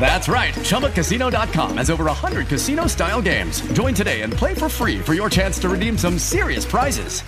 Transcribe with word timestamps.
That's 0.00 0.28
right. 0.28 0.54
ChumbaCasino.com 0.54 1.76
has 1.76 1.90
over 1.90 2.04
100 2.04 2.46
casino 2.46 2.86
style 2.86 3.20
games. 3.20 3.60
Join 3.72 3.92
today 3.92 4.22
and 4.22 4.32
play 4.32 4.54
for 4.54 4.68
free 4.70 4.98
for 5.00 5.12
your 5.14 5.28
chance 5.28 5.58
to 5.58 5.68
redeem 5.68 5.98
some 5.98 6.18
serious 6.18 6.64
prizes. 6.64 7.20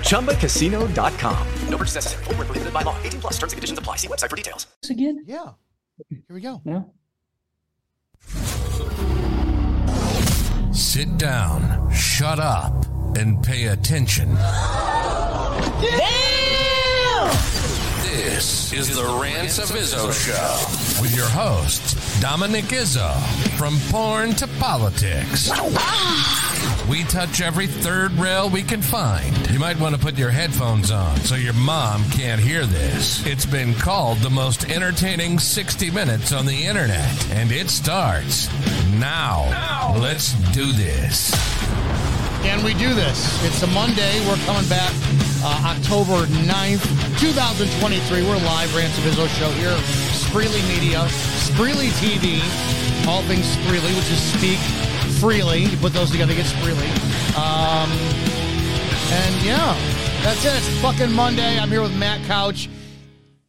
ChumbaCasino.com. 0.00 1.48
No 1.68 1.76
purchase 1.76 1.94
necessary. 1.96 2.24
Full 2.24 2.34
prohibited 2.34 2.72
by 2.72 2.82
law. 2.82 2.96
18 3.04 3.20
plus 3.20 3.34
terms 3.34 3.52
and 3.52 3.58
conditions 3.58 3.78
apply. 3.78 3.96
See 3.96 4.08
website 4.08 4.30
for 4.30 4.36
details. 4.36 4.66
Again? 4.90 5.22
Yeah. 5.26 5.50
Here 6.08 6.20
we 6.30 6.40
go. 6.40 6.60
Yeah. 6.64 6.82
Sit 10.72 11.16
down, 11.18 11.90
shut 11.90 12.38
up, 12.38 12.86
and 13.16 13.42
pay 13.42 13.68
attention. 13.68 14.34
Damn! 15.80 16.35
This 18.36 18.70
is 18.74 18.94
the 18.94 19.02
Rants 19.02 19.56
of 19.56 19.70
Izzo 19.70 20.12
Show 20.12 21.00
with 21.00 21.16
your 21.16 21.24
host, 21.24 21.96
Dominick 22.20 22.66
Izzo, 22.66 23.10
from 23.56 23.78
porn 23.90 24.34
to 24.34 24.46
politics. 24.60 25.50
We 26.86 27.04
touch 27.04 27.40
every 27.40 27.66
third 27.66 28.12
rail 28.12 28.50
we 28.50 28.62
can 28.62 28.82
find. 28.82 29.50
You 29.50 29.58
might 29.58 29.80
want 29.80 29.94
to 29.94 30.00
put 30.00 30.18
your 30.18 30.28
headphones 30.28 30.90
on 30.90 31.16
so 31.20 31.34
your 31.34 31.54
mom 31.54 32.04
can't 32.10 32.38
hear 32.38 32.66
this. 32.66 33.24
It's 33.24 33.46
been 33.46 33.72
called 33.72 34.18
the 34.18 34.28
most 34.28 34.68
entertaining 34.68 35.38
60 35.38 35.90
minutes 35.90 36.30
on 36.30 36.44
the 36.44 36.66
internet, 36.66 37.30
and 37.30 37.50
it 37.50 37.70
starts 37.70 38.50
now. 38.98 39.96
Let's 39.96 40.34
do 40.52 40.72
this. 40.72 41.32
Can 42.42 42.64
we 42.64 42.74
do 42.74 42.94
this? 42.94 43.42
It's 43.44 43.62
a 43.62 43.66
Monday. 43.68 44.20
We're 44.26 44.36
coming 44.46 44.68
back 44.68 44.92
uh, 45.42 45.74
October 45.76 46.26
9th, 46.46 46.84
2023. 47.20 48.22
We're 48.22 48.36
live, 48.36 48.74
Rants 48.74 48.96
of 48.98 49.04
Izzo 49.04 49.28
show 49.38 49.50
here. 49.52 49.76
Spreely 50.12 50.62
Media, 50.68 51.00
Spreely 51.46 51.90
TV, 52.00 52.38
all 53.06 53.22
things 53.22 53.46
Spreely, 53.56 53.94
which 53.96 54.10
is 54.10 54.20
speak 54.20 54.58
freely. 55.20 55.64
You 55.64 55.76
put 55.78 55.92
those 55.92 56.10
together, 56.10 56.34
get 56.34 56.46
Spreely. 56.46 56.88
Um, 57.36 57.90
and 59.12 59.44
yeah, 59.44 59.74
that's 60.22 60.44
it. 60.44 60.54
It's 60.56 60.80
fucking 60.80 61.12
Monday. 61.12 61.58
I'm 61.58 61.68
here 61.68 61.82
with 61.82 61.96
Matt 61.96 62.24
Couch. 62.26 62.68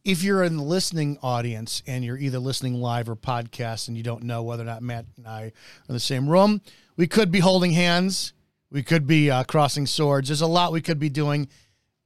If 0.04 0.22
you're 0.22 0.42
in 0.42 0.56
the 0.56 0.62
listening 0.62 1.18
audience 1.22 1.82
and 1.86 2.04
you're 2.04 2.16
either 2.16 2.38
listening 2.38 2.74
live 2.74 3.08
or 3.08 3.16
podcast 3.16 3.88
and 3.88 3.96
you 3.96 4.02
don't 4.02 4.22
know 4.22 4.42
whether 4.42 4.62
or 4.62 4.66
not 4.66 4.82
Matt 4.82 5.04
and 5.16 5.26
I 5.26 5.42
are 5.42 5.52
in 5.88 5.94
the 5.94 6.00
same 6.00 6.28
room, 6.28 6.62
we 6.96 7.06
could 7.06 7.30
be 7.30 7.40
holding 7.40 7.72
hands. 7.72 8.32
We 8.70 8.82
could 8.82 9.06
be 9.06 9.30
uh, 9.30 9.44
crossing 9.44 9.86
swords. 9.86 10.28
There's 10.28 10.40
a 10.40 10.46
lot 10.46 10.72
we 10.72 10.80
could 10.80 10.98
be 10.98 11.08
doing. 11.08 11.48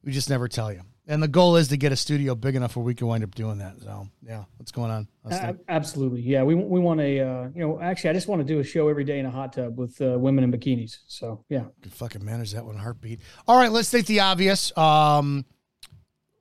We 0.05 0.13
just 0.13 0.31
never 0.31 0.49
tell 0.49 0.73
you. 0.73 0.83
And 1.09 1.21
the 1.21 1.29
goal 1.29 1.57
is 1.57 1.69
to 1.69 1.77
get 1.77 1.91
a 1.91 1.97
studio 1.97 2.37
big 2.37 2.55
enough 2.55 2.77
where 2.77 2.85
we 2.85 2.95
can 2.95 3.09
wind 3.09 3.25
up 3.25 3.35
doing 3.35 3.59
that. 3.59 3.81
So, 3.83 4.09
yeah, 4.23 4.45
what's 4.57 4.71
going 4.71 4.93
on? 4.93 5.09
Uh, 5.29 5.55
absolutely. 5.69 6.21
Yeah, 6.21 6.45
we, 6.45 6.55
we 6.55 6.79
want 6.79 7.01
a, 7.01 7.21
uh, 7.21 7.49
you 7.55 7.61
know, 7.61 7.81
actually, 7.81 8.11
I 8.11 8.13
just 8.13 8.29
want 8.29 8.41
to 8.41 8.47
do 8.47 8.61
a 8.61 8.65
show 8.65 8.89
every 8.89 9.03
day 9.03 9.19
in 9.19 9.27
a 9.27 9.31
hot 9.31 9.53
tub 9.53 9.77
with 9.77 10.01
uh, 10.01 10.17
women 10.17 10.45
in 10.45 10.53
bikinis. 10.53 10.99
So, 11.09 11.45
yeah. 11.49 11.65
Could 11.83 11.93
fucking 11.93 12.25
manage 12.25 12.53
that 12.53 12.65
one 12.65 12.77
heartbeat. 12.77 13.21
All 13.49 13.59
right, 13.59 13.73
let's 13.73 13.91
take 13.91 14.07
the 14.07 14.21
obvious. 14.21 14.77
Um, 14.79 15.45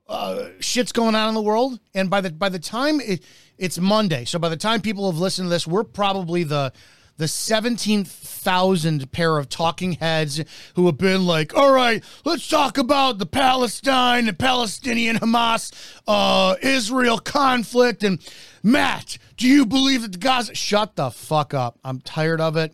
uh, 0.07 0.49
shit's 0.59 0.91
going 0.91 1.15
on 1.15 1.29
in 1.29 1.35
the 1.35 1.41
world, 1.41 1.79
and 1.95 2.09
by 2.09 2.21
the 2.21 2.29
by 2.31 2.49
the 2.49 2.59
time 2.59 2.99
it, 2.99 3.23
it's 3.57 3.79
Monday, 3.79 4.25
so 4.25 4.37
by 4.39 4.49
the 4.49 4.57
time 4.57 4.81
people 4.81 5.09
have 5.09 5.19
listened 5.19 5.45
to 5.45 5.49
this, 5.49 5.65
we're 5.65 5.85
probably 5.85 6.43
the 6.43 6.73
the 7.17 7.27
17,000 7.27 9.11
pair 9.11 9.37
of 9.37 9.49
talking 9.49 9.93
heads 9.93 10.43
who 10.75 10.85
have 10.87 10.97
been 10.97 11.25
like, 11.25 11.55
all 11.55 11.71
right, 11.71 12.03
let's 12.25 12.47
talk 12.47 12.77
about 12.77 13.19
the 13.19 13.25
Palestine 13.25 14.27
and 14.27 14.39
Palestinian 14.39 15.17
Hamas 15.17 15.71
uh, 16.07 16.55
Israel 16.61 17.19
conflict. 17.19 18.03
And 18.03 18.19
Matt, 18.63 19.17
do 19.37 19.47
you 19.47 19.65
believe 19.65 20.01
that 20.01 20.13
the 20.13 20.17
Gaza? 20.17 20.55
Shut 20.55 20.95
the 20.95 21.11
fuck 21.11 21.53
up. 21.53 21.79
I'm 21.83 21.99
tired 21.99 22.41
of 22.41 22.57
it. 22.57 22.73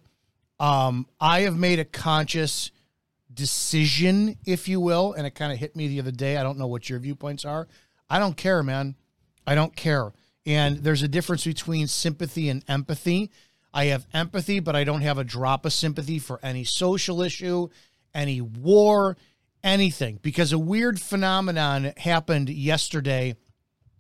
Um, 0.60 1.08
I 1.20 1.42
have 1.42 1.58
made 1.58 1.80
a 1.80 1.86
conscious 1.86 2.72
decision, 3.34 4.38
if 4.46 4.68
you 4.68 4.80
will, 4.80 5.14
and 5.14 5.28
it 5.28 5.36
kind 5.36 5.54
of 5.54 5.60
hit 5.60 5.76
me 5.76 5.88
the 5.88 6.00
other 6.00 6.12
day. 6.12 6.38
I 6.38 6.44
don't 6.44 6.58
know 6.58 6.68
what 6.68 6.90
your 6.90 7.00
viewpoints 7.00 7.46
are. 7.46 7.68
I 8.10 8.20
don't 8.20 8.36
care, 8.36 8.64
man. 8.64 8.96
I 9.46 9.56
don't 9.56 9.76
care. 9.76 10.12
And 10.46 10.78
there's 10.78 11.04
a 11.04 11.08
difference 11.08 11.46
between 11.46 11.88
sympathy 11.88 12.50
and 12.50 12.64
empathy. 12.68 13.32
I 13.78 13.86
have 13.86 14.08
empathy, 14.12 14.60
but 14.60 14.76
I 14.76 14.84
don't 14.84 15.02
have 15.02 15.20
a 15.20 15.24
drop 15.24 15.64
of 15.64 15.72
sympathy 15.72 16.18
for 16.18 16.40
any 16.42 16.64
social 16.64 17.22
issue, 17.22 17.70
any 18.12 18.42
war, 18.42 19.18
anything. 19.64 20.18
Because 20.24 20.52
a 20.52 20.58
weird 20.58 21.00
phenomenon 21.00 21.94
happened 21.96 22.50
yesterday 22.50 23.36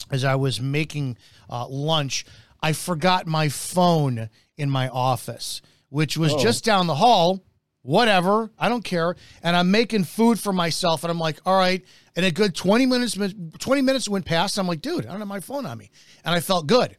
as 0.09 0.23
I 0.23 0.33
was 0.33 0.59
making 0.59 1.15
uh, 1.47 1.67
lunch. 1.67 2.25
I 2.59 2.73
forgot 2.73 3.27
my 3.27 3.49
phone 3.49 4.31
in 4.57 4.71
my 4.71 4.89
office, 4.89 5.61
which 5.89 6.17
was 6.17 6.33
oh. 6.33 6.39
just 6.39 6.65
down 6.65 6.87
the 6.87 6.95
hall. 6.95 7.43
Whatever, 7.83 8.51
I 8.57 8.69
don't 8.69 8.83
care. 8.83 9.15
And 9.43 9.55
I'm 9.55 9.69
making 9.69 10.05
food 10.05 10.39
for 10.39 10.51
myself, 10.51 11.03
and 11.03 11.11
I'm 11.11 11.19
like, 11.19 11.37
all 11.45 11.55
right. 11.55 11.85
And 12.15 12.25
a 12.25 12.31
good 12.31 12.55
20 12.55 12.87
minutes, 12.87 13.15
20 13.59 13.81
minutes 13.83 14.09
went 14.09 14.25
past. 14.25 14.57
I'm 14.57 14.67
like, 14.67 14.81
dude, 14.81 15.05
I 15.05 15.11
don't 15.11 15.19
have 15.19 15.27
my 15.27 15.39
phone 15.39 15.67
on 15.67 15.77
me, 15.77 15.91
and 16.25 16.33
I 16.33 16.39
felt 16.39 16.65
good. 16.65 16.97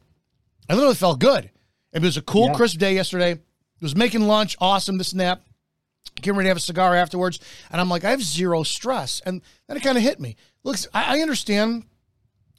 I 0.69 0.75
literally 0.75 0.95
felt 0.95 1.19
good. 1.19 1.51
It 1.93 2.01
was 2.01 2.17
a 2.17 2.21
cool, 2.21 2.47
yeah. 2.47 2.53
crisp 2.53 2.77
day 2.77 2.95
yesterday. 2.95 3.31
It 3.31 3.41
was 3.81 3.95
making 3.95 4.21
lunch, 4.21 4.55
awesome, 4.59 4.97
this 4.97 5.11
and 5.11 5.21
that. 5.21 5.41
Getting 6.15 6.37
ready 6.37 6.45
to 6.45 6.49
have 6.49 6.57
a 6.57 6.61
cigar 6.61 6.95
afterwards. 6.95 7.39
And 7.71 7.79
I'm 7.79 7.89
like, 7.89 8.03
I 8.03 8.09
have 8.11 8.21
zero 8.21 8.63
stress. 8.63 9.21
And 9.25 9.41
then 9.67 9.77
it 9.77 9.83
kind 9.83 9.97
of 9.97 10.03
hit 10.03 10.19
me. 10.19 10.35
Looks, 10.63 10.87
I, 10.93 11.17
I 11.17 11.21
understand. 11.21 11.85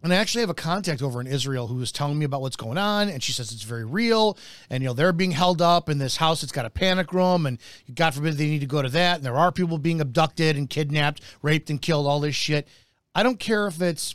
And 0.03 0.15
I 0.15 0.17
actually 0.17 0.41
have 0.41 0.51
a 0.51 0.55
contact 0.55 1.03
over 1.03 1.21
in 1.21 1.27
Israel 1.27 1.67
who 1.67 1.75
was 1.75 1.93
telling 1.93 2.19
me 2.19 2.25
about 2.25 2.41
what's 2.41 2.57
going 2.57 2.79
on. 2.79 3.11
And 3.11 3.23
she 3.23 3.33
says 3.33 3.53
it's 3.53 3.65
very 3.65 3.85
real. 3.85 4.39
And, 4.71 4.83
you 4.83 4.89
know, 4.89 4.95
they're 4.95 5.13
being 5.13 5.33
held 5.33 5.61
up 5.61 5.91
in 5.91 5.99
this 5.99 6.17
house 6.17 6.41
that's 6.41 6.53
got 6.53 6.65
a 6.65 6.71
panic 6.71 7.12
room. 7.12 7.45
And 7.45 7.59
God 7.95 8.15
forbid 8.15 8.35
they 8.35 8.47
need 8.47 8.61
to 8.61 8.67
go 8.67 8.81
to 8.81 8.89
that. 8.89 9.17
And 9.17 9.27
there 9.27 9.37
are 9.37 9.53
people 9.53 9.77
being 9.77 10.01
abducted 10.01 10.57
and 10.57 10.71
kidnapped, 10.71 11.21
raped 11.43 11.69
and 11.69 11.83
killed, 11.83 12.07
all 12.07 12.21
this 12.21 12.35
shit. 12.35 12.67
I 13.15 13.23
don't 13.23 13.39
care 13.39 13.67
if 13.67 13.83
it's 13.83 14.15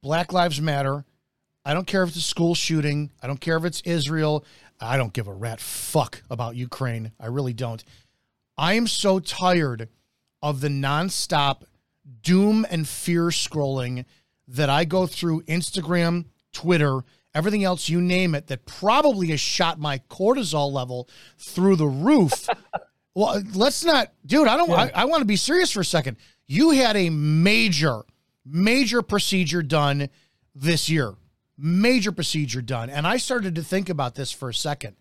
Black 0.00 0.32
Lives 0.32 0.60
Matter. 0.60 1.04
I 1.66 1.74
don't 1.74 1.86
care 1.86 2.04
if 2.04 2.10
it's 2.10 2.18
a 2.18 2.22
school 2.22 2.54
shooting. 2.54 3.10
I 3.20 3.26
don't 3.26 3.40
care 3.40 3.56
if 3.56 3.64
it's 3.64 3.80
Israel. 3.80 4.44
I 4.80 4.96
don't 4.96 5.12
give 5.12 5.26
a 5.26 5.32
rat 5.32 5.60
fuck 5.60 6.22
about 6.30 6.54
Ukraine. 6.54 7.10
I 7.18 7.26
really 7.26 7.54
don't. 7.54 7.82
I 8.56 8.74
am 8.74 8.86
so 8.86 9.18
tired 9.18 9.88
of 10.40 10.60
the 10.60 10.68
nonstop 10.68 11.62
doom 12.22 12.64
and 12.70 12.86
fear 12.86 13.24
scrolling 13.24 14.04
that 14.46 14.70
I 14.70 14.84
go 14.84 15.08
through 15.08 15.42
Instagram, 15.42 16.26
Twitter, 16.52 17.00
everything 17.34 17.64
else, 17.64 17.88
you 17.88 18.00
name 18.00 18.36
it, 18.36 18.46
that 18.46 18.64
probably 18.64 19.26
has 19.28 19.40
shot 19.40 19.80
my 19.80 19.98
cortisol 20.08 20.70
level 20.70 21.08
through 21.36 21.74
the 21.74 21.88
roof. 21.88 22.48
well, 23.16 23.42
let's 23.54 23.84
not, 23.84 24.12
dude, 24.24 24.46
I 24.46 24.56
don't, 24.56 24.70
yeah. 24.70 24.90
I, 24.94 25.02
I 25.02 25.04
want 25.06 25.22
to 25.22 25.26
be 25.26 25.34
serious 25.34 25.72
for 25.72 25.80
a 25.80 25.84
second. 25.84 26.16
You 26.46 26.70
had 26.70 26.94
a 26.96 27.10
major, 27.10 28.02
major 28.44 29.02
procedure 29.02 29.64
done 29.64 30.10
this 30.54 30.88
year 30.88 31.16
major 31.58 32.12
procedure 32.12 32.62
done. 32.62 32.90
And 32.90 33.06
I 33.06 33.16
started 33.16 33.54
to 33.54 33.62
think 33.62 33.88
about 33.88 34.14
this 34.14 34.32
for 34.32 34.48
a 34.48 34.54
second. 34.54 34.96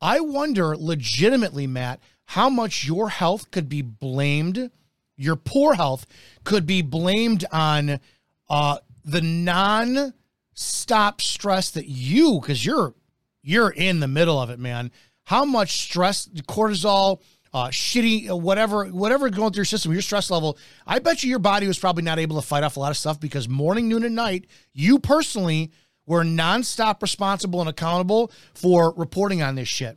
I 0.00 0.20
wonder 0.20 0.76
legitimately, 0.76 1.66
Matt, 1.66 2.00
how 2.26 2.48
much 2.48 2.84
your 2.84 3.10
health 3.10 3.50
could 3.50 3.68
be 3.68 3.82
blamed, 3.82 4.70
your 5.16 5.36
poor 5.36 5.74
health 5.74 6.06
could 6.44 6.66
be 6.66 6.82
blamed 6.82 7.44
on 7.52 8.00
uh, 8.48 8.78
the 9.04 9.20
non 9.20 10.14
stop 10.54 11.20
stress 11.20 11.70
that 11.70 11.88
you, 11.88 12.40
because 12.40 12.64
you're 12.64 12.94
you're 13.42 13.70
in 13.70 14.00
the 14.00 14.08
middle 14.08 14.40
of 14.40 14.50
it, 14.50 14.58
man. 14.58 14.90
How 15.24 15.44
much 15.44 15.80
stress, 15.82 16.28
cortisol, 16.48 17.20
uh, 17.54 17.68
shitty, 17.68 18.28
uh, 18.28 18.36
whatever, 18.36 18.84
whatever 18.86 19.30
going 19.30 19.52
through 19.52 19.60
your 19.60 19.64
system, 19.64 19.92
your 19.92 20.02
stress 20.02 20.28
level. 20.30 20.58
I 20.86 20.98
bet 20.98 21.22
you 21.22 21.30
your 21.30 21.38
body 21.38 21.66
was 21.66 21.78
probably 21.78 22.02
not 22.02 22.18
able 22.18 22.38
to 22.40 22.46
fight 22.46 22.64
off 22.64 22.76
a 22.76 22.80
lot 22.80 22.90
of 22.90 22.96
stuff 22.96 23.18
because 23.20 23.48
morning, 23.48 23.88
noon, 23.88 24.02
and 24.04 24.14
night, 24.16 24.46
you 24.72 24.98
personally 24.98 25.70
We're 26.06 26.22
nonstop 26.22 27.00
responsible 27.00 27.60
and 27.60 27.70
accountable 27.70 28.30
for 28.52 28.92
reporting 28.94 29.40
on 29.40 29.54
this 29.54 29.68
shit. 29.68 29.96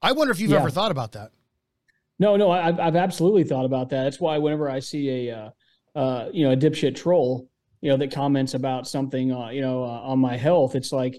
I 0.00 0.12
wonder 0.12 0.30
if 0.32 0.40
you've 0.40 0.52
Yeah. 0.52 0.60
ever 0.60 0.70
thought 0.70 0.90
about 0.90 1.12
that. 1.12 1.32
No, 2.18 2.36
no, 2.36 2.50
I've, 2.50 2.80
I've 2.80 2.96
absolutely 2.96 3.44
thought 3.44 3.66
about 3.66 3.90
that. 3.90 4.04
That's 4.04 4.18
why 4.18 4.38
whenever 4.38 4.70
I 4.70 4.78
see 4.80 5.28
a, 5.28 5.36
uh, 5.36 5.50
uh, 5.98 6.28
you 6.32 6.46
know, 6.46 6.52
a 6.52 6.56
dipshit 6.56 6.94
troll, 6.96 7.50
you 7.82 7.90
know, 7.90 7.98
that 7.98 8.12
comments 8.12 8.54
about 8.54 8.88
something, 8.88 9.30
uh, 9.30 9.48
you 9.50 9.60
know, 9.60 9.82
uh, 9.84 9.88
on 10.10 10.18
my 10.18 10.38
health, 10.38 10.74
it's 10.74 10.90
like, 10.92 11.14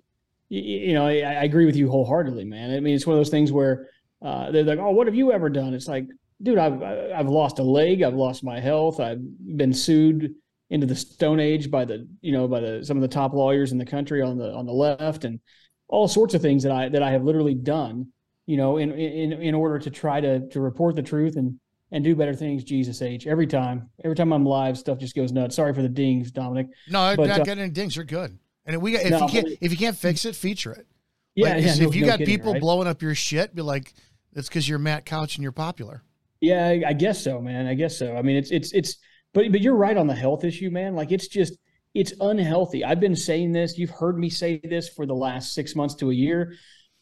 y- 0.49 0.57
y- 0.57 0.61
you 0.87 0.93
know, 0.93 1.05
I, 1.05 1.17
I 1.21 1.43
agree 1.43 1.65
with 1.67 1.75
you 1.75 1.87
wholeheartedly, 1.87 2.45
man. 2.45 2.71
I 2.75 2.79
mean, 2.79 2.95
it's 2.95 3.05
one 3.05 3.15
of 3.15 3.19
those 3.19 3.29
things 3.29 3.51
where 3.51 3.89
uh, 4.21 4.51
they're 4.51 4.63
like, 4.63 4.79
"Oh, 4.79 4.91
what 4.91 5.07
have 5.07 5.15
you 5.15 5.31
ever 5.31 5.49
done?" 5.49 5.73
It's 5.73 5.87
like, 5.87 6.07
dude, 6.41 6.57
I've 6.57 6.81
I've 6.81 7.29
lost 7.29 7.59
a 7.59 7.63
leg, 7.63 8.01
I've 8.03 8.13
lost 8.13 8.43
my 8.43 8.59
health, 8.59 8.99
I've 8.99 9.21
been 9.57 9.73
sued 9.73 10.33
into 10.69 10.87
the 10.87 10.95
Stone 10.95 11.39
Age 11.39 11.69
by 11.69 11.83
the, 11.85 12.07
you 12.21 12.31
know, 12.31 12.47
by 12.47 12.59
the 12.61 12.83
some 12.85 12.97
of 12.97 13.01
the 13.01 13.07
top 13.07 13.33
lawyers 13.33 13.71
in 13.71 13.77
the 13.77 13.85
country 13.85 14.21
on 14.21 14.37
the 14.37 14.53
on 14.53 14.65
the 14.65 14.73
left, 14.73 15.25
and 15.25 15.39
all 15.87 16.07
sorts 16.07 16.33
of 16.33 16.41
things 16.41 16.63
that 16.63 16.71
I 16.71 16.89
that 16.89 17.03
I 17.03 17.11
have 17.11 17.23
literally 17.23 17.55
done 17.55 18.07
you 18.47 18.57
know, 18.57 18.77
in 18.77 18.91
in 18.91 19.33
in 19.33 19.53
order 19.55 19.79
to 19.79 19.89
try 19.89 20.19
to 20.19 20.47
to 20.49 20.59
report 20.59 20.95
the 20.95 21.01
truth 21.01 21.37
and 21.37 21.57
and 21.91 22.03
do 22.03 22.15
better 22.15 22.33
things. 22.33 22.63
Jesus 22.63 23.01
H. 23.01 23.27
Every 23.27 23.47
time, 23.47 23.89
every 24.03 24.15
time 24.15 24.33
I'm 24.33 24.45
live, 24.45 24.77
stuff 24.77 24.97
just 24.97 25.15
goes 25.15 25.31
nuts. 25.31 25.55
Sorry 25.55 25.73
for 25.73 25.81
the 25.81 25.89
dings, 25.89 26.31
Dominick. 26.31 26.67
No, 26.89 27.13
But, 27.15 27.27
not 27.27 27.41
uh, 27.41 27.43
getting 27.43 27.63
any 27.63 27.71
dings. 27.71 27.95
You're 27.95 28.05
good. 28.05 28.37
And 28.65 28.81
we, 28.81 28.95
if 28.95 29.09
No, 29.09 29.21
you 29.21 29.27
can't, 29.27 29.47
if 29.61 29.71
you 29.71 29.77
can't 29.77 29.95
fix 29.97 30.25
it, 30.25 30.35
feature 30.35 30.73
it. 30.73 30.87
Yeah, 31.35 31.55
Like, 31.55 31.63
yeah. 31.63 31.73
if 31.73 31.79
no- 31.79 31.91
you 31.91 32.01
no 32.01 32.07
got 32.07 32.17
kidding, 32.19 32.35
people 32.37 32.53
right? 32.53 32.61
blowing 32.61 32.87
up 32.87 33.01
your 33.01 33.15
shit, 33.15 33.53
be 33.55 33.61
like, 33.61 33.93
it's 34.33 34.47
because 34.47 34.67
you're 34.67 34.79
Matt 34.79 35.05
Couch 35.05 35.35
and 35.35 35.43
you're 35.43 35.51
popular. 35.51 36.03
Yeah, 36.39 36.67
I, 36.67 36.83
I 36.87 36.93
guess 36.93 37.23
so, 37.23 37.39
man. 37.39 37.67
I 37.67 37.75
guess 37.75 37.97
so. 37.97 38.15
I 38.15 38.21
mean, 38.21 38.35
it's 38.37 38.51
it's 38.51 38.73
it's, 38.73 38.97
but 39.33 39.51
but 39.51 39.61
you're 39.61 39.75
right 39.75 39.95
on 39.95 40.07
the 40.07 40.15
health 40.15 40.43
issue, 40.43 40.69
man. 40.71 40.95
Like 40.95 41.11
it's 41.11 41.27
just 41.27 41.57
it's 41.93 42.13
unhealthy. 42.19 42.83
I've 42.83 42.99
been 42.99 43.15
saying 43.15 43.51
this. 43.51 43.77
You've 43.77 43.89
heard 43.89 44.17
me 44.17 44.29
say 44.29 44.59
this 44.63 44.89
for 44.89 45.05
the 45.05 45.13
last 45.15 45.53
six 45.53 45.75
months 45.75 45.95
to 45.95 46.09
a 46.09 46.13
year. 46.13 46.55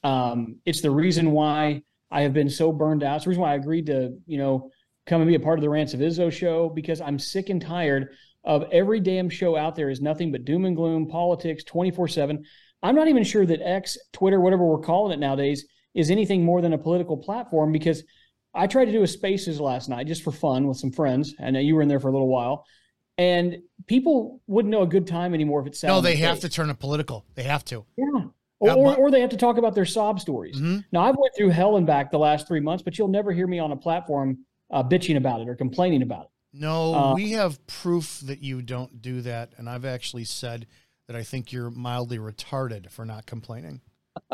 Um, 0.04 0.58
it's 0.66 0.82
the 0.82 0.92
reason 0.92 1.32
why 1.32 1.84
I 2.12 2.22
have 2.22 2.34
been 2.34 2.50
so 2.50 2.72
burned 2.72 3.04
out. 3.04 3.18
It's 3.18 3.26
the 3.26 3.30
reason 3.30 3.42
why 3.42 3.52
I 3.52 3.56
agreed 3.56 3.86
to, 3.88 4.18
you 4.26 4.38
know, 4.38 4.72
come 5.06 5.22
and 5.22 5.28
be 5.28 5.36
a 5.36 5.40
part 5.40 5.60
of 5.60 5.64
the 5.64 5.70
Rants 5.70 5.94
of 5.94 6.00
Izzo 6.00 6.32
show 6.32 6.70
because 6.70 7.02
I'm 7.02 7.20
sick 7.20 7.50
and 7.50 7.62
tired 7.62 8.10
of 8.44 8.66
every 8.72 9.00
damn 9.00 9.30
show 9.30 9.56
out 9.56 9.76
there 9.76 9.90
is 9.90 10.02
nothing 10.02 10.32
but 10.32 10.46
doom 10.46 10.66
and 10.66 10.76
gloom, 10.76 11.08
politics, 11.08 11.64
24 11.66 12.08
7. 12.08 12.44
I'm 12.82 12.96
not 12.96 13.10
even 13.10 13.24
sure 13.24 13.46
that 13.46 13.62
X, 13.62 13.98
Twitter, 14.14 14.40
whatever 14.40 14.66
we're 14.66 14.80
calling 14.80 15.12
it 15.12 15.20
nowadays, 15.20 15.66
is 15.94 16.12
anything 16.12 16.44
more 16.44 16.62
than 16.62 16.74
a 16.74 16.78
political 16.78 17.18
platform 17.18 17.72
because 17.72 18.04
I 18.54 18.68
tried 18.68 18.86
to 18.86 18.92
do 18.92 19.04
a 19.04 19.08
spaces 19.08 19.60
last 19.60 19.90
night 19.90 20.08
just 20.08 20.24
for 20.24 20.32
fun 20.32 20.68
with 20.68 20.78
some 20.78 20.92
friends. 20.92 21.34
I 21.40 21.52
know 21.52 21.60
you 21.60 21.76
were 21.76 21.82
in 21.82 21.88
there 21.88 22.00
for 22.00 22.08
a 22.08 22.12
little 22.12 22.28
while. 22.28 22.66
And 23.18 23.58
people 23.86 24.40
wouldn't 24.48 24.72
know 24.72 24.82
a 24.84 24.88
good 24.88 25.06
time 25.06 25.34
anymore 25.34 25.62
if 25.62 25.68
it 25.68 25.76
sounded 25.76 25.96
No, 25.96 26.02
they 26.02 26.16
have 26.18 26.40
to 26.40 26.50
turn 26.50 26.70
it 26.70 26.80
political. 26.80 27.26
They 27.36 27.44
have 27.44 27.66
to. 27.66 27.86
yeah. 27.98 28.24
Or, 28.62 28.72
or, 28.72 28.96
or 28.98 29.12
they 29.12 29.22
have 29.22 29.30
to 29.30 29.38
talk 29.38 29.58
about 29.58 29.74
their 29.74 29.86
sob 29.86 30.20
stories. 30.20 30.58
Mhm. 30.60 30.84
Now 30.92 31.02
I've 31.04 31.16
went 31.18 31.34
through 31.36 31.50
hell 31.50 31.78
and 31.78 31.86
back 31.88 32.12
the 32.12 32.20
last 32.20 32.46
three 32.48 32.60
months, 32.60 32.84
but 32.84 32.98
you'll 32.98 33.08
never 33.08 33.32
hear 33.32 33.48
me 33.48 33.58
on 33.60 33.72
a 33.72 33.76
platform 33.78 34.40
uh, 34.72 34.84
bitching 34.84 35.16
about 35.18 35.40
it 35.42 35.48
or 35.50 35.56
complaining 35.56 36.02
about 36.02 36.26
it. 36.26 36.30
No, 36.54 36.94
Uh, 36.94 37.14
we 37.16 37.32
have 37.32 37.66
proof 37.68 38.20
that 38.26 38.42
you 38.44 38.62
don't 38.62 39.02
do 39.02 39.22
that. 39.22 39.54
And 39.58 39.70
I've 39.70 39.86
actually 39.86 40.26
said 40.26 40.66
that 41.08 41.16
I 41.16 41.24
think 41.24 41.52
you're 41.54 41.70
mildly 41.72 42.18
retarded 42.20 42.90
for 42.92 43.06
not 43.06 43.26
complaining. 43.26 43.82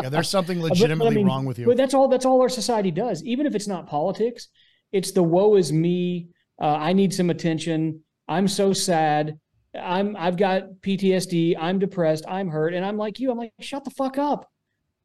Yeah, 0.02 0.10
there's 0.10 0.30
something 0.30 0.60
But- 0.62 0.70
but 0.70 0.78
I 0.78 0.82
legitimately 0.82 1.16
mean, 1.16 1.28
wrong 1.28 1.46
with 1.46 1.60
you. 1.60 1.66
But 1.66 1.78
that's 1.78 1.94
all. 1.94 2.08
That's 2.08 2.26
all 2.26 2.42
our 2.42 2.50
society 2.50 2.92
does. 2.92 3.24
Even 3.24 3.46
if 3.46 3.56
it's 3.56 3.68
not 3.68 3.88
politics, 3.88 4.48
it's 4.92 5.12
the 5.12 5.24
woe 5.24 5.56
is 5.56 5.72
me. 5.74 6.30
Uh, 6.62 6.68
I 6.76 6.94
need 6.94 7.14
some 7.14 7.30
attention. 7.30 8.02
I'm 8.28 8.48
so 8.48 8.74
sad. 8.74 9.40
I'm. 9.80 10.16
I've 10.18 10.38
got 10.38 10.64
PTSD. 10.82 11.56
I'm 11.60 11.80
depressed. 11.80 12.26
I'm 12.28 12.48
hurt. 12.50 12.74
And 12.74 12.86
I'm 12.86 12.98
like 12.98 13.20
you. 13.20 13.32
I'm 13.32 13.38
like, 13.38 13.52
shut 13.60 13.84
the 13.84 13.92
fuck 13.92 14.18
up. 14.18 14.50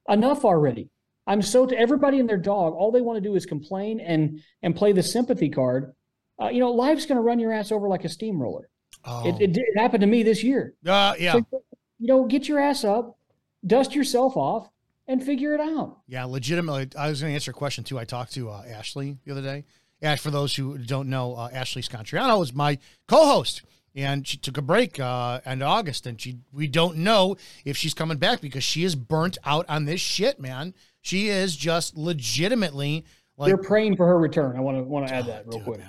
Enough 0.09 0.45
already. 0.45 0.91
I'm 1.27 1.43
so 1.43 1.67
to 1.67 1.79
everybody 1.79 2.19
and 2.19 2.29
their 2.29 2.37
dog. 2.39 2.75
All 2.75 2.91
they 2.91 3.01
want 3.01 3.17
to 3.23 3.29
do 3.29 3.37
is 3.37 3.47
complain 3.47 4.01
and 4.01 4.41
and 4.63 4.75
play 4.75 4.93
the 4.93 5.03
sympathy 5.03 5.49
card. 5.49 5.93
Uh, 6.43 6.49
you 6.49 6.59
know, 6.61 6.71
life's 6.73 7.05
going 7.07 7.17
to 7.17 7.23
run 7.23 7.39
your 7.39 7.53
ass 7.53 7.71
over 7.71 7.87
like 7.89 8.05
a 8.05 8.09
steamroller. 8.09 8.69
oh. 9.05 9.29
It, 9.29 9.43
it, 9.51 9.57
it 9.59 9.79
happened 9.79 10.01
to 10.01 10.07
me 10.07 10.23
this 10.23 10.43
year. 10.43 10.75
uh, 10.87 11.15
yeah. 11.21 11.33
So, 11.35 11.45
you 11.99 12.07
know, 12.09 12.25
get 12.25 12.49
your 12.49 12.59
ass 12.59 12.83
up, 12.83 13.19
dust 13.67 13.95
yourself 13.95 14.37
off, 14.37 14.71
and 15.07 15.23
figure 15.23 15.55
it 15.55 15.61
out. 15.61 15.99
Yeah, 16.07 16.25
legitimately. 16.25 16.91
I 16.97 17.09
was 17.09 17.21
going 17.21 17.33
to 17.33 17.35
answer 17.35 17.51
a 17.51 17.55
question 17.55 17.83
too. 17.83 17.99
I 17.99 18.05
talked 18.05 18.33
to 18.35 18.49
uh, 18.51 18.63
Ashley 18.69 19.19
the 19.25 19.33
other 19.33 19.43
day. 19.43 19.65
Ash, 20.03 20.21
for 20.21 20.31
those 20.31 20.55
who 20.55 20.79
don't 20.79 21.09
know, 21.09 21.35
uh, 21.35 21.51
Ashley 21.53 21.83
Scontriano 21.83 22.43
is 22.43 22.55
my 22.55 22.79
co-host, 23.07 23.63
and 23.95 24.27
she 24.27 24.39
took 24.39 24.57
a 24.57 24.63
break 24.63 24.99
uh, 24.99 25.41
in 25.45 25.63
August, 25.63 26.07
and 26.07 26.21
she 26.21 26.39
we 26.53 26.69
don't 26.69 26.99
know 26.99 27.37
if 27.65 27.77
she's 27.77 27.93
coming 27.93 28.19
back 28.19 28.41
because 28.41 28.65
she 28.65 28.85
is 28.85 28.95
burnt 28.95 29.37
out 29.45 29.67
on 29.69 29.85
this 29.85 30.01
shit, 30.01 30.41
man. 30.41 30.75
She 31.03 31.29
is 31.29 31.57
just 31.57 31.97
legitimately 31.97 33.05
like. 33.37 33.53
We're 33.53 33.63
praying 33.63 33.97
for 33.97 34.07
her 34.07 34.19
return. 34.19 34.57
I 34.57 34.61
want 34.61 34.79
to 34.79 34.85
want 34.85 35.09
to 35.09 35.15
add 35.15 35.27
that 35.27 35.47
real 35.47 35.59
Dude, 35.59 35.67
quick. 35.67 35.81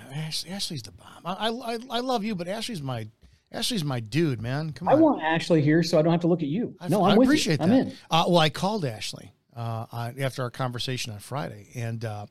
Ashley's 0.50 0.82
the 0.82 0.92
bomb. 0.92 1.22
I, 1.24 1.48
I 1.48 1.78
I 1.90 2.00
love 2.00 2.24
you, 2.24 2.34
but 2.34 2.48
Ashley's 2.48 2.82
my 2.82 3.08
Ashley's 3.52 3.84
my 3.84 4.00
dude, 4.00 4.40
man. 4.40 4.72
Come 4.72 4.88
on. 4.88 4.94
I 4.94 4.96
want 4.96 5.22
Ashley 5.22 5.60
here 5.62 5.82
so 5.82 5.98
I 5.98 6.02
don't 6.02 6.12
have 6.12 6.22
to 6.22 6.26
look 6.26 6.42
at 6.42 6.48
you. 6.48 6.74
I- 6.80 6.88
no, 6.88 7.02
I 7.04 7.10
I'm 7.12 7.18
with 7.18 7.28
appreciate 7.28 7.52
you. 7.52 7.56
that. 7.58 7.64
I'm 7.64 7.72
in. 7.72 7.92
Uh, 8.10 8.24
well, 8.28 8.38
I 8.38 8.48
called 8.48 8.84
Ashley 8.84 9.32
uh, 9.56 9.86
on, 9.92 10.20
after 10.20 10.42
our 10.42 10.50
conversation 10.50 11.12
on 11.12 11.18
Friday, 11.18 11.68
and 11.74 12.04
uh, 12.04 12.26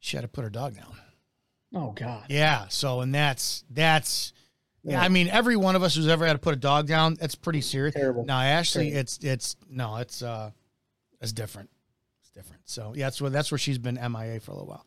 she 0.00 0.16
had 0.16 0.22
to 0.22 0.28
put 0.28 0.44
her 0.44 0.50
dog 0.50 0.74
down. 0.76 0.96
Oh 1.74 1.92
God. 1.92 2.24
Yeah. 2.28 2.66
So, 2.68 3.00
and 3.00 3.14
that's 3.14 3.64
that's. 3.70 4.32
Yeah, 4.82 4.92
Yeah. 4.92 5.02
I 5.02 5.08
mean, 5.08 5.28
every 5.28 5.56
one 5.56 5.76
of 5.76 5.82
us 5.82 5.94
who's 5.96 6.08
ever 6.08 6.26
had 6.26 6.34
to 6.34 6.38
put 6.38 6.52
a 6.54 6.58
dog 6.58 6.86
down, 6.86 7.14
that's 7.14 7.34
pretty 7.34 7.60
serious. 7.62 7.94
Terrible. 7.94 8.24
Now, 8.24 8.40
Ashley, 8.40 8.90
Terrible. 8.90 9.00
it's 9.00 9.18
it's 9.22 9.56
no, 9.70 9.96
it's 9.96 10.22
uh, 10.22 10.50
it's 11.20 11.32
different. 11.32 11.70
It's 12.20 12.30
different. 12.30 12.62
So, 12.66 12.92
yeah, 12.94 13.06
that's 13.06 13.20
where 13.20 13.30
that's 13.30 13.50
where 13.50 13.58
she's 13.58 13.78
been 13.78 13.94
MIA 13.94 14.40
for 14.40 14.50
a 14.50 14.54
little 14.54 14.68
while. 14.68 14.84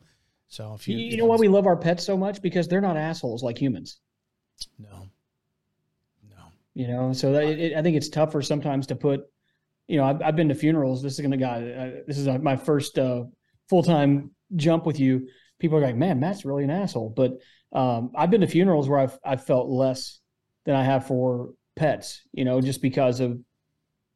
So, 0.50 0.76
if 0.76 0.88
You, 0.88 0.98
you, 0.98 1.12
you 1.12 1.18
know 1.18 1.26
why 1.26 1.36
we 1.36 1.48
love 1.50 1.66
our 1.66 1.76
pets 1.76 2.06
so 2.06 2.16
much? 2.16 2.42
Because 2.42 2.68
they're 2.68 2.80
not 2.82 2.96
assholes 2.96 3.42
like 3.44 3.58
humans. 3.58 4.00
No, 4.80 5.08
no, 6.30 6.44
You 6.74 6.88
know, 6.88 7.14
so 7.14 7.34
that, 7.34 7.44
it, 7.44 7.74
I 7.76 7.82
think 7.82 7.98
it's 7.98 8.10
tougher 8.10 8.42
sometimes 8.42 8.88
to 8.88 8.96
put. 8.96 9.22
You 9.88 9.98
know, 9.98 10.04
I've, 10.04 10.22
I've 10.22 10.36
been 10.36 10.50
to 10.50 10.56
funerals. 10.56 11.02
This 11.02 11.14
is 11.14 11.20
gonna 11.22 11.38
guy. 11.38 11.72
Uh, 11.72 12.02
this 12.08 12.18
is 12.18 12.28
my 12.28 12.56
first 12.56 12.98
uh, 13.00 13.24
full 13.70 13.84
time 13.84 14.32
jump 14.56 14.86
with 14.86 15.00
you. 15.00 15.28
People 15.60 15.78
are 15.78 15.82
like, 15.82 15.96
"Man, 15.96 16.20
Matt's 16.20 16.46
really 16.46 16.64
an 16.64 16.70
asshole." 16.70 17.10
But 17.10 17.40
um, 17.72 18.12
I've 18.16 18.30
been 18.32 18.42
to 18.42 18.48
funerals 18.48 18.90
where 18.90 19.00
I've 19.00 19.18
I've 19.24 19.46
felt 19.46 19.70
less 19.70 20.20
than 20.66 20.76
I 20.76 20.84
have 20.84 21.08
for 21.08 21.54
pets. 21.76 22.22
You 22.34 22.46
know, 22.46 22.60
just 22.60 22.82
because 22.82 23.20
of 23.22 23.40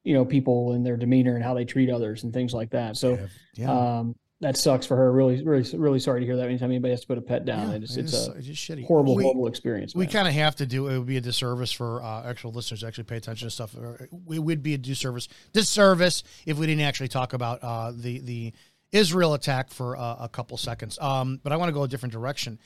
you 0.03 0.13
know 0.13 0.25
people 0.25 0.73
and 0.73 0.85
their 0.85 0.97
demeanor 0.97 1.35
and 1.35 1.43
how 1.43 1.53
they 1.53 1.65
treat 1.65 1.89
others 1.89 2.23
and 2.23 2.33
things 2.33 2.53
like 2.53 2.71
that. 2.71 2.97
So. 2.97 3.17
yeah, 3.55 3.71
Um, 3.99 4.15
that 4.41 4.57
sucks 4.57 4.85
for 4.85 4.95
her. 4.97 5.11
Really, 5.11 5.43
really, 5.43 5.67
really 5.77 5.99
sorry 5.99 6.19
to 6.19 6.25
hear 6.25 6.35
that. 6.35 6.45
Anytime 6.47 6.71
anybody 6.71 6.91
has 6.91 7.01
to 7.01 7.07
put 7.07 7.17
a 7.17 7.21
pet 7.21 7.45
down, 7.45 7.69
yeah, 7.69 7.75
it's, 7.77 7.95
it 7.95 8.01
it's 8.05 8.27
a 8.27 8.31
it's 8.33 8.47
just 8.47 8.61
shitty. 8.69 8.85
horrible, 8.85 9.15
We- 9.15 9.23
horrible 9.23 9.47
experience. 9.47 9.95
We 9.95 10.07
kind 10.07 10.27
of 10.27 10.33
have 10.33 10.55
to 10.57 10.65
do 10.65 10.87
it. 10.87 10.95
It 10.95 10.97
would 10.97 11.07
be 11.07 11.17
a 11.17 11.21
disservice 11.21 11.71
for 11.71 12.01
uh, 12.01 12.27
actual 12.27 12.51
listeners 12.51 12.81
to 12.81 12.87
actually 12.87 13.05
pay 13.05 13.17
attention 13.17 13.47
to 13.47 13.51
stuff. 13.51 13.75
We 14.25 14.39
would 14.39 14.61
be 14.63 14.73
a 14.73 14.77
disservice 14.77 15.27
disservice 15.53 16.23
if 16.45 16.57
we 16.57 16.65
didn't 16.67 16.81
actually 16.83 17.07
talk 17.09 17.33
about 17.33 17.59
uh, 17.63 17.91
the 17.95 18.19
the 18.19 18.53
Israel 18.91 19.33
attack 19.35 19.69
for 19.69 19.95
uh, 19.95 20.17
a 20.19 20.27
couple 20.29 20.57
seconds. 20.57 20.99
Um, 20.99 21.39
but 21.43 21.53
I 21.53 21.55
want 21.57 21.69
to 21.69 21.73
go 21.73 21.83
a 21.83 21.87
different 21.87 22.11
direction. 22.11 22.59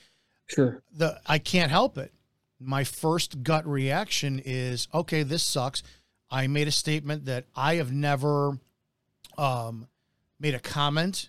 sure. 0.46 0.82
The 0.96 1.20
I 1.26 1.38
can't 1.38 1.70
help 1.70 1.98
it. 1.98 2.12
My 2.58 2.84
first 2.84 3.42
gut 3.42 3.66
reaction 3.66 4.40
is 4.44 4.88
okay. 4.94 5.22
This 5.22 5.42
sucks. 5.42 5.82
I 6.30 6.46
made 6.46 6.66
a 6.68 6.72
statement 6.72 7.26
that 7.26 7.44
I 7.54 7.74
have 7.76 7.92
never 7.92 8.58
um, 9.38 9.86
made 10.40 10.54
a 10.54 10.58
comment 10.58 11.28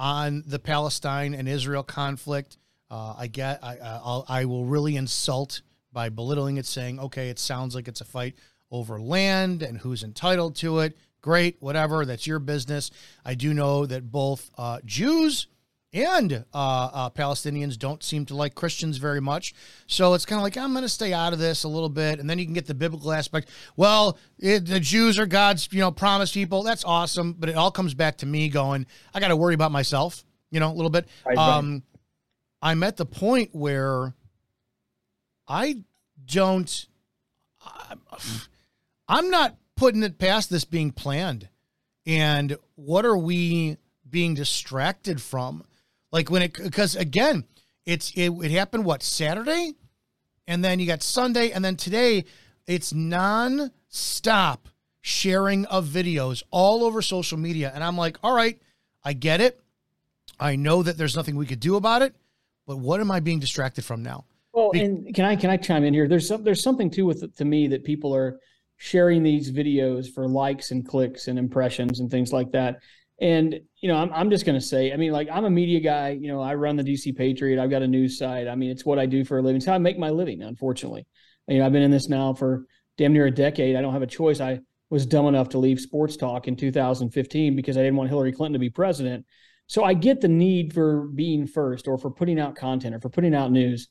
on 0.00 0.42
the 0.46 0.58
Palestine 0.58 1.34
and 1.34 1.46
Israel 1.46 1.82
conflict. 1.82 2.56
Uh, 2.90 3.14
I 3.18 3.26
get, 3.26 3.62
I, 3.62 3.76
I'll, 3.82 4.24
I 4.28 4.46
will 4.46 4.64
really 4.64 4.96
insult 4.96 5.60
by 5.92 6.08
belittling 6.08 6.56
it, 6.56 6.64
saying, 6.64 6.98
okay, 6.98 7.28
it 7.28 7.38
sounds 7.38 7.74
like 7.74 7.86
it's 7.86 8.00
a 8.00 8.06
fight 8.06 8.34
over 8.70 8.98
land 8.98 9.62
and 9.62 9.76
who's 9.76 10.02
entitled 10.02 10.56
to 10.56 10.78
it. 10.78 10.96
Great, 11.20 11.58
whatever, 11.60 12.06
that's 12.06 12.26
your 12.26 12.38
business. 12.38 12.90
I 13.26 13.34
do 13.34 13.52
know 13.52 13.84
that 13.84 14.10
both 14.10 14.50
uh, 14.56 14.78
Jews 14.86 15.48
and 15.92 16.44
uh, 16.54 16.90
uh, 16.92 17.10
Palestinians 17.10 17.78
don't 17.78 18.02
seem 18.02 18.24
to 18.26 18.36
like 18.36 18.54
Christians 18.54 18.98
very 18.98 19.20
much. 19.20 19.54
So 19.86 20.14
it's 20.14 20.24
kind 20.24 20.38
of 20.38 20.44
like, 20.44 20.56
I'm 20.56 20.72
going 20.72 20.82
to 20.82 20.88
stay 20.88 21.12
out 21.12 21.32
of 21.32 21.38
this 21.38 21.64
a 21.64 21.68
little 21.68 21.88
bit. 21.88 22.20
And 22.20 22.30
then 22.30 22.38
you 22.38 22.44
can 22.44 22.54
get 22.54 22.66
the 22.66 22.74
biblical 22.74 23.12
aspect. 23.12 23.48
Well, 23.76 24.16
it, 24.38 24.66
the 24.66 24.78
Jews 24.78 25.18
are 25.18 25.26
God's, 25.26 25.68
you 25.72 25.80
know, 25.80 25.90
promised 25.90 26.34
people. 26.34 26.62
That's 26.62 26.84
awesome. 26.84 27.34
But 27.38 27.48
it 27.48 27.56
all 27.56 27.72
comes 27.72 27.94
back 27.94 28.18
to 28.18 28.26
me 28.26 28.48
going, 28.48 28.86
I 29.12 29.20
got 29.20 29.28
to 29.28 29.36
worry 29.36 29.54
about 29.54 29.72
myself, 29.72 30.24
you 30.50 30.60
know, 30.60 30.70
a 30.70 30.74
little 30.74 30.90
bit. 30.90 31.08
Um, 31.36 31.82
I'm 32.62 32.82
at 32.82 32.96
the 32.96 33.06
point 33.06 33.50
where 33.52 34.14
I 35.48 35.82
don't, 36.24 36.86
I'm, 37.64 38.00
I'm 39.08 39.30
not 39.30 39.56
putting 39.74 40.04
it 40.04 40.18
past 40.18 40.50
this 40.50 40.64
being 40.64 40.92
planned. 40.92 41.48
And 42.06 42.56
what 42.76 43.04
are 43.04 43.16
we 43.16 43.78
being 44.08 44.34
distracted 44.34 45.20
from? 45.20 45.64
Like 46.12 46.30
when 46.30 46.42
it, 46.42 46.54
because 46.54 46.96
again, 46.96 47.44
it's, 47.86 48.12
it, 48.14 48.30
it 48.30 48.50
happened 48.50 48.84
what, 48.84 49.02
Saturday? 49.02 49.74
And 50.46 50.64
then 50.64 50.80
you 50.80 50.86
got 50.86 51.02
Sunday. 51.02 51.50
And 51.50 51.64
then 51.64 51.76
today, 51.76 52.24
it's 52.66 52.92
non 52.92 53.70
stop 53.88 54.68
sharing 55.00 55.64
of 55.66 55.86
videos 55.86 56.42
all 56.50 56.84
over 56.84 57.02
social 57.02 57.38
media. 57.38 57.72
And 57.74 57.82
I'm 57.82 57.96
like, 57.96 58.18
all 58.22 58.34
right, 58.34 58.60
I 59.04 59.12
get 59.12 59.40
it. 59.40 59.60
I 60.38 60.56
know 60.56 60.82
that 60.82 60.96
there's 60.96 61.16
nothing 61.16 61.36
we 61.36 61.46
could 61.46 61.60
do 61.60 61.76
about 61.76 62.02
it, 62.02 62.14
but 62.66 62.78
what 62.78 63.00
am 63.00 63.10
I 63.10 63.20
being 63.20 63.40
distracted 63.40 63.84
from 63.84 64.02
now? 64.02 64.24
Well, 64.52 64.70
Be- 64.72 64.80
and 64.80 65.14
can 65.14 65.24
I 65.24 65.36
can 65.36 65.50
I 65.50 65.56
chime 65.56 65.84
in 65.84 65.94
here? 65.94 66.08
There's 66.08 66.26
some, 66.26 66.42
there's 66.42 66.62
something 66.62 66.90
too 66.90 67.06
with 67.06 67.36
to 67.36 67.44
me 67.44 67.68
that 67.68 67.84
people 67.84 68.14
are 68.14 68.40
sharing 68.76 69.22
these 69.22 69.52
videos 69.52 70.10
for 70.12 70.26
likes 70.26 70.70
and 70.70 70.86
clicks 70.86 71.28
and 71.28 71.38
impressions 71.38 72.00
and 72.00 72.10
things 72.10 72.32
like 72.32 72.50
that. 72.52 72.80
And 73.20 73.60
you 73.80 73.88
know, 73.88 73.96
I'm 73.96 74.12
I'm 74.12 74.30
just 74.30 74.46
to 74.46 74.60
say, 74.60 74.92
I 74.92 74.96
mean, 74.96 75.12
like 75.12 75.28
I'm 75.30 75.44
a 75.44 75.50
media 75.50 75.80
guy. 75.80 76.10
You 76.10 76.28
know, 76.28 76.40
I 76.40 76.54
run 76.54 76.76
the 76.76 76.82
DC 76.82 77.16
Patriot. 77.16 77.62
I've 77.62 77.70
got 77.70 77.82
a 77.82 77.86
news 77.86 78.18
site. 78.18 78.48
I 78.48 78.54
mean, 78.54 78.70
it's 78.70 78.84
what 78.84 78.98
I 78.98 79.06
do 79.06 79.24
for 79.24 79.38
a 79.38 79.42
living. 79.42 79.56
It's 79.56 79.66
how 79.66 79.74
I 79.74 79.78
make 79.78 79.98
my 79.98 80.10
living. 80.10 80.42
Unfortunately, 80.42 81.06
you 81.46 81.58
know, 81.58 81.66
I've 81.66 81.72
been 81.72 81.82
in 81.82 81.90
this 81.90 82.08
now 82.08 82.32
for 82.32 82.64
damn 82.96 83.12
near 83.12 83.26
a 83.26 83.30
decade. 83.30 83.76
I 83.76 83.82
don't 83.82 83.92
have 83.92 84.02
a 84.02 84.06
choice. 84.06 84.40
I 84.40 84.60
was 84.88 85.06
dumb 85.06 85.26
enough 85.26 85.50
to 85.50 85.58
leave 85.58 85.80
sports 85.80 86.16
talk 86.16 86.48
in 86.48 86.56
2015 86.56 87.56
because 87.56 87.76
I 87.76 87.80
didn't 87.80 87.96
want 87.96 88.08
Hillary 88.08 88.32
Clinton 88.32 88.54
to 88.54 88.58
be 88.58 88.70
president. 88.70 89.26
So 89.66 89.84
I 89.84 89.94
get 89.94 90.20
the 90.20 90.28
need 90.28 90.72
for 90.72 91.02
being 91.02 91.46
first 91.46 91.86
or 91.86 91.96
for 91.96 92.10
putting 92.10 92.40
out 92.40 92.56
content 92.56 92.94
or 92.94 93.00
for 93.00 93.08
putting 93.08 93.34
out 93.34 93.52
news. 93.52 93.88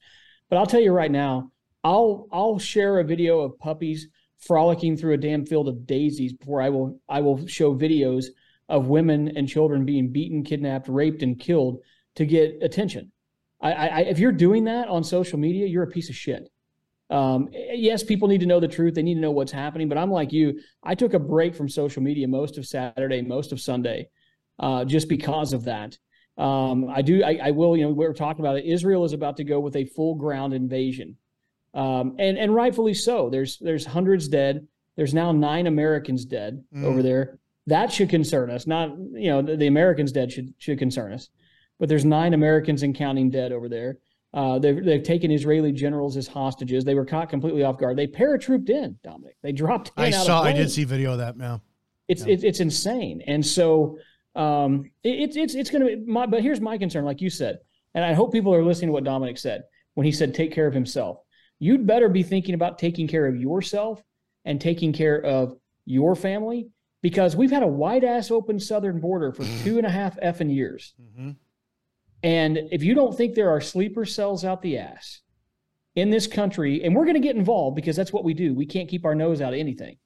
But 0.50 0.57
I'll 0.57 0.65
tell 0.65 0.81
you 0.81 0.91
right 0.91 1.12
now, 1.12 1.51
I'll 1.83 2.27
I'll 2.31 2.59
share 2.59 3.00
a 3.00 3.03
video 3.03 3.39
of 3.39 3.57
puppies 3.59 4.07
frolicking 4.39 4.98
through 4.98 5.13
a 5.13 5.17
damn 5.17 5.45
field 5.45 5.67
of 5.67 5.86
daisies 5.86 6.33
before 6.33 6.62
I 6.62 6.69
will 6.69 7.00
I 7.07 7.21
will 7.21 7.45
show 7.48 7.75
videos 7.75 8.25
of 8.69 8.88
women 8.88 9.35
and 9.35 9.49
children 9.49 9.83
being 9.83 10.09
beaten, 10.09 10.43
kidnapped, 10.43 10.88
raped, 10.88 11.23
and 11.23 11.39
killed 11.39 11.81
to 12.15 12.25
get 12.25 12.59
attention. 12.61 13.11
I, 13.61 13.73
I, 13.73 13.99
if 14.01 14.19
you're 14.19 14.31
doing 14.31 14.63
that 14.65 14.88
on 14.88 15.03
social 15.03 15.38
media, 15.38 15.65
you're 15.65 15.83
a 15.83 15.88
piece 15.88 16.09
of 16.09 16.15
shit. 16.15 16.49
Um, 17.09 17.49
yes, 17.51 18.03
people 18.03 18.27
need 18.27 18.41
to 18.41 18.45
know 18.45 18.59
the 18.59 18.67
truth. 18.67 18.93
They 18.93 19.01
need 19.01 19.15
to 19.15 19.19
know 19.19 19.31
what's 19.31 19.51
happening. 19.51 19.89
But 19.89 19.97
I'm 19.97 20.11
like 20.11 20.31
you. 20.31 20.59
I 20.83 20.95
took 20.95 21.13
a 21.13 21.19
break 21.19 21.55
from 21.55 21.67
social 21.67 22.03
media 22.03 22.27
most 22.27 22.57
of 22.57 22.67
Saturday, 22.67 23.21
most 23.21 23.51
of 23.51 23.59
Sunday, 23.59 24.09
uh, 24.59 24.85
just 24.85 25.09
because 25.09 25.51
of 25.51 25.65
that. 25.65 25.97
Um, 26.38 26.88
I 26.89 27.01
do. 27.01 27.23
I, 27.23 27.39
I, 27.43 27.51
will. 27.51 27.75
You 27.75 27.85
know, 27.85 27.89
we 27.89 28.05
are 28.05 28.13
talking 28.13 28.45
about 28.45 28.57
it. 28.57 28.65
Israel 28.65 29.03
is 29.03 29.13
about 29.13 29.38
to 29.38 29.43
go 29.43 29.59
with 29.59 29.75
a 29.75 29.85
full 29.85 30.15
ground 30.15 30.53
invasion, 30.53 31.17
um, 31.73 32.15
and 32.19 32.38
and 32.38 32.53
rightfully 32.53 32.93
so. 32.93 33.29
There's 33.29 33.57
there's 33.57 33.85
hundreds 33.85 34.27
dead. 34.27 34.65
There's 34.95 35.13
now 35.13 35.31
nine 35.31 35.67
Americans 35.67 36.25
dead 36.25 36.63
mm. 36.73 36.85
over 36.85 37.01
there. 37.01 37.39
That 37.69 37.91
should 37.91 38.09
concern 38.09 38.49
us. 38.49 38.67
Not 38.67 38.89
you 39.13 39.29
know 39.29 39.41
the, 39.41 39.55
the, 39.55 39.67
Americans 39.67 40.11
dead 40.11 40.31
should 40.31 40.53
should 40.57 40.79
concern 40.79 41.13
us, 41.13 41.29
but 41.79 41.89
there's 41.89 42.05
nine 42.05 42.33
Americans 42.33 42.83
and 42.83 42.95
counting 42.95 43.29
dead 43.29 43.51
over 43.51 43.69
there. 43.69 43.97
Uh, 44.33 44.59
they've, 44.59 44.83
they've 44.85 45.01
taken 45.01 45.31
Israeli 45.31 45.71
generals 45.71 46.15
as 46.15 46.27
hostages. 46.27 46.83
They 46.83 46.93
were 46.93 47.05
caught 47.05 47.29
completely 47.29 47.63
off 47.63 47.79
guard. 47.79 47.97
They 47.97 48.05
paratrooped 48.05 48.69
in, 48.69 48.99
Dominick. 49.03 49.38
They 49.41 49.51
dropped 49.51 49.91
in. 49.97 50.03
I 50.03 50.11
saw. 50.11 50.43
I 50.43 50.53
did 50.53 50.69
see 50.69 50.83
video 50.83 51.13
of 51.13 51.17
that. 51.17 51.38
Now 51.38 51.61
it's 52.09 52.25
yeah. 52.25 52.33
it's, 52.33 52.43
it's 52.43 52.59
insane. 52.59 53.21
And 53.25 53.45
so 53.45 53.97
um, 54.35 54.91
it's 55.03 55.38
it's 55.38 55.55
it's 55.55 55.69
going 55.69 55.81
to 55.81 55.95
be 55.95 56.11
my. 56.11 56.25
But 56.25 56.41
here's 56.41 56.59
my 56.59 56.77
concern, 56.77 57.05
like 57.05 57.21
you 57.21 57.29
said, 57.29 57.59
and 57.93 58.03
I 58.03 58.13
hope 58.13 58.33
people 58.33 58.53
are 58.53 58.63
listening 58.63 58.89
to 58.89 58.93
what 58.93 59.05
Dominick 59.05 59.38
said 59.38 59.63
when 59.93 60.05
he 60.05 60.11
said 60.11 60.33
take 60.33 60.51
care 60.51 60.67
of 60.67 60.73
himself. 60.73 61.19
You'd 61.59 61.88
better 61.88 62.09
be 62.09 62.23
thinking 62.23 62.55
about 62.55 62.79
taking 62.79 63.07
care 63.07 63.27
of 63.27 63.35
yourself 63.35 64.03
and 64.45 64.59
taking 64.59 64.91
care 64.91 65.23
of 65.23 65.57
your 65.85 66.15
family 66.15 66.69
because 67.01 67.36
we've 67.36 67.51
had 67.51 67.63
a 67.63 67.68
wide 67.68 68.03
ass 68.03 68.32
open 68.32 68.60
southern 68.60 69.00
border 69.00 69.32
for 69.32 69.46
two 69.63 69.77
and 69.77 69.88
a 69.88 69.89
half 69.89 70.20
effing 70.20 70.53
years. 70.53 70.94
Mm-hmm. 71.01 71.32
And 72.24 72.58
if 72.72 72.84
you 72.84 72.94
don't 72.94 73.15
think 73.15 73.36
there 73.36 73.50
are 73.50 73.62
sleeper 73.62 74.06
cells 74.06 74.44
out 74.44 74.62
the 74.62 74.77
ass 74.77 75.22
in 75.96 76.10
this 76.10 76.27
country, 76.27 76.84
and 76.84 76.96
we're 76.96 77.06
going 77.06 77.13
to 77.15 77.22
get 77.22 77.36
involved 77.36 77.75
because 77.75 77.96
that's 77.96 78.12
what 78.12 78.25
we 78.25 78.34
do, 78.34 78.53
we 78.53 78.65
can't 78.65 78.89
keep 78.89 79.06
our 79.06 79.15
nose 79.15 79.41
out 79.41 79.53
of 79.53 79.60
anything. 79.60 79.98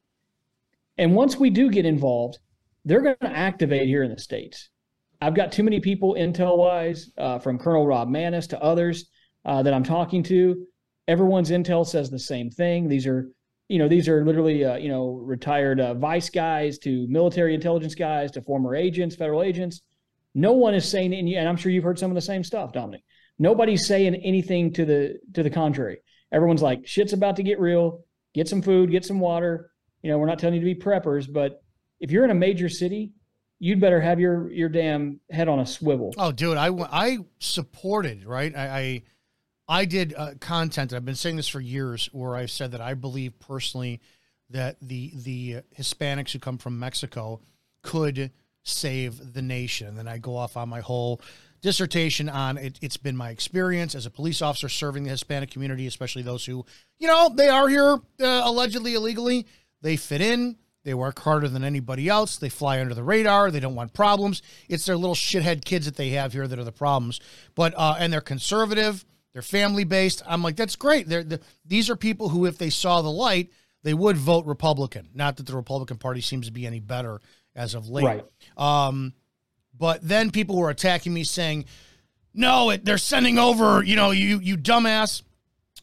And 0.98 1.16
once 1.16 1.38
we 1.38 1.50
do 1.50 1.72
get 1.72 1.86
involved, 1.86 2.38
they're 2.86 3.02
going 3.02 3.16
to 3.22 3.36
activate 3.36 3.88
here 3.88 4.04
in 4.04 4.12
the 4.12 4.20
States. 4.20 4.70
I've 5.22 5.36
got 5.36 5.52
too 5.52 5.64
many 5.64 5.80
people, 5.80 6.16
intel 6.16 6.58
wise, 6.58 7.10
uh, 7.18 7.40
from 7.40 7.58
Colonel 7.58 7.88
Rob 7.88 8.10
Maness 8.10 8.48
to 8.50 8.62
others 8.62 9.06
uh, 9.46 9.64
that 9.64 9.74
I'm 9.74 9.84
talking 9.84 10.22
to. 10.24 10.68
Everyone's 11.08 11.50
intel 11.50 11.88
says 11.88 12.10
the 12.10 12.20
same 12.20 12.52
thing. 12.52 12.88
These 12.88 13.08
are, 13.08 13.32
you 13.67 13.79
know, 13.79 13.88
these 13.88 14.08
are 14.08 14.25
literally, 14.25 14.65
uh, 14.65 14.75
you 14.75 14.89
know, 14.89 15.12
retired 15.12 15.79
uh, 15.79 15.93
vice 15.93 16.29
guys 16.29 16.77
to 16.79 17.08
military 17.08 17.53
intelligence 17.53 17.96
guys 17.96 18.32
to 18.32 18.41
former 18.41 18.75
agents, 18.75 19.15
federal 19.15 19.41
agents 19.43 19.82
no 20.36 20.53
one 20.53 20.74
is 20.74 20.89
saying, 20.89 21.13
and 21.13 21.48
I'm 21.48 21.58
sure 21.58 21.72
you've 21.72 21.84
heard 21.84 22.00
some 22.00 22.12
of 22.12 22.15
the 22.15 22.22
same 22.22 22.43
stuff, 22.43 22.74
Dominick. 22.74 23.03
Nobody's 23.39 23.88
saying 23.88 24.15
anything 24.15 24.74
to 24.74 24.86
the 24.86 25.20
to 25.34 25.43
the 25.43 25.50
contrary. 25.50 26.00
Everyone's 26.32 26.62
like, 26.62 26.88
shit's 26.88 27.13
about 27.13 27.36
to 27.38 27.43
get 27.43 27.60
real. 27.60 28.03
Get 28.34 28.48
some 28.48 28.62
food, 28.62 28.89
get 28.89 29.05
some 29.05 29.20
water. 29.20 29.72
You 30.01 30.12
know, 30.12 30.17
we're 30.17 30.27
not 30.27 30.39
telling 30.39 30.55
you 30.55 30.62
to 30.62 30.65
be 30.65 30.79
preppers, 30.79 31.32
but 31.32 31.62
if 32.00 32.12
you're 32.12 32.24
in 32.24 32.32
a 32.32 32.36
major 32.36 32.67
city, 32.67 33.12
you'd 33.60 33.79
better 33.79 34.01
have 34.01 34.20
your 34.20 34.51
your 34.51 34.70
damn 34.70 35.20
head 35.29 35.48
on 35.48 35.60
a 35.60 35.65
swivel. 35.65 36.13
Oh, 36.17 36.32
dude, 36.32 36.58
I 36.58 36.70
I 36.70 37.20
supported 37.39 38.25
right. 38.25 38.55
I 38.55 38.67
I, 38.67 39.03
I 39.67 39.86
did 39.86 40.13
uh, 40.15 40.32
content. 40.39 40.93
I've 40.93 41.05
been 41.05 41.15
saying 41.15 41.38
this 41.38 41.48
for 41.48 41.62
years, 41.62 42.10
where 42.12 42.36
I've 42.36 42.51
said 42.51 42.72
that 42.72 42.82
I 42.82 42.93
believe 42.93 43.39
personally 43.39 44.01
that 44.50 44.77
the 44.82 45.12
the 45.15 45.62
Hispanics 45.77 46.32
who 46.32 46.39
come 46.39 46.58
from 46.58 46.79
Mexico 46.79 47.41
could 47.82 48.32
save 48.63 49.34
the 49.34 49.41
nation. 49.41 49.88
And 49.88 49.98
then 49.98 50.08
I 50.08 50.17
go 50.17 50.36
off 50.38 50.58
on 50.58 50.70
my 50.70 50.79
whole 50.79 51.22
dissertation 51.62 52.29
on 52.29 52.58
it. 52.58 52.77
It's 52.82 52.98
been 52.98 53.15
my 53.15 53.29
experience 53.29 53.96
as 53.96 54.05
a 54.05 54.12
police 54.12 54.41
officer 54.41 54.70
serving 54.70 55.03
the 55.03 55.10
Hispanic 55.10 55.51
community, 55.51 55.88
especially 55.88 56.22
those 56.22 56.46
who, 56.46 56.65
you 56.98 57.08
know, 57.08 57.32
they 57.34 57.50
are 57.50 57.67
here 57.67 58.00
uh, 58.22 58.41
allegedly 58.43 58.96
illegally. 58.96 59.46
They 59.82 59.98
fit 59.98 60.22
in. 60.22 60.58
They 60.84 60.93
work 60.93 61.20
harder 61.20 61.48
than 61.48 61.63
anybody 61.63 62.10
else. 62.10 62.36
They 62.36 62.50
fly 62.50 62.82
under 62.82 62.93
the 62.93 63.03
radar. 63.03 63.51
They 63.51 63.62
don't 63.62 63.75
want 63.75 63.93
problems. 63.93 64.41
It's 64.67 64.86
their 64.86 64.98
little 64.98 65.15
shithead 65.15 65.63
kids 65.63 65.86
that 65.86 65.96
they 65.96 66.10
have 66.10 66.34
here 66.34 66.48
that 66.48 66.60
are 66.60 66.65
the 66.65 66.74
problems. 66.74 67.22
But 67.55 67.74
uh, 67.77 67.96
and 68.00 68.12
they're 68.12 68.22
conservative. 68.22 69.05
They're 69.34 69.42
family 69.42 69.84
based. 69.84 70.22
I'm 70.25 70.44
like, 70.44 70.56
that's 70.56 70.75
great. 70.75 71.08
They're 71.08 71.24
the, 71.24 71.42
these 71.66 71.90
are 71.90 71.96
people 71.96 72.30
who, 72.30 72.46
if 72.46 72.58
they 72.58 72.70
saw 72.70 73.02
the 73.02 73.12
light, 73.12 73.52
they 73.84 73.94
would 73.94 74.16
vote 74.16 74.46
Republican. 74.46 75.10
Not 75.13 75.38
that 75.38 75.46
the 75.46 75.56
Republican 75.56 75.98
Party 75.98 76.22
seems 76.22 76.46
to 76.48 76.54
be 76.54 76.66
any 76.66 76.80
better 76.80 77.20
as 77.56 77.74
of 77.74 77.90
late. 77.90 78.06
Right. 78.06 78.25
Um, 78.56 79.13
but 79.78 80.08
then 80.08 80.32
people 80.32 80.56
were 80.58 80.70
attacking 80.70 81.13
me 81.13 81.24
saying, 81.24 81.66
no, 82.34 82.70
it, 82.70 82.86
they're 82.86 82.98
sending 82.98 83.38
over, 83.38 83.84
you 83.84 83.96
know, 83.96 84.12
you, 84.12 84.40
you 84.40 84.58
dumbass. 84.58 85.24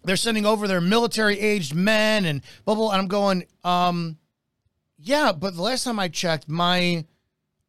They're 0.03 0.17
sending 0.17 0.47
over 0.47 0.67
their 0.67 0.81
military 0.81 1.39
aged 1.39 1.75
men 1.75 2.25
and 2.25 2.43
blah, 2.65 2.75
blah. 2.75 2.93
And 2.93 3.03
I'm 3.03 3.09
going, 3.09 3.45
um, 3.65 4.17
yeah, 4.99 5.33
but 5.33 5.55
the 5.55 5.63
last 5.63 5.85
time 5.85 5.99
I 5.99 6.09
checked, 6.09 6.49
my 6.49 7.05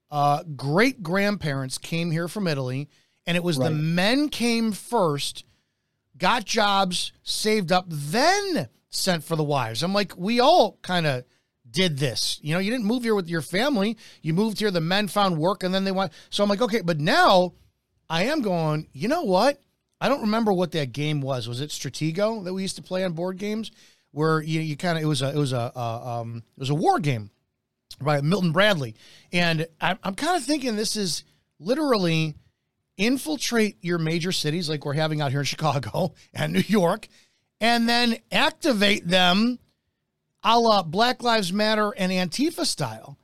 uh, 0.09 0.43
great 0.55 1.03
grandparents 1.03 1.77
came 1.77 2.11
here 2.11 2.27
from 2.27 2.47
Italy, 2.47 2.89
and 3.25 3.37
it 3.37 3.43
was 3.43 3.57
right. 3.57 3.69
the 3.69 3.75
men 3.75 4.29
came 4.29 4.71
first, 4.71 5.45
got 6.21 6.45
jobs, 6.45 7.11
saved 7.23 7.71
up, 7.71 7.85
then 7.89 8.69
sent 8.89 9.23
for 9.23 9.35
the 9.35 9.43
wives. 9.43 9.81
I'm 9.81 9.91
like, 9.91 10.15
we 10.15 10.39
all 10.39 10.77
kind 10.83 11.07
of 11.07 11.23
did 11.69 11.97
this. 11.97 12.39
You 12.43 12.53
know, 12.53 12.59
you 12.59 12.69
didn't 12.69 12.85
move 12.85 13.03
here 13.03 13.15
with 13.15 13.27
your 13.27 13.41
family. 13.41 13.97
You 14.21 14.33
moved 14.33 14.59
here, 14.59 14.69
the 14.69 14.79
men 14.79 15.07
found 15.07 15.39
work, 15.39 15.63
and 15.63 15.73
then 15.73 15.83
they 15.83 15.91
went. 15.91 16.13
So 16.29 16.43
I'm 16.43 16.49
like, 16.49 16.61
okay, 16.61 16.81
but 16.81 16.99
now 16.99 17.53
I 18.07 18.25
am 18.25 18.41
going, 18.41 18.87
you 18.93 19.07
know 19.07 19.23
what? 19.23 19.61
I 19.99 20.09
don't 20.09 20.21
remember 20.21 20.53
what 20.53 20.71
that 20.73 20.91
game 20.91 21.21
was. 21.21 21.47
Was 21.47 21.59
it 21.59 21.71
Stratego 21.71 22.43
that 22.43 22.53
we 22.53 22.61
used 22.61 22.75
to 22.75 22.83
play 22.83 23.03
on 23.03 23.13
board 23.13 23.37
games? 23.37 23.71
Where 24.11 24.41
you, 24.41 24.59
you 24.59 24.77
kind 24.77 24.97
of 24.97 25.03
it 25.03 25.07
was 25.07 25.21
a 25.21 25.29
it 25.29 25.37
was 25.37 25.53
a 25.53 25.79
um 25.79 26.43
it 26.57 26.59
was 26.59 26.69
a 26.69 26.75
war 26.75 26.99
game 26.99 27.31
by 28.01 28.19
Milton 28.21 28.51
Bradley, 28.51 28.95
and 29.31 29.65
I'm 29.79 29.97
I'm 30.03 30.15
kind 30.15 30.35
of 30.35 30.43
thinking 30.43 30.75
this 30.75 30.97
is 30.97 31.23
literally 31.59 32.35
infiltrate 32.97 33.77
your 33.81 33.97
major 33.97 34.31
cities 34.31 34.69
like 34.69 34.85
we're 34.85 34.93
having 34.93 35.21
out 35.21 35.31
here 35.31 35.39
in 35.39 35.45
Chicago 35.45 36.13
and 36.33 36.53
New 36.53 36.63
York, 36.67 37.07
and 37.59 37.87
then 37.87 38.17
activate 38.31 39.07
them 39.07 39.59
a 40.43 40.59
la 40.59 40.83
Black 40.83 41.23
Lives 41.23 41.53
Matter 41.53 41.91
and 41.97 42.11
Antifa 42.11 42.65
style. 42.65 43.17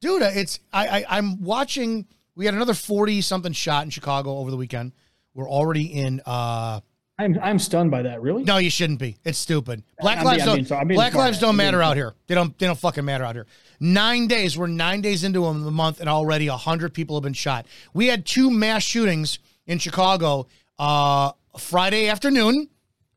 Dude, 0.00 0.22
it's 0.22 0.60
I, 0.72 1.04
I 1.08 1.18
am 1.18 1.42
watching. 1.42 2.06
We 2.34 2.46
had 2.46 2.54
another 2.54 2.74
forty 2.74 3.20
something 3.20 3.52
shot 3.52 3.84
in 3.84 3.90
Chicago 3.90 4.38
over 4.38 4.50
the 4.50 4.56
weekend. 4.56 4.92
We're 5.34 5.50
already 5.50 5.84
in. 5.86 6.20
uh 6.24 6.80
I'm 7.20 7.38
I'm 7.42 7.58
stunned 7.58 7.90
by 7.90 8.02
that. 8.02 8.22
Really? 8.22 8.44
No, 8.44 8.56
you 8.56 8.70
shouldn't 8.70 8.98
be. 8.98 9.18
It's 9.24 9.38
stupid. 9.38 9.82
Black 10.00 10.18
I'm 10.18 10.24
lives 10.24 10.44
being, 10.44 10.64
don't. 10.64 10.88
Black 10.88 11.14
lives 11.14 11.38
don't 11.38 11.56
matter 11.56 11.82
out 11.82 11.96
here. 11.96 12.14
They 12.26 12.34
don't. 12.34 12.58
They 12.58 12.66
don't 12.66 12.78
fucking 12.78 13.04
matter 13.04 13.24
out 13.24 13.34
here. 13.34 13.46
Nine 13.78 14.26
days. 14.26 14.56
We're 14.56 14.68
nine 14.68 15.02
days 15.02 15.22
into 15.22 15.40
the 15.40 15.70
month, 15.70 16.00
and 16.00 16.08
already 16.08 16.46
hundred 16.46 16.94
people 16.94 17.16
have 17.16 17.22
been 17.22 17.34
shot. 17.34 17.66
We 17.92 18.06
had 18.06 18.24
two 18.24 18.50
mass 18.50 18.82
shootings 18.82 19.38
in 19.66 19.78
Chicago. 19.78 20.46
Uh, 20.78 21.32
Friday 21.58 22.08
afternoon, 22.08 22.68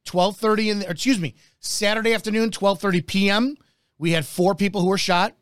twelve 0.03 0.35
thirty 0.35 0.69
in. 0.69 0.79
The, 0.79 0.89
excuse 0.89 1.19
me, 1.19 1.35
Saturday 1.63 2.13
afternoon, 2.13 2.51
12:30 2.51 3.07
p.m., 3.07 3.57
we 3.97 4.11
had 4.11 4.25
four 4.25 4.53
people 4.53 4.81
who 4.81 4.87
were 4.87 4.97
shot. 4.97 5.33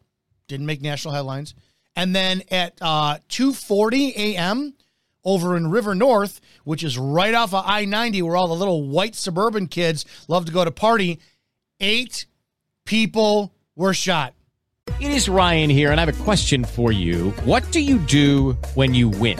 Didn't 0.48 0.68
make 0.68 0.82
national 0.82 1.15
headlines. 1.15 1.56
And 1.96 2.15
then 2.15 2.44
at 2.51 2.77
uh, 2.80 3.18
2:40 3.30 4.15
a.m. 4.15 4.75
over 5.23 5.55
in 5.55 5.69
River 5.69 5.95
North, 5.95 6.41
which 6.63 6.83
is 6.83 6.97
right 6.97 7.33
off 7.33 7.53
of 7.53 7.65
I-90, 7.65 8.21
where 8.23 8.35
all 8.35 8.47
the 8.47 8.53
little 8.55 8.87
white 8.87 9.15
suburban 9.15 9.67
kids 9.67 10.05
love 10.27 10.45
to 10.45 10.51
go 10.51 10.65
to 10.65 10.71
party, 10.71 11.19
eight 11.79 12.25
people 12.85 13.53
we're 13.75 13.93
shot. 13.93 14.33
It 14.99 15.11
is 15.11 15.29
Ryan 15.29 15.69
here, 15.69 15.91
and 15.91 15.99
I 15.99 16.05
have 16.05 16.19
a 16.19 16.23
question 16.23 16.65
for 16.65 16.91
you. 16.91 17.31
What 17.45 17.71
do 17.71 17.79
you 17.79 17.97
do 17.99 18.53
when 18.75 18.93
you 18.93 19.09
win? 19.09 19.39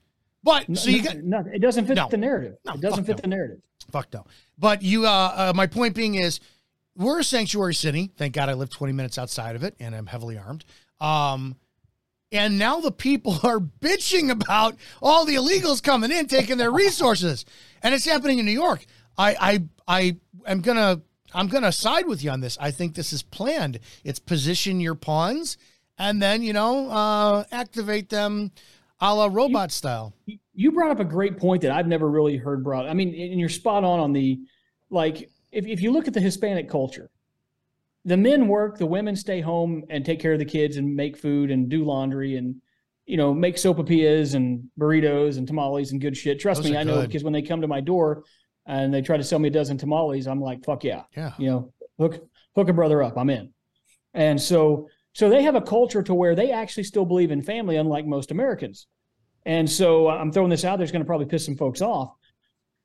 But 0.43 0.75
so 0.75 0.89
you 0.89 1.03
got 1.03 1.17
no, 1.17 1.43
it 1.53 1.59
doesn't 1.61 1.85
fit 1.85 1.95
No. 1.95 2.07
the 2.09 2.17
narrative. 2.17 2.55
No, 2.65 2.73
it 2.73 2.81
doesn't 2.81 3.05
fit 3.05 3.17
no. 3.17 3.21
the 3.21 3.27
narrative. 3.27 3.61
Fuck 3.91 4.07
no. 4.13 4.25
But 4.57 4.81
you, 4.81 5.05
uh, 5.05 5.09
uh, 5.09 5.53
my 5.55 5.67
point 5.67 5.95
being 5.95 6.15
is, 6.15 6.39
we're 6.95 7.19
a 7.19 7.23
sanctuary 7.23 7.73
city. 7.75 8.11
Thank 8.17 8.33
God 8.33 8.49
I 8.49 8.53
live 8.53 8.69
20 8.69 8.93
minutes 8.93 9.17
outside 9.17 9.55
of 9.55 9.63
it, 9.63 9.75
and 9.79 9.95
I'm 9.95 10.07
heavily 10.07 10.37
armed. 10.37 10.65
Um, 10.99 11.55
and 12.31 12.57
now 12.57 12.79
the 12.79 12.91
people 12.91 13.39
are 13.43 13.59
bitching 13.59 14.31
about 14.31 14.75
all 15.01 15.25
the 15.25 15.35
illegals 15.35 15.81
coming 15.83 16.11
in, 16.11 16.27
taking 16.27 16.57
their 16.57 16.71
resources, 16.71 17.45
and 17.83 17.93
it's 17.93 18.05
happening 18.05 18.39
in 18.39 18.45
New 18.45 18.51
York. 18.51 18.85
I, 19.17 19.35
I, 19.39 19.63
I 19.87 20.17
am 20.49 20.61
gonna, 20.61 21.01
I'm 21.33 21.47
gonna 21.47 21.71
side 21.71 22.07
with 22.07 22.23
you 22.23 22.31
on 22.31 22.39
this. 22.41 22.57
I 22.59 22.71
think 22.71 22.95
this 22.95 23.13
is 23.13 23.21
planned. 23.23 23.79
It's 24.03 24.19
position 24.19 24.79
your 24.79 24.95
pawns, 24.95 25.57
and 25.97 26.21
then 26.21 26.41
you 26.43 26.53
know, 26.53 26.89
uh, 26.89 27.43
activate 27.51 28.09
them, 28.09 28.51
a 29.01 29.13
la 29.13 29.27
robot 29.31 29.71
style. 29.71 30.13
You 30.53 30.71
brought 30.71 30.91
up 30.91 30.99
a 30.99 31.05
great 31.05 31.37
point 31.37 31.61
that 31.63 31.71
I've 31.71 31.87
never 31.87 32.09
really 32.09 32.37
heard 32.37 32.63
brought. 32.63 32.87
I 32.87 32.93
mean, 32.93 33.09
and 33.09 33.39
you're 33.39 33.49
spot 33.49 33.83
on 33.83 33.99
on 33.99 34.13
the 34.13 34.39
like. 34.89 35.29
If 35.51 35.65
if 35.65 35.81
you 35.81 35.91
look 35.91 36.07
at 36.07 36.13
the 36.13 36.21
Hispanic 36.21 36.69
culture, 36.69 37.09
the 38.05 38.17
men 38.17 38.47
work, 38.47 38.77
the 38.77 38.85
women 38.85 39.15
stay 39.15 39.41
home 39.41 39.83
and 39.89 40.05
take 40.05 40.19
care 40.19 40.33
of 40.33 40.39
the 40.39 40.45
kids 40.45 40.77
and 40.77 40.95
make 40.95 41.17
food 41.17 41.51
and 41.51 41.67
do 41.69 41.83
laundry 41.83 42.37
and 42.37 42.55
you 43.05 43.17
know 43.17 43.33
make 43.33 43.55
sopapillas 43.55 44.35
and 44.35 44.69
burritos 44.79 45.37
and 45.37 45.47
tamales 45.47 45.91
and 45.91 45.99
good 46.01 46.15
shit. 46.15 46.39
Trust 46.39 46.61
Those 46.63 46.71
me, 46.71 46.77
I 46.77 46.83
know 46.83 47.01
good. 47.01 47.07
because 47.07 47.23
when 47.23 47.33
they 47.33 47.41
come 47.41 47.61
to 47.61 47.67
my 47.67 47.81
door 47.81 48.23
and 48.65 48.93
they 48.93 49.01
try 49.01 49.17
to 49.17 49.23
sell 49.23 49.39
me 49.39 49.47
a 49.49 49.51
dozen 49.51 49.77
tamales, 49.77 50.27
I'm 50.27 50.39
like, 50.39 50.63
fuck 50.63 50.83
yeah, 50.83 51.03
Yeah. 51.17 51.33
you 51.37 51.49
know, 51.49 51.73
hook 51.99 52.23
hook 52.55 52.69
a 52.69 52.73
brother 52.73 53.01
up, 53.03 53.17
I'm 53.17 53.29
in. 53.29 53.51
And 54.13 54.39
so 54.41 54.87
so 55.13 55.29
they 55.29 55.43
have 55.43 55.55
a 55.55 55.61
culture 55.61 56.03
to 56.03 56.13
where 56.13 56.35
they 56.35 56.51
actually 56.51 56.83
still 56.83 57.05
believe 57.05 57.31
in 57.31 57.41
family, 57.41 57.75
unlike 57.77 58.05
most 58.05 58.31
Americans. 58.31 58.87
And 59.45 59.69
so 59.69 60.09
I'm 60.09 60.31
throwing 60.31 60.49
this 60.49 60.63
out 60.63 60.77
there. 60.77 60.83
It's 60.83 60.91
going 60.91 61.03
to 61.03 61.07
probably 61.07 61.25
piss 61.25 61.45
some 61.45 61.57
folks 61.57 61.81
off. 61.81 62.15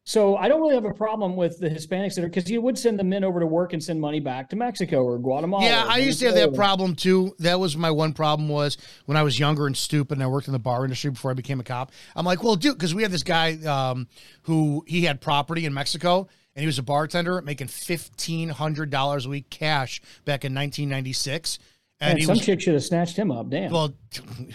So 0.08 0.36
I 0.36 0.46
don't 0.46 0.60
really 0.60 0.76
have 0.76 0.84
a 0.84 0.94
problem 0.94 1.34
with 1.34 1.58
the 1.58 1.68
Hispanics 1.68 2.14
that 2.14 2.22
are 2.22 2.28
because 2.28 2.48
you 2.48 2.62
would 2.62 2.78
send 2.78 2.96
the 2.96 3.02
men 3.02 3.24
over 3.24 3.40
to 3.40 3.46
work 3.46 3.72
and 3.72 3.82
send 3.82 4.00
money 4.00 4.20
back 4.20 4.48
to 4.50 4.56
Mexico 4.56 5.02
or 5.02 5.18
Guatemala. 5.18 5.64
Yeah, 5.64 5.84
I 5.84 5.98
used 5.98 6.20
to 6.20 6.26
have 6.26 6.36
that 6.36 6.54
problem 6.54 6.94
too. 6.94 7.34
That 7.40 7.58
was 7.58 7.76
my 7.76 7.90
one 7.90 8.12
problem 8.12 8.48
was 8.48 8.78
when 9.06 9.16
I 9.16 9.24
was 9.24 9.36
younger 9.36 9.66
and 9.66 9.76
stupid 9.76 10.16
and 10.16 10.22
I 10.22 10.28
worked 10.28 10.46
in 10.46 10.52
the 10.52 10.60
bar 10.60 10.84
industry 10.84 11.10
before 11.10 11.32
I 11.32 11.34
became 11.34 11.58
a 11.58 11.64
cop. 11.64 11.90
I'm 12.14 12.24
like, 12.24 12.44
well, 12.44 12.54
dude, 12.54 12.74
because 12.74 12.94
we 12.94 13.02
had 13.02 13.10
this 13.10 13.24
guy 13.24 13.54
um, 13.64 14.06
who 14.42 14.84
he 14.86 15.02
had 15.02 15.20
property 15.20 15.66
in 15.66 15.74
Mexico 15.74 16.28
and 16.54 16.62
he 16.62 16.66
was 16.66 16.78
a 16.78 16.84
bartender 16.84 17.42
making 17.42 17.66
fifteen 17.66 18.48
hundred 18.48 18.90
dollars 18.90 19.26
a 19.26 19.28
week 19.28 19.50
cash 19.50 20.00
back 20.24 20.44
in 20.44 20.54
1996. 20.54 21.58
And 22.00 22.22
some 22.22 22.34
was 22.36 22.44
chick 22.44 22.60
should 22.60 22.74
have 22.74 22.84
snatched 22.84 23.16
him 23.16 23.30
up. 23.30 23.48
Damn. 23.48 23.72
well, 23.72 23.94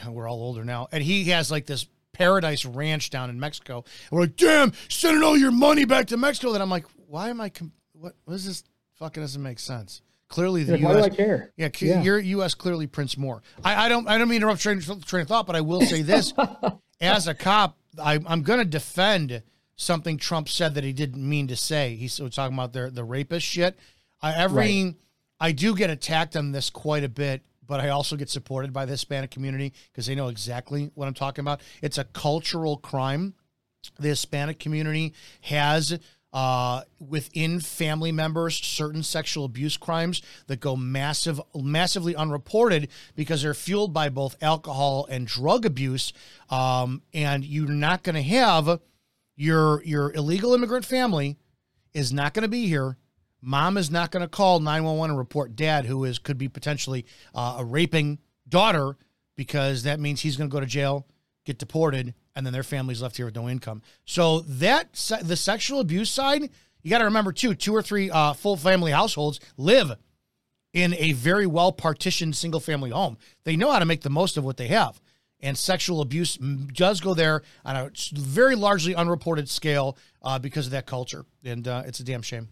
we're 0.07 0.29
all 0.29 0.41
older 0.41 0.63
now, 0.63 0.87
and 0.91 1.03
he 1.03 1.25
has 1.25 1.49
like 1.49 1.65
this 1.65 1.87
paradise 2.13 2.65
ranch 2.65 3.09
down 3.09 3.29
in 3.29 3.39
Mexico. 3.39 3.77
And 3.77 4.11
we're 4.11 4.21
like, 4.21 4.35
damn, 4.35 4.73
sending 4.89 5.23
all 5.23 5.35
your 5.37 5.51
money 5.51 5.85
back 5.85 6.07
to 6.07 6.17
Mexico. 6.17 6.51
Then 6.51 6.61
I'm 6.61 6.69
like, 6.69 6.85
why 7.07 7.29
am 7.29 7.41
I? 7.41 7.49
Com- 7.49 7.71
what? 7.93 8.13
What 8.25 8.33
is 8.35 8.45
this? 8.45 8.63
Fucking 8.99 9.23
doesn't 9.23 9.41
make 9.41 9.57
sense. 9.59 10.01
Clearly, 10.27 10.63
the 10.63 10.73
Like, 10.73 10.83
why 10.83 10.91
do 10.93 10.97
U.S. 10.99 11.05
I 11.05 11.09
care? 11.15 11.51
Yeah, 11.57 11.69
Yeah. 11.79 12.01
your 12.03 12.19
U.S. 12.19 12.53
clearly 12.53 12.87
prints 12.87 13.17
more. 13.17 13.41
I, 13.65 13.85
I 13.85 13.89
don't. 13.89 14.07
I 14.07 14.17
don't 14.17 14.29
mean 14.29 14.39
to 14.41 14.45
interrupt 14.45 14.61
train, 14.61 14.79
train 14.79 15.23
of 15.23 15.27
thought, 15.27 15.47
but 15.47 15.55
I 15.55 15.61
will 15.61 15.81
say 15.81 16.03
this: 16.03 16.33
as 17.01 17.27
a 17.27 17.33
cop, 17.33 17.77
I, 18.01 18.19
I'm 18.25 18.43
going 18.43 18.59
to 18.59 18.65
defend 18.65 19.41
something 19.75 20.17
Trump 20.17 20.47
said 20.47 20.75
that 20.75 20.83
he 20.83 20.93
didn't 20.93 21.27
mean 21.27 21.47
to 21.47 21.55
say. 21.55 21.95
He's 21.95 22.13
so 22.13 22.29
talking 22.29 22.53
about 22.55 22.71
the 22.71 22.89
the 22.91 23.03
rapist 23.03 23.45
shit. 23.47 23.77
I, 24.21 24.33
every 24.35 24.95
I 25.41 25.51
do 25.51 25.75
get 25.75 25.89
attacked 25.89 26.35
on 26.37 26.51
this 26.51 26.69
quite 26.69 27.03
a 27.03 27.09
bit, 27.09 27.41
but 27.65 27.79
I 27.79 27.89
also 27.89 28.15
get 28.15 28.29
supported 28.29 28.71
by 28.71 28.85
the 28.85 28.91
Hispanic 28.91 29.31
community 29.31 29.73
because 29.91 30.05
they 30.05 30.13
know 30.13 30.27
exactly 30.27 30.91
what 30.93 31.07
I'm 31.07 31.15
talking 31.15 31.41
about. 31.41 31.61
It's 31.81 31.97
a 31.97 32.03
cultural 32.03 32.77
crime. 32.77 33.33
The 33.99 34.09
Hispanic 34.09 34.59
community 34.59 35.15
has 35.41 35.99
uh, 36.31 36.83
within 36.99 37.59
family 37.59 38.11
members 38.11 38.55
certain 38.55 39.01
sexual 39.01 39.45
abuse 39.45 39.77
crimes 39.77 40.21
that 40.45 40.59
go 40.59 40.75
massive, 40.75 41.41
massively 41.55 42.15
unreported 42.15 42.89
because 43.15 43.41
they're 43.41 43.55
fueled 43.55 43.93
by 43.93 44.09
both 44.09 44.37
alcohol 44.43 45.07
and 45.09 45.25
drug 45.25 45.65
abuse. 45.65 46.13
Um, 46.51 47.01
and 47.15 47.43
you're 47.43 47.67
not 47.67 48.03
going 48.03 48.15
to 48.15 48.21
have 48.21 48.79
your 49.35 49.83
your 49.83 50.13
illegal 50.13 50.53
immigrant 50.53 50.85
family 50.85 51.37
is 51.95 52.13
not 52.13 52.35
going 52.35 52.43
to 52.43 52.47
be 52.47 52.67
here. 52.67 52.97
Mom 53.41 53.77
is 53.77 53.89
not 53.89 54.11
going 54.11 54.21
to 54.21 54.27
call 54.27 54.59
911 54.59 55.11
and 55.11 55.17
report 55.17 55.55
dad, 55.55 55.85
who 55.85 56.03
is 56.03 56.19
could 56.19 56.37
be 56.37 56.47
potentially 56.47 57.05
uh, 57.33 57.57
a 57.59 57.65
raping 57.65 58.19
daughter, 58.47 58.97
because 59.35 59.83
that 59.83 59.99
means 59.99 60.21
he's 60.21 60.37
going 60.37 60.49
to 60.49 60.53
go 60.53 60.59
to 60.59 60.65
jail, 60.65 61.07
get 61.45 61.57
deported, 61.57 62.13
and 62.35 62.45
then 62.45 62.53
their 62.53 62.63
family's 62.63 63.01
left 63.01 63.17
here 63.17 63.25
with 63.25 63.35
no 63.35 63.49
income. 63.49 63.81
So 64.05 64.41
that 64.41 64.93
the 65.23 65.35
sexual 65.35 65.79
abuse 65.79 66.09
side, 66.09 66.49
you 66.83 66.89
got 66.89 66.99
to 66.99 67.05
remember 67.05 67.31
too. 67.31 67.55
Two 67.55 67.75
or 67.75 67.81
three 67.81 68.09
uh, 68.11 68.33
full 68.33 68.57
family 68.57 68.91
households 68.91 69.39
live 69.57 69.97
in 70.73 70.93
a 70.95 71.13
very 71.13 71.47
well 71.47 71.71
partitioned 71.71 72.35
single 72.35 72.59
family 72.59 72.91
home. 72.91 73.17
They 73.43 73.55
know 73.55 73.71
how 73.71 73.79
to 73.79 73.85
make 73.85 74.01
the 74.01 74.09
most 74.09 74.37
of 74.37 74.43
what 74.43 74.57
they 74.57 74.67
have. 74.67 75.01
And 75.43 75.57
sexual 75.57 76.01
abuse 76.01 76.37
does 76.37 77.01
go 77.01 77.15
there 77.15 77.41
on 77.65 77.75
a 77.75 77.91
very 78.13 78.55
largely 78.55 78.93
unreported 78.93 79.49
scale 79.49 79.97
uh, 80.21 80.37
because 80.37 80.67
of 80.67 80.71
that 80.73 80.85
culture. 80.85 81.25
And 81.43 81.67
uh, 81.67 81.83
it's 81.87 81.99
a 81.99 82.03
damn 82.03 82.21
shame. 82.21 82.49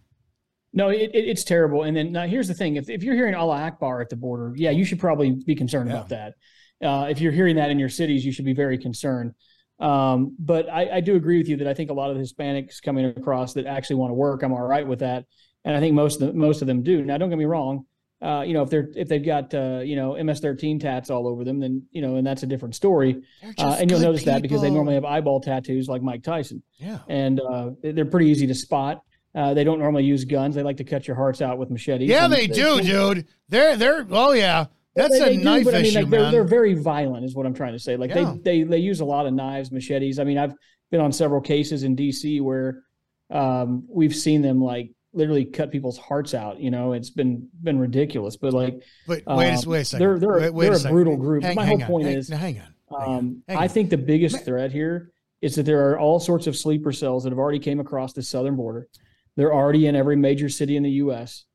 No, 0.74 0.90
it, 0.90 1.12
it, 1.14 1.28
it's 1.28 1.44
terrible. 1.44 1.84
And 1.84 1.96
then 1.98 2.12
now 2.12 2.28
here's 2.28 2.48
the 2.48 2.54
thing: 2.54 2.76
if, 2.76 2.90
if 2.90 3.04
you're 3.04 3.16
hearing 3.16 3.36
Allah 3.36 3.58
Akbar 3.62 4.02
at 4.02 4.10
the 4.10 4.16
border, 4.16 4.54
yeah, 4.56 4.70
you 4.72 4.86
should 4.86 5.00
probably 5.00 5.32
be 5.32 5.56
concerned 5.56 5.90
about 5.92 6.10
that. 6.10 6.34
Uh, 6.84 7.08
if 7.10 7.20
you're 7.20 7.32
hearing 7.32 7.56
that 7.58 7.70
in 7.72 7.80
your 7.80 7.90
cities, 7.90 8.24
you 8.26 8.32
should 8.32 8.46
be 8.46 8.54
very 8.54 8.78
concerned. 8.78 9.34
Um, 9.80 10.36
but 10.40 10.70
I, 10.70 10.98
I 10.98 11.00
do 11.02 11.16
agree 11.16 11.38
with 11.38 11.48
you 11.48 11.58
that 11.58 11.68
I 11.68 11.74
think 11.74 11.90
a 11.90 11.94
lot 11.94 12.12
of 12.12 12.18
the 12.18 12.24
Hispanics 12.24 12.82
coming 12.82 13.06
across 13.06 13.54
that 13.54 13.66
actually 13.66 13.96
want 13.98 14.12
to 14.12 14.16
work, 14.16 14.44
I'm 14.44 14.52
all 14.54 14.62
right 14.62 14.86
with 14.86 15.00
that, 15.00 15.26
and 15.66 15.76
I 15.76 15.80
think 15.80 15.96
most 15.96 16.22
of 16.22 16.28
the, 16.28 16.34
most 16.34 16.62
of 16.62 16.68
them 16.68 16.84
do. 16.84 17.04
Now, 17.04 17.18
don't 17.18 17.30
get 17.30 17.38
me 17.38 17.46
wrong. 17.46 17.86
Uh, 18.22 18.42
you 18.46 18.54
know, 18.54 18.62
if 18.64 18.70
they're 18.70 18.90
if 18.98 19.08
they've 19.08 19.26
got 19.26 19.54
uh, 19.54 19.80
you 19.80 19.96
know 19.96 20.12
MS13 20.12 20.82
tats 20.82 21.10
all 21.10 21.26
over 21.26 21.46
them, 21.46 21.62
then 21.62 21.84
you 21.92 22.02
know, 22.02 22.18
and 22.18 22.28
that's 22.28 22.44
a 22.44 22.48
different 22.48 22.76
story. 22.76 23.22
Uh, 23.58 23.78
and 23.80 23.90
you'll 23.90 24.02
notice 24.02 24.24
that 24.26 24.42
because 24.42 24.62
they 24.62 24.70
normally 24.70 24.96
have 24.96 25.06
eyeball 25.06 25.40
tattoos 25.40 25.88
like 25.88 26.02
Mike 26.02 26.22
Tyson 26.24 26.62
Yeah. 26.80 27.00
and 27.08 27.40
uh, 27.40 27.70
they're 27.82 28.04
pretty 28.06 28.28
easy 28.30 28.46
to 28.48 28.54
spot. 28.56 29.02
Uh, 29.40 29.54
they 29.54 29.64
don't 29.64 29.80
normally 29.80 30.04
use 30.04 30.26
guns. 30.26 30.54
They 30.56 30.64
like 30.64 30.78
to 30.78 30.84
cut 30.84 31.08
your 31.08 31.16
hearts 31.16 31.42
out 31.42 31.58
with 31.58 31.70
machetes. 31.70 32.10
Yeah, 32.10 32.26
And 32.26 32.34
they 32.34 32.48
do, 32.48 32.82
dude. 32.82 33.26
They're 33.48 33.78
they're 33.78 34.06
oh 34.12 34.34
yeah. 34.34 34.66
That's 34.96 35.18
They- 35.18 35.22
a 35.22 35.30
they 35.30 35.38
do, 35.38 35.44
knife 35.44 35.64
but 35.66 35.76
I 35.76 35.78
mean, 35.78 35.86
issue, 35.86 36.00
like, 36.00 36.10
they're, 36.10 36.22
man. 36.24 36.32
they're 36.34 36.44
very 36.60 36.74
violent, 36.74 37.24
is 37.24 37.36
what 37.36 37.46
I'm 37.46 37.54
trying 37.54 37.74
to 37.74 37.80
say. 37.80 37.96
Like 37.96 38.10
Yeah. 38.14 38.34
they 38.44 38.64
they 38.64 38.64
they 38.64 38.78
use 38.80 39.00
a 39.00 39.06
lot 39.06 39.26
of 39.28 39.34
knives, 39.34 39.72
machetes. 39.72 40.20
I 40.20 40.24
mean, 40.26 40.38
I've 40.38 40.54
been 40.92 41.00
on 41.00 41.12
several 41.14 41.40
cases 41.40 41.84
in 41.84 41.96
D.C. 41.96 42.42
where 42.42 42.84
um, 43.30 43.86
we've 43.88 44.16
seen 44.16 44.42
them 44.42 44.62
like 44.62 44.92
literally 45.14 45.46
cut 45.46 45.72
people's 45.72 45.98
hearts 45.98 46.34
out. 46.34 46.60
You 46.60 46.72
know, 46.72 46.94
it's 46.94 47.10
been 47.12 47.48
been 47.64 47.80
ridiculous. 47.80 48.36
But 48.36 48.54
like, 48.54 48.74
Wait, 49.08 49.24
wait, 49.28 49.28
a, 49.28 49.32
um, 49.32 49.38
wait 49.68 49.80
a 49.82 49.86
second. 49.86 50.00
They're 50.06 50.20
they're, 50.20 50.40
wait, 50.40 50.54
wait 50.54 50.66
they're 50.66 50.74
a, 50.74 50.80
second. 50.80 50.96
brutal 50.96 51.16
group. 51.18 51.44
Hang, 51.44 51.56
My 51.56 51.66
hang 51.66 51.80
whole 51.80 51.84
on, 51.86 51.92
point 51.92 52.08
hang- 52.08 52.18
is, 52.18 52.28
hang 52.30 52.40
on. 52.40 52.44
hang 52.54 52.64
on, 52.92 53.18
um, 53.18 53.44
hang 53.48 53.58
I 53.58 53.68
think 53.68 53.90
the 53.90 53.98
biggest 53.98 54.36
Ma- 54.38 54.42
threat 54.42 54.72
here 54.72 55.12
is 55.42 55.56
that 55.56 55.64
there 55.64 55.90
are 55.90 55.98
all 56.00 56.20
sorts 56.20 56.48
of 56.48 56.58
sleeper 56.58 56.92
cells 56.92 57.24
that 57.24 57.30
have 57.30 57.40
already 57.40 57.60
came 57.60 57.80
across 57.80 58.12
the 58.14 58.22
southern 58.24 58.56
border. 58.58 58.88
They're 59.40 59.54
already 59.54 59.88
in 59.88 59.96
every 59.96 60.18
major 60.18 60.50
city 60.50 60.76
in 60.76 60.84
the 60.84 60.92
U.S. 61.04 61.46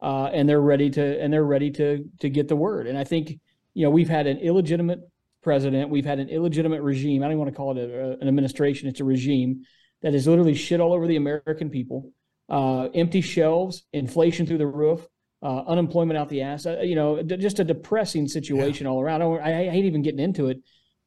Uh, 0.00 0.26
and 0.26 0.48
they're 0.48 0.60
ready 0.60 0.88
to 0.90 1.20
and 1.20 1.32
they're 1.32 1.42
ready 1.44 1.68
to 1.72 2.04
to 2.20 2.28
get 2.28 2.46
the 2.46 2.54
word. 2.54 2.86
And 2.86 2.96
I 2.96 3.02
think 3.02 3.40
you 3.74 3.84
know 3.84 3.90
we've 3.90 4.08
had 4.08 4.28
an 4.28 4.38
illegitimate 4.38 5.00
president, 5.42 5.90
we've 5.90 6.04
had 6.04 6.20
an 6.20 6.28
illegitimate 6.28 6.80
regime. 6.80 7.24
I 7.24 7.28
don't 7.28 7.36
want 7.36 7.50
to 7.50 7.56
call 7.56 7.76
it 7.76 7.90
a, 7.90 8.12
an 8.20 8.28
administration; 8.28 8.88
it's 8.88 9.00
a 9.00 9.04
regime 9.04 9.64
that 10.02 10.14
is 10.14 10.28
literally 10.28 10.54
shit 10.54 10.78
all 10.78 10.92
over 10.92 11.08
the 11.08 11.16
American 11.16 11.70
people. 11.70 12.12
Uh, 12.48 12.84
empty 12.94 13.20
shelves, 13.20 13.82
inflation 13.92 14.46
through 14.46 14.58
the 14.58 14.66
roof, 14.68 15.04
uh, 15.42 15.62
unemployment 15.66 16.16
out 16.16 16.28
the 16.28 16.42
ass. 16.42 16.66
Uh, 16.66 16.82
you 16.82 16.94
know, 16.94 17.20
d- 17.20 17.36
just 17.36 17.58
a 17.58 17.64
depressing 17.64 18.28
situation 18.28 18.86
all 18.86 19.00
around. 19.00 19.22
I, 19.22 19.66
I 19.66 19.70
hate 19.70 19.86
even 19.86 20.02
getting 20.02 20.20
into 20.20 20.46
it, 20.46 20.58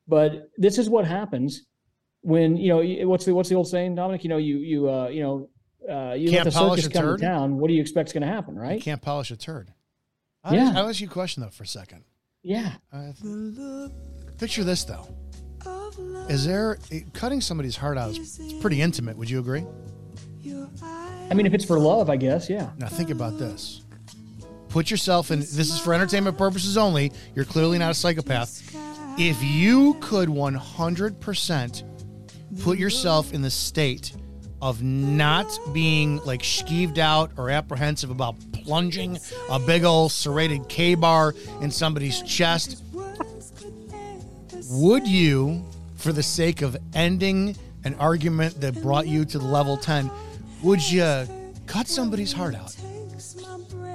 but 0.10 0.50
this 0.58 0.78
is 0.78 0.90
what 0.90 1.06
happens 1.06 1.64
when 2.20 2.58
you 2.58 2.68
know 2.68 3.08
what's 3.08 3.24
the 3.24 3.34
what's 3.34 3.48
the 3.48 3.56
old 3.56 3.70
saying, 3.70 3.96
Dominick? 3.96 4.26
You 4.26 4.30
know, 4.30 4.38
you 4.38 4.58
you 4.58 4.90
uh, 4.90 5.08
you 5.08 5.24
know. 5.24 5.50
Uh, 5.90 6.14
you 6.14 6.30
Can't 6.30 6.46
let 6.46 6.54
the 6.54 6.60
polish 6.60 6.82
circus 6.84 6.86
a 6.98 7.00
come 7.00 7.10
turd? 7.10 7.20
to 7.20 7.26
town. 7.26 7.58
What 7.60 7.68
do 7.70 7.74
you 7.74 7.82
expect 7.82 8.10
is 8.10 8.14
going 8.14 8.22
to 8.22 8.28
happen, 8.28 8.56
right? 8.58 8.76
You 8.76 8.82
can't 8.82 9.02
polish 9.02 9.32
a 9.32 9.38
turd. 9.38 9.72
I'll, 10.44 10.54
Yeah. 10.54 10.66
ask, 10.68 10.76
I'll 10.76 10.90
ask 10.90 11.00
you 11.02 11.08
a 11.08 11.10
question 11.12 11.44
though 11.44 11.50
for 11.50 11.64
a 11.64 11.68
second. 11.68 12.04
Yeah. 12.44 12.74
Uh, 12.92 13.12
picture 14.38 14.64
this 14.64 14.84
though. 14.84 15.08
Is 16.30 16.46
there 16.46 16.78
cutting 17.14 17.42
somebody's 17.42 17.76
heart 17.78 17.98
out 17.98 18.12
is 18.12 18.40
it's 18.40 18.54
pretty 18.54 18.82
intimate? 18.82 19.18
Would 19.18 19.30
you 19.30 19.40
agree? 19.40 19.66
I 21.30 21.34
mean, 21.34 21.46
if 21.46 21.54
it's 21.54 21.66
for 21.66 21.78
love, 21.80 22.10
I 22.10 22.16
guess, 22.16 22.50
yeah. 22.50 22.70
Now 22.78 22.88
think 22.88 23.10
about 23.10 23.38
this. 23.38 23.82
Put 24.70 24.90
yourself 24.92 25.32
in. 25.32 25.40
This 25.40 25.74
is 25.74 25.80
for 25.80 25.94
entertainment 25.94 26.38
purposes 26.38 26.78
only. 26.78 27.12
You're 27.36 27.44
clearly 27.46 27.78
not 27.78 27.92
a 27.92 27.94
psychopath. 27.94 28.62
If 29.20 29.44
you 29.44 29.96
could 30.00 30.30
100% 30.30 31.84
put 32.62 32.78
yourself 32.78 33.34
in 33.34 33.42
the 33.42 33.50
state 33.50 34.14
of 34.62 34.82
not 34.82 35.48
being 35.72 36.18
like 36.26 36.42
skeeved 36.42 36.98
out 36.98 37.32
or 37.38 37.50
apprehensive 37.50 38.10
about 38.10 38.36
plunging 38.52 39.20
a 39.50 39.60
big 39.60 39.84
old 39.84 40.12
serrated 40.12 40.68
KA-BAR 40.70 41.36
in 41.62 41.70
somebody's 41.72 42.22
chest, 42.24 42.84
would 44.72 45.08
you, 45.08 45.64
for 45.96 46.12
the 46.12 46.24
sake 46.24 46.62
of 46.62 46.76
ending 46.94 47.56
an 47.84 47.96
argument 47.96 48.60
that 48.62 48.82
brought 48.82 49.08
you 49.08 49.24
to 49.26 49.38
the 49.40 49.46
level 49.46 49.78
10, 49.78 50.10
would 50.64 50.92
you 50.92 51.28
cut 51.68 51.88
somebody's 51.88 52.34
heart 52.34 52.56
out? 52.56 52.76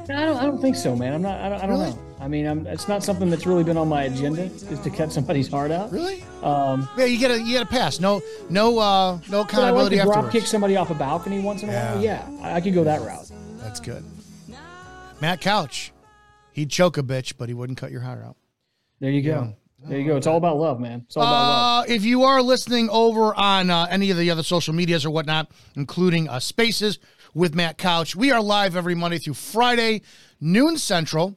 I 0.08 0.24
don't. 0.26 0.36
I 0.36 0.44
don't 0.44 0.60
think 0.60 0.76
so, 0.76 0.96
man. 0.96 1.14
I'm 1.14 1.22
not. 1.22 1.40
I 1.40 1.48
don't, 1.48 1.58
I 1.62 1.66
don't 1.66 1.78
Really? 1.78 1.90
know. 1.90 1.98
I 2.22 2.28
mean, 2.28 2.46
I'm, 2.46 2.68
it's 2.68 2.86
not 2.86 3.02
something 3.02 3.30
that's 3.30 3.46
really 3.46 3.64
been 3.64 3.76
on 3.76 3.88
my 3.88 4.04
agenda 4.04 4.42
is 4.44 4.78
to 4.78 4.90
cut 4.90 5.10
somebody's 5.12 5.48
heart 5.48 5.72
out. 5.72 5.90
Really? 5.90 6.22
Um, 6.40 6.88
Yeah, 6.96 7.06
you 7.06 7.18
get 7.18 7.32
a 7.32 7.38
you 7.40 7.54
get 7.54 7.62
a 7.62 7.66
pass. 7.66 7.98
No 7.98 8.22
no 8.48 8.78
uh 8.78 9.16
no 9.16 9.20
but 9.22 9.32
I 9.32 9.38
like 9.40 9.48
accountability 9.50 9.96
to 9.96 10.02
drop 10.04 10.30
kick 10.30 10.46
somebody 10.46 10.76
off 10.76 10.90
a 10.90 10.94
balcony 10.94 11.40
once 11.40 11.64
in 11.64 11.70
a 11.70 11.72
while. 11.72 12.00
Yeah, 12.00 12.24
I, 12.40 12.54
I 12.54 12.60
could 12.60 12.74
go 12.74 12.84
that 12.84 13.00
route. 13.00 13.28
That's 13.58 13.80
good. 13.80 14.04
Matt 15.20 15.40
Couch, 15.40 15.92
he'd 16.52 16.70
choke 16.70 16.96
a 16.96 17.02
bitch, 17.02 17.34
but 17.36 17.48
he 17.48 17.54
wouldn't 17.54 17.78
cut 17.78 17.90
your 17.90 18.02
heart 18.02 18.22
out. 18.24 18.36
There 19.00 19.10
you 19.10 19.22
go. 19.22 19.56
There 19.84 19.98
you 19.98 20.06
go. 20.06 20.16
It's 20.16 20.28
all 20.28 20.36
about 20.36 20.58
love, 20.58 20.78
man. 20.78 21.02
It's 21.06 21.16
all 21.16 21.24
about 21.24 21.32
love. 21.32 21.84
Uh, 21.88 21.92
if 21.92 22.04
you 22.04 22.22
are 22.22 22.40
listening 22.40 22.88
over 22.90 23.34
on 23.34 23.68
uh, 23.68 23.88
any 23.90 24.12
of 24.12 24.16
the 24.16 24.30
other 24.30 24.44
social 24.44 24.74
medias 24.74 25.04
or 25.04 25.10
whatnot, 25.10 25.50
including 25.74 26.28
uh, 26.28 26.38
Spaces 26.38 27.00
with 27.34 27.56
Matt 27.56 27.78
Couch, 27.78 28.14
we 28.14 28.30
are 28.30 28.40
live 28.40 28.76
every 28.76 28.94
Monday 28.94 29.18
through 29.18 29.34
Friday, 29.34 30.02
noon 30.40 30.76
Central. 30.78 31.36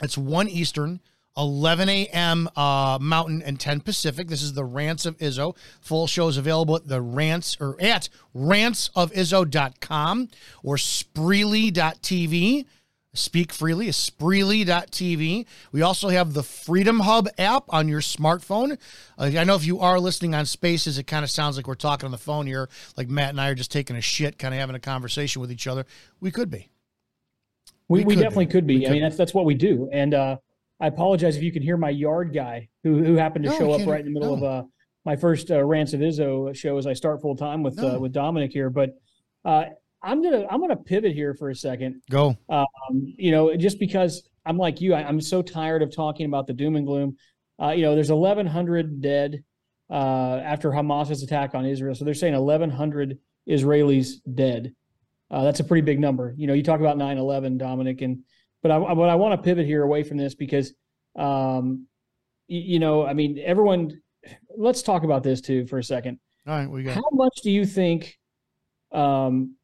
It's 0.00 0.16
1 0.18 0.48
Eastern, 0.48 1.00
11 1.36 1.88
a.m. 1.88 2.48
Uh, 2.56 2.98
Mountain, 3.00 3.42
and 3.42 3.58
10 3.60 3.80
Pacific. 3.80 4.28
This 4.28 4.42
is 4.42 4.52
the 4.54 4.64
Rants 4.64 5.06
of 5.06 5.16
Izzo. 5.18 5.56
Full 5.80 6.06
show 6.06 6.28
is 6.28 6.36
available 6.36 6.76
at 6.76 6.88
the 6.88 7.00
Rants 7.00 7.56
or 7.60 7.76
at 7.80 8.08
rantsofizzo.com 8.34 10.28
or 10.62 10.76
spreely.tv. 10.76 12.66
Speak 13.12 13.52
Freely 13.52 13.88
is 13.88 13.96
Spreely.tv. 13.96 15.46
We 15.72 15.82
also 15.82 16.10
have 16.10 16.32
the 16.32 16.44
Freedom 16.44 17.00
Hub 17.00 17.28
app 17.38 17.64
on 17.70 17.88
your 17.88 18.00
smartphone. 18.00 18.78
Uh, 19.18 19.32
I 19.36 19.42
know 19.42 19.56
if 19.56 19.66
you 19.66 19.80
are 19.80 19.98
listening 19.98 20.32
on 20.34 20.46
Spaces, 20.46 20.96
it 20.96 21.08
kind 21.08 21.24
of 21.24 21.30
sounds 21.30 21.56
like 21.56 21.66
we're 21.66 21.74
talking 21.74 22.04
on 22.04 22.12
the 22.12 22.18
phone 22.18 22.46
here, 22.46 22.68
like 22.96 23.08
Matt 23.08 23.30
and 23.30 23.40
I 23.40 23.48
are 23.48 23.56
just 23.56 23.72
taking 23.72 23.96
a 23.96 24.00
shit, 24.00 24.38
kind 24.38 24.54
of 24.54 24.60
having 24.60 24.76
a 24.76 24.80
conversation 24.80 25.40
with 25.40 25.50
each 25.50 25.66
other. 25.66 25.86
We 26.20 26.30
could 26.30 26.50
be. 26.50 26.69
We, 27.90 28.04
we 28.04 28.14
we 28.14 28.14
definitely 28.14 28.46
could 28.46 28.66
be. 28.66 28.78
We 28.78 28.84
I 28.84 28.88
could 28.88 28.92
mean, 28.94 29.02
that's 29.02 29.16
that's 29.16 29.34
what 29.34 29.44
we 29.44 29.54
do. 29.54 29.88
And 29.92 30.14
uh, 30.14 30.36
I 30.80 30.86
apologize 30.86 31.36
if 31.36 31.42
you 31.42 31.52
can 31.52 31.62
hear 31.62 31.76
my 31.76 31.90
yard 31.90 32.32
guy 32.32 32.68
who 32.84 33.02
who 33.02 33.16
happened 33.16 33.44
to 33.46 33.50
No, 33.50 33.58
show 33.58 33.72
up 33.72 33.86
right 33.86 34.00
in 34.00 34.06
the 34.06 34.12
middle 34.18 34.36
no. 34.36 34.46
of 34.46 34.64
uh, 34.64 34.66
my 35.04 35.16
first 35.16 35.50
uh, 35.50 35.62
Rants 35.64 35.92
of 35.92 36.00
Izzo 36.00 36.54
show 36.54 36.78
as 36.78 36.86
I 36.86 36.92
start 36.92 37.20
full 37.20 37.36
time 37.36 37.64
with 37.64 37.76
No. 37.76 37.96
uh, 37.96 37.98
with 37.98 38.12
Dominick 38.12 38.52
here. 38.52 38.70
But 38.70 38.90
uh, 39.44 39.64
I'm 40.02 40.22
gonna 40.22 40.46
I'm 40.48 40.60
gonna 40.60 40.76
pivot 40.76 41.12
here 41.12 41.34
for 41.34 41.50
a 41.50 41.54
second. 41.54 42.00
Go. 42.08 42.36
Um, 42.48 42.64
you 43.18 43.32
know, 43.32 43.56
just 43.56 43.80
because 43.80 44.22
I'm 44.46 44.56
like 44.56 44.80
you, 44.80 44.94
I, 44.94 45.02
I'm 45.02 45.20
so 45.20 45.42
tired 45.42 45.82
of 45.82 45.94
talking 45.94 46.26
about 46.26 46.46
the 46.46 46.52
doom 46.54 46.76
and 46.76 46.86
gloom. 46.86 47.16
Uh, 47.60 47.72
you 47.72 47.82
know, 47.82 47.94
there's 47.94 48.10
1,100 48.10 49.02
dead 49.02 49.44
uh, 49.90 50.40
after 50.42 50.70
Hamas's 50.70 51.22
attack 51.22 51.54
on 51.54 51.66
Israel. 51.66 51.94
So 51.94 52.06
they're 52.06 52.14
saying 52.14 52.32
1,100 52.34 53.18
Israelis 53.48 54.12
dead. 54.34 54.74
Uh, 55.30 55.44
that's 55.44 55.60
a 55.60 55.64
pretty 55.64 55.82
big 55.82 56.00
number. 56.00 56.34
You 56.36 56.46
know, 56.46 56.54
you 56.54 56.62
talk 56.62 56.80
about 56.80 56.96
9/11, 56.96 57.56
Dominick, 57.58 58.00
and 58.02 58.24
but 58.62 58.70
I 58.72 58.78
but 58.78 59.08
I 59.08 59.14
want 59.14 59.38
to 59.38 59.42
pivot 59.44 59.66
here 59.66 59.82
away 59.82 60.02
from 60.02 60.16
this 60.16 60.34
because, 60.34 60.72
um, 61.16 61.86
y- 62.48 62.56
you 62.72 62.78
know, 62.78 63.06
I 63.06 63.14
mean, 63.14 63.38
everyone. 63.44 64.00
Let's 64.54 64.82
talk 64.82 65.02
about 65.04 65.22
this 65.22 65.40
too 65.40 65.66
for 65.66 65.78
a 65.78 65.84
second. 65.84 66.18
All 66.46 66.54
right, 66.54 66.68
we 66.68 66.82
got. 66.82 66.94
How 66.94 67.08
much 67.12 67.38
do 67.42 67.50
you 67.50 67.64
think 67.64 68.18
um, 68.92 69.54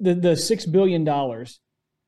the 0.00 0.14
the 0.14 0.36
six 0.36 0.66
billion 0.66 1.04
dollars 1.04 1.60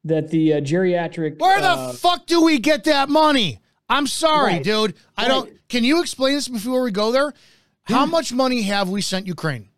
that 0.05 0.31
the 0.31 0.55
uh, 0.55 0.61
geriatric 0.61 1.39
Where 1.39 1.61
the 1.61 1.69
uh, 1.69 1.93
fuck 1.93 2.27
do 2.27 2.43
we 2.43 2.59
get 2.59 2.85
that 2.85 3.09
money? 3.09 3.61
I'm 3.89 4.07
sorry, 4.07 4.55
Right. 4.55 4.65
dude. 4.65 4.95
I 5.17 5.29
don't. 5.29 5.53
Can 5.69 5.85
you 5.85 6.01
explain 6.01 6.35
this 6.35 6.49
before 6.49 6.83
we 6.83 6.91
go 6.91 7.13
there? 7.13 7.33
How 7.85 8.07
much 8.07 8.33
money 8.33 8.63
have 8.63 8.89
we 8.89 9.01
sent 9.03 9.27
Ukraine? 9.27 9.69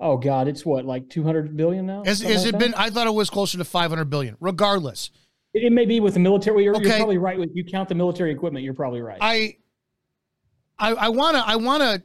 Oh 0.00 0.16
god, 0.16 0.48
it's 0.48 0.64
what 0.64 0.84
like 0.84 1.08
two 1.08 1.22
hundred 1.22 1.56
billion 1.56 1.86
now. 1.86 2.04
Has, 2.04 2.24
like 2.24 2.34
it 2.34 2.52
that? 2.52 2.58
been? 2.58 2.74
I 2.74 2.90
thought 2.90 3.06
it 3.06 3.14
was 3.14 3.30
closer 3.30 3.58
to 3.58 3.64
500 3.64 4.04
billion. 4.10 4.36
Regardless, 4.40 5.10
It, 5.54 5.64
it 5.64 5.72
may 5.72 5.84
be 5.84 6.00
with 6.00 6.14
the 6.14 6.20
military. 6.20 6.64
You're, 6.64 6.80
you're 6.80 6.96
probably 6.96 7.18
right. 7.18 7.38
With 7.38 7.50
you 7.54 7.64
count 7.64 7.88
the 7.88 7.94
military 7.94 8.32
equipment, 8.32 8.64
you're 8.64 8.74
probably 8.74 9.00
right. 9.00 9.18
I, 9.20 9.56
I, 10.78 10.94
I 10.94 11.08
wanna, 11.08 11.42
I 11.44 11.56
wanna. 11.56 12.02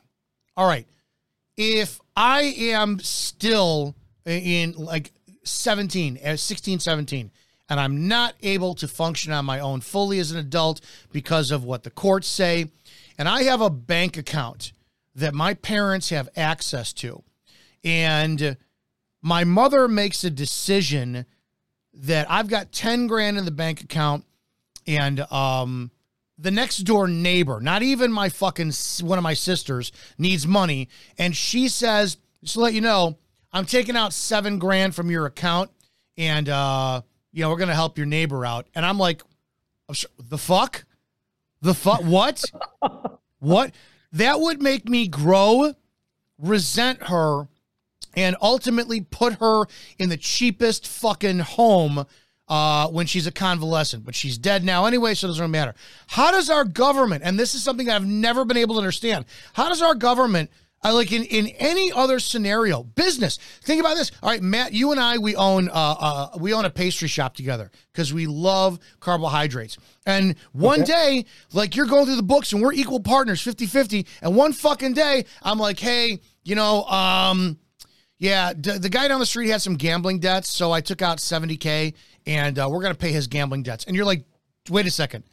All 0.56 0.68
right, 0.68 0.86
if 1.56 2.00
I 2.16 2.42
am 2.42 3.00
still 3.00 3.96
in 4.24 4.72
like 4.72 5.12
17, 5.42 6.18
uh, 6.24 6.36
16, 6.36 6.78
17, 6.78 7.30
and 7.68 7.80
I'm 7.80 8.08
not 8.08 8.34
able 8.42 8.74
to 8.76 8.88
function 8.88 9.32
on 9.32 9.44
my 9.44 9.60
own 9.60 9.80
fully 9.80 10.18
as 10.18 10.30
an 10.30 10.38
adult 10.38 10.80
because 11.12 11.50
of 11.50 11.64
what 11.64 11.82
the 11.82 11.90
courts 11.90 12.28
say, 12.28 12.70
and 13.18 13.28
I 13.28 13.42
have 13.44 13.60
a 13.60 13.70
bank 13.70 14.16
account 14.16 14.72
that 15.14 15.34
my 15.34 15.54
parents 15.54 16.10
have 16.10 16.28
access 16.36 16.92
to, 16.94 17.22
and 17.84 18.56
my 19.22 19.44
mother 19.44 19.86
makes 19.86 20.24
a 20.24 20.30
decision 20.30 21.26
that 21.92 22.30
I've 22.30 22.48
got 22.48 22.72
10 22.72 23.06
grand 23.06 23.38
in 23.38 23.44
the 23.44 23.50
bank 23.50 23.82
account 23.82 24.24
and 24.86 25.20
um 25.32 25.90
the 26.36 26.50
next 26.50 26.78
door 26.78 27.06
neighbor, 27.06 27.60
not 27.60 27.82
even 27.82 28.10
my 28.10 28.28
fucking 28.28 28.72
one 29.02 29.18
of 29.18 29.22
my 29.22 29.34
sisters 29.34 29.92
needs 30.18 30.46
money 30.46 30.88
and 31.18 31.36
she 31.36 31.68
says, 31.68 32.16
just 32.42 32.54
to 32.54 32.60
let 32.60 32.74
you 32.74 32.80
know, 32.80 33.16
I'm 33.52 33.66
taking 33.66 33.96
out 33.96 34.12
7 34.12 34.58
grand 34.58 34.94
from 34.94 35.10
your 35.10 35.26
account 35.26 35.70
and 36.16 36.48
uh 36.48 37.02
you 37.34 37.42
know, 37.42 37.50
we're 37.50 37.56
going 37.56 37.68
to 37.68 37.74
help 37.74 37.98
your 37.98 38.06
neighbor 38.06 38.46
out. 38.46 38.68
And 38.76 38.86
I'm 38.86 38.96
like, 38.96 39.22
the 40.18 40.38
fuck? 40.38 40.84
The 41.60 41.74
fuck 41.74 42.02
what? 42.02 42.44
what? 43.40 43.74
That 44.12 44.38
would 44.38 44.62
make 44.62 44.88
me 44.88 45.08
grow, 45.08 45.74
resent 46.38 47.02
her 47.08 47.48
and 48.16 48.36
ultimately 48.40 49.00
put 49.00 49.34
her 49.34 49.64
in 49.98 50.08
the 50.08 50.16
cheapest 50.16 50.86
fucking 50.86 51.40
home 51.40 52.06
uh, 52.48 52.88
when 52.88 53.06
she's 53.06 53.26
a 53.26 53.32
convalescent. 53.32 54.04
But 54.04 54.14
she's 54.14 54.38
dead 54.38 54.64
now 54.64 54.86
anyway, 54.86 55.14
so 55.14 55.26
it 55.26 55.30
doesn't 55.30 55.42
really 55.42 55.52
matter. 55.52 55.74
How 56.08 56.30
does 56.30 56.50
our 56.50 56.64
government, 56.64 57.22
and 57.24 57.38
this 57.38 57.54
is 57.54 57.62
something 57.62 57.88
I've 57.88 58.06
never 58.06 58.44
been 58.44 58.56
able 58.56 58.74
to 58.74 58.80
understand, 58.80 59.24
how 59.54 59.68
does 59.68 59.82
our 59.82 59.94
government, 59.94 60.50
uh, 60.84 60.92
like 60.92 61.12
in, 61.12 61.24
in 61.24 61.48
any 61.58 61.90
other 61.92 62.18
scenario, 62.18 62.82
business, 62.82 63.38
think 63.62 63.80
about 63.80 63.96
this. 63.96 64.12
All 64.22 64.28
right, 64.28 64.42
Matt, 64.42 64.74
you 64.74 64.90
and 64.90 65.00
I, 65.00 65.16
we 65.16 65.34
own 65.34 65.70
uh, 65.70 65.72
uh, 65.72 66.28
we 66.38 66.52
own 66.52 66.66
a 66.66 66.70
pastry 66.70 67.08
shop 67.08 67.34
together 67.34 67.70
because 67.90 68.12
we 68.12 68.26
love 68.26 68.78
carbohydrates. 69.00 69.78
And 70.04 70.36
one 70.52 70.82
day, 70.82 71.24
like 71.54 71.74
you're 71.74 71.86
going 71.86 72.04
through 72.04 72.16
the 72.16 72.22
books 72.22 72.52
and 72.52 72.60
we're 72.60 72.74
equal 72.74 73.00
partners, 73.00 73.42
50-50, 73.42 74.06
and 74.20 74.36
one 74.36 74.52
fucking 74.52 74.92
day, 74.92 75.24
I'm 75.42 75.58
like, 75.58 75.78
hey, 75.78 76.20
you 76.42 76.54
know, 76.54 76.84
um, 76.84 77.58
yeah, 78.18 78.52
d- 78.54 78.78
the 78.78 78.88
guy 78.88 79.08
down 79.08 79.20
the 79.20 79.26
street 79.26 79.48
had 79.48 79.60
some 79.62 79.74
gambling 79.74 80.18
debts, 80.20 80.48
so 80.50 80.72
I 80.72 80.80
took 80.80 81.02
out 81.02 81.18
70K 81.18 81.94
and 82.26 82.58
uh, 82.58 82.68
we're 82.70 82.80
going 82.80 82.92
to 82.94 82.98
pay 82.98 83.12
his 83.12 83.26
gambling 83.26 83.62
debts. 83.62 83.84
And 83.84 83.94
you're 83.96 84.04
like, 84.04 84.24
wait 84.70 84.86
a 84.86 84.90
second. 84.90 85.24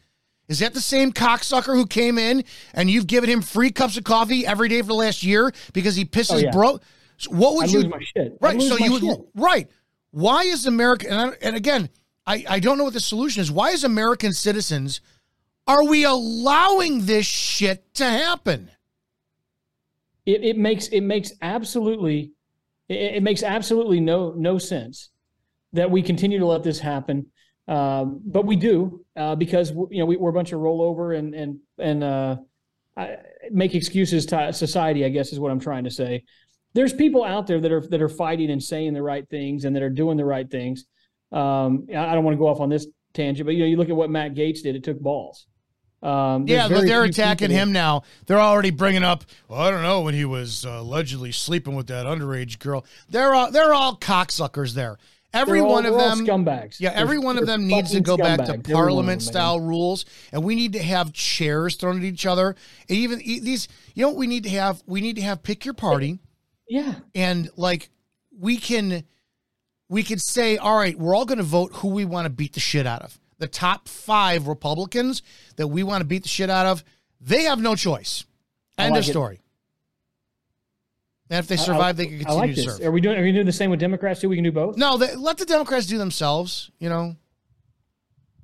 Is 0.48 0.60
that 0.60 0.74
the 0.74 0.82
same 0.82 1.13
cocksucker 1.13 1.74
who 1.76 1.86
came 1.86 2.17
in 2.17 2.44
and 2.74 2.89
you've 2.89 3.08
given 3.08 3.30
him 3.30 3.41
free 3.41 3.72
cups 3.72 3.96
of 3.98 4.04
coffee 4.04 4.46
every 4.46 4.67
day 4.67 4.82
for 4.82 4.88
the 4.88 4.94
last 4.96 5.24
year 5.24 5.54
because 5.72 5.96
he 5.96 6.04
pisses 6.04 6.34
Oh, 6.34 6.38
yeah. 6.39 6.52
broke? 6.52 6.84
So 7.17 7.32
what 7.32 7.56
would 7.56 7.65
I 7.70 7.72
you 7.72 7.80
lose 7.82 7.89
my 7.89 8.00
shit. 8.02 8.38
I 8.41 8.46
Right. 8.48 8.58
lose 8.58 8.70
So 8.70 8.78
my 8.78 8.86
you 8.86 8.91
would 8.91 9.02
shit. 9.04 9.20
right. 9.36 9.70
Why 10.10 10.41
is 10.44 10.65
America 10.65 11.08
and, 11.10 11.22
I, 11.32 11.34
and 11.41 11.56
again, 11.56 11.89
I, 12.28 12.44
I 12.50 12.60
don't 12.60 12.78
know 12.78 12.84
what 12.84 12.94
the 12.94 13.00
solution 13.00 13.41
is. 13.41 13.50
Why 13.52 13.70
is 13.72 13.84
American 13.86 14.34
citizens 14.34 15.00
are 15.67 15.86
we 15.86 16.04
allowing 16.04 17.06
this 17.06 17.26
shit 17.28 17.94
to 17.94 18.04
happen? 18.04 18.72
it, 20.26 20.44
it 20.44 20.58
makes 20.58 20.88
it 20.89 21.02
makes 21.02 21.32
absolutely 21.41 22.32
it, 22.91 23.15
it 23.15 23.23
makes 23.23 23.43
absolutely 23.43 23.99
no 23.99 24.34
no 24.36 24.58
sense 24.58 25.10
that 25.73 25.89
we 25.89 26.01
continue 26.01 26.39
to 26.39 26.45
let 26.45 26.63
this 26.63 26.80
happen. 26.80 27.27
Um, 27.67 28.21
but 28.25 28.45
we 28.45 28.56
do 28.56 29.06
uh, 29.15 29.36
because 29.36 29.71
you 29.71 29.99
know 29.99 30.06
we, 30.06 30.17
we're 30.17 30.30
a 30.30 30.34
bunch 30.34 30.51
of 30.51 30.60
rollover 30.60 31.17
and 31.17 31.34
and 31.34 31.60
and 31.77 32.04
uh, 32.04 32.36
make 33.51 33.73
excuses 33.73 34.25
to 34.27 34.51
society 34.51 35.06
i 35.06 35.10
guess 35.10 35.32
is 35.32 35.39
what 35.39 35.51
i'm 35.51 35.60
trying 35.60 35.86
to 35.86 35.91
say. 35.91 36.23
There's 36.73 36.93
people 36.93 37.23
out 37.23 37.47
there 37.47 37.60
that 37.60 37.71
are 37.71 37.82
that 37.89 38.01
are 38.01 38.10
fighting 38.10 38.49
and 38.49 38.63
saying 38.63 38.93
the 38.93 39.01
right 39.04 39.27
things 39.30 39.65
and 39.65 39.75
that 39.75 39.84
are 39.84 39.89
doing 39.89 40.17
the 40.17 40.25
right 40.25 40.49
things. 40.49 40.86
Um, 41.32 41.88
I 41.93 41.97
I 41.97 42.15
don't 42.15 42.23
want 42.23 42.36
to 42.36 42.39
go 42.39 42.47
off 42.47 42.60
on 42.60 42.69
this 42.69 42.88
tangent, 43.13 43.45
but 43.45 43.56
you 43.56 43.60
know, 43.60 43.65
you 43.65 43.77
look 43.77 43.89
at 43.89 43.95
what 43.95 44.10
Matt 44.10 44.34
Gaetz 44.34 44.62
did; 44.62 44.75
it 44.75 44.84
took 44.84 44.99
balls. 44.99 45.47
Um, 46.02 46.48
Yeah, 46.48 46.68
but 46.68 46.86
they're 46.88 47.04
attacking 47.04 47.52
him 47.52 47.72
now. 47.72 48.04
They're 48.26 48.40
already 48.40 48.72
bringing 48.72 49.04
up. 49.04 49.24
Well, 49.48 49.62
I 49.62 49.70
don't 49.70 49.84
know 49.84 50.02
when 50.02 50.16
he 50.16 50.26
was 50.26 50.66
uh, 50.66 50.80
allegedly 50.80 51.32
sleeping 51.32 51.76
with 51.76 51.88
that 51.88 52.06
underage 52.06 52.58
girl. 52.60 52.86
They're 53.10 53.34
all 53.36 53.52
they're 53.52 53.74
all 53.74 53.96
cocksuckers 53.98 54.74
there. 54.74 54.98
Every 55.34 55.62
all- 55.62 55.72
one 55.72 55.86
of 55.86 55.94
them 55.96 56.26
scumbags. 56.26 56.80
Yeah, 56.80 56.90
every 56.94 57.18
They're- 57.18 57.26
one 57.26 57.38
of 57.38 57.46
them 57.46 57.68
needs 57.68 57.92
to 57.92 58.02
go 58.02 58.18
back 58.18 58.40
to 58.40 58.44
scumbags, 58.44 58.50
every 58.50 58.56
one 58.56 58.64
them, 58.64 58.74
parliament 58.74 59.22
style 59.22 59.60
rules, 59.62 60.06
and 60.34 60.44
we 60.44 60.56
need 60.56 60.74
to 60.74 60.84
have 60.84 61.14
chairs 61.14 61.76
thrown 61.76 61.98
at 61.98 62.04
each 62.04 62.26
other. 62.26 62.56
And 62.90 62.98
even 62.98 63.20
these, 63.20 63.68
you 63.94 64.02
know, 64.02 64.10
what 64.10 64.18
we 64.18 64.28
need 64.28 64.44
to 64.44 64.50
have. 64.50 64.82
We 64.88 65.00
need 65.02 65.16
to 65.18 65.22
have 65.22 65.44
pick 65.44 65.64
your 65.66 65.74
party, 65.76 66.20
Yeah, 66.68 66.96
and 67.16 67.50
like 67.56 67.90
we 68.38 68.58
can, 68.58 69.04
we 69.88 70.04
can 70.04 70.18
say, 70.20 70.58
all 70.58 70.76
right, 70.76 70.98
we're 70.98 71.16
all 71.16 71.26
going 71.26 71.38
to 71.38 71.44
vote 71.44 71.72
who 71.76 71.90
we 71.90 72.06
want 72.06 72.26
to 72.26 72.30
beat 72.30 72.54
the 72.54 72.60
shit 72.60 72.88
out 72.88 73.04
of. 73.04 73.20
The 73.41 73.47
top 73.47 73.88
five 73.89 74.47
Republicans 74.47 75.23
that 75.56 75.67
we 75.67 75.82
want 75.82 76.01
to 76.01 76.06
beat 76.06 76.21
the 76.21 76.30
shit 76.30 76.51
out 76.51 76.67
of, 76.67 76.84
they 77.19 77.45
have 77.45 77.60
no 77.60 77.75
choice. 77.75 78.23
End 78.77 78.91
like 78.93 79.01
of 79.01 79.08
it. 79.08 79.12
story. 79.12 79.41
And 81.32 81.39
if 81.39 81.47
they 81.47 81.58
survive, 81.58 81.82
I, 81.82 81.91
they 81.93 82.06
can 82.06 82.17
continue 82.19 82.38
like 82.39 82.56
to 82.56 82.62
serve. 82.62 82.82
Are 82.86 82.91
we 82.91 83.01
doing? 83.01 83.17
Are 83.17 83.23
we 83.23 83.32
doing 83.32 83.47
the 83.47 83.51
same 83.51 83.71
with 83.71 83.80
Democrats 83.80 84.19
too? 84.21 84.30
We 84.30 84.36
can 84.36 84.43
do 84.43 84.51
both. 84.51 84.77
No, 84.77 84.97
they, 84.97 85.15
let 85.15 85.38
the 85.39 85.45
Democrats 85.45 85.88
do 85.88 85.97
themselves. 85.97 86.69
You 86.77 86.89
know, 86.89 87.15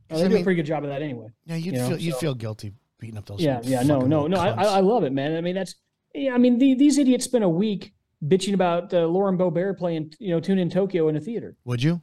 Oh, 0.09 0.15
they 0.17 0.23
I 0.23 0.27
do 0.29 0.33
mean- 0.33 0.41
a 0.41 0.43
pretty 0.43 0.55
good 0.55 0.65
job 0.65 0.83
of 0.83 0.89
that 0.89 1.01
anyway. 1.03 1.27
yeah, 1.45 1.57
you'd 1.57 1.65
You 1.75 1.81
know, 1.81 1.89
feel 1.89 1.97
you'd 1.99 2.15
feel 2.15 2.33
guilty 2.33 2.73
beating 2.97 3.17
up 3.19 3.25
those. 3.27 3.39
Yeah, 3.41 3.59
yeah, 3.63 3.83
no, 3.83 3.99
no, 3.99 4.25
no. 4.25 4.37
I, 4.39 4.49
I 4.63 4.79
love 4.79 5.03
it, 5.03 5.11
man. 5.13 5.35
I 5.35 5.41
mean, 5.41 5.53
that's. 5.55 5.75
Yeah, 6.15 6.33
I 6.33 6.39
mean, 6.39 6.57
the, 6.57 6.73
these 6.73 6.97
idiots 6.97 7.25
spent 7.25 7.43
a 7.43 7.49
week 7.49 7.93
bitching 8.25 8.53
about 8.55 8.91
uh, 8.93 9.05
Lauren 9.05 9.37
Boebert 9.37 9.77
playing, 9.77 10.13
you 10.17 10.29
know, 10.31 10.39
Tune 10.39 10.57
in 10.57 10.69
Tokyo 10.71 11.07
in 11.09 11.15
a 11.17 11.19
theater. 11.19 11.55
Would 11.65 11.83
you, 11.83 12.01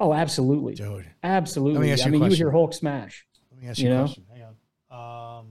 Oh, 0.00 0.14
absolutely, 0.14 0.74
dude? 0.74 1.06
absolutely. 1.22 1.78
Let 1.78 1.84
me 1.86 1.92
ask 1.92 2.04
you 2.04 2.08
I 2.08 2.10
mean, 2.12 2.20
he 2.22 2.28
was 2.28 2.38
question. 2.38 2.50
Hulk 2.52 2.74
smash. 2.74 3.26
Let 3.52 3.62
me 3.62 3.68
ask 3.68 3.78
You 3.78 3.88
you, 3.88 3.94
a 3.94 3.96
know? 3.96 4.04
question. 4.04 4.24
Hang 4.32 4.42
on. 4.90 5.38
Um, 5.40 5.46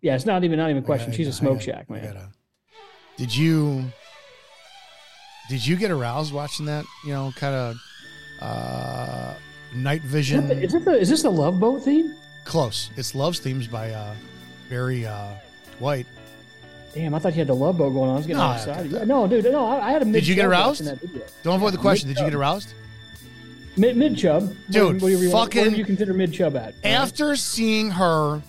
Yeah, 0.00 0.16
it's 0.16 0.26
not 0.26 0.42
even 0.44 0.58
not 0.58 0.70
even 0.70 0.82
a 0.82 0.86
question. 0.86 1.12
I- 1.12 1.16
She's 1.16 1.28
a 1.28 1.32
smoke 1.32 1.54
gotta- 1.60 1.64
shack, 1.64 1.90
man. 1.90 2.04
gotta- 2.04 2.28
did 3.16 3.34
you? 3.36 3.84
Did 5.48 5.66
you 5.66 5.76
get 5.76 5.90
aroused 5.90 6.32
watching 6.32 6.66
that? 6.66 6.84
You 7.04 7.12
know, 7.12 7.32
kind 7.36 7.54
of 7.54 7.76
uh, 8.40 9.34
night 9.74 10.02
vision. 10.02 10.50
is, 10.50 10.74
it 10.74 10.84
the, 10.84 10.92
is 10.98 11.08
this 11.08 11.22
the 11.22 11.30
Love 11.30 11.60
Boat 11.60 11.82
theme? 11.84 12.14
Close. 12.44 12.90
It's 12.96 13.14
Love's 13.14 13.38
Themes 13.38 13.68
by 13.68 13.90
uh, 13.90 14.14
Barry 14.68 15.06
uh, 15.06 15.34
White. 15.78 16.06
Damn, 16.94 17.14
I 17.14 17.18
thought 17.18 17.32
you 17.34 17.38
had 17.38 17.46
the 17.48 17.54
Love 17.54 17.78
Boat 17.78 17.90
going 17.90 18.08
on. 18.10 18.14
I 18.16 18.18
was 18.18 18.26
getting 18.26 18.38
No, 18.42 18.52
excited. 18.52 19.08
No, 19.08 19.26
dude, 19.26 19.44
no, 19.44 19.66
I, 19.66 19.88
I 19.88 19.92
had 19.92 20.02
a. 20.02 20.04
Did 20.06 20.26
you 20.26 20.34
get 20.34 20.44
aroused? 20.46 20.80
In 20.80 20.86
that 20.86 21.00
video. 21.00 21.22
Don't 21.42 21.56
avoid 21.56 21.72
the 21.72 21.78
question. 21.78 22.08
Did 22.08 22.18
you 22.18 22.24
get 22.24 22.34
aroused? 22.34 22.74
Mid 23.76 23.96
mid 23.96 24.16
chub, 24.18 24.52
Dude, 24.70 25.00
you, 25.00 25.30
want- 25.30 25.32
fucking- 25.32 25.60
whatever 25.60 25.76
you 25.76 25.84
consider 25.84 26.12
mid 26.14 26.32
chub 26.32 26.56
at. 26.56 26.60
all 26.62 26.66
right? 26.84 26.84
After 26.84 27.36
seeing 27.36 27.90
her 27.90 28.42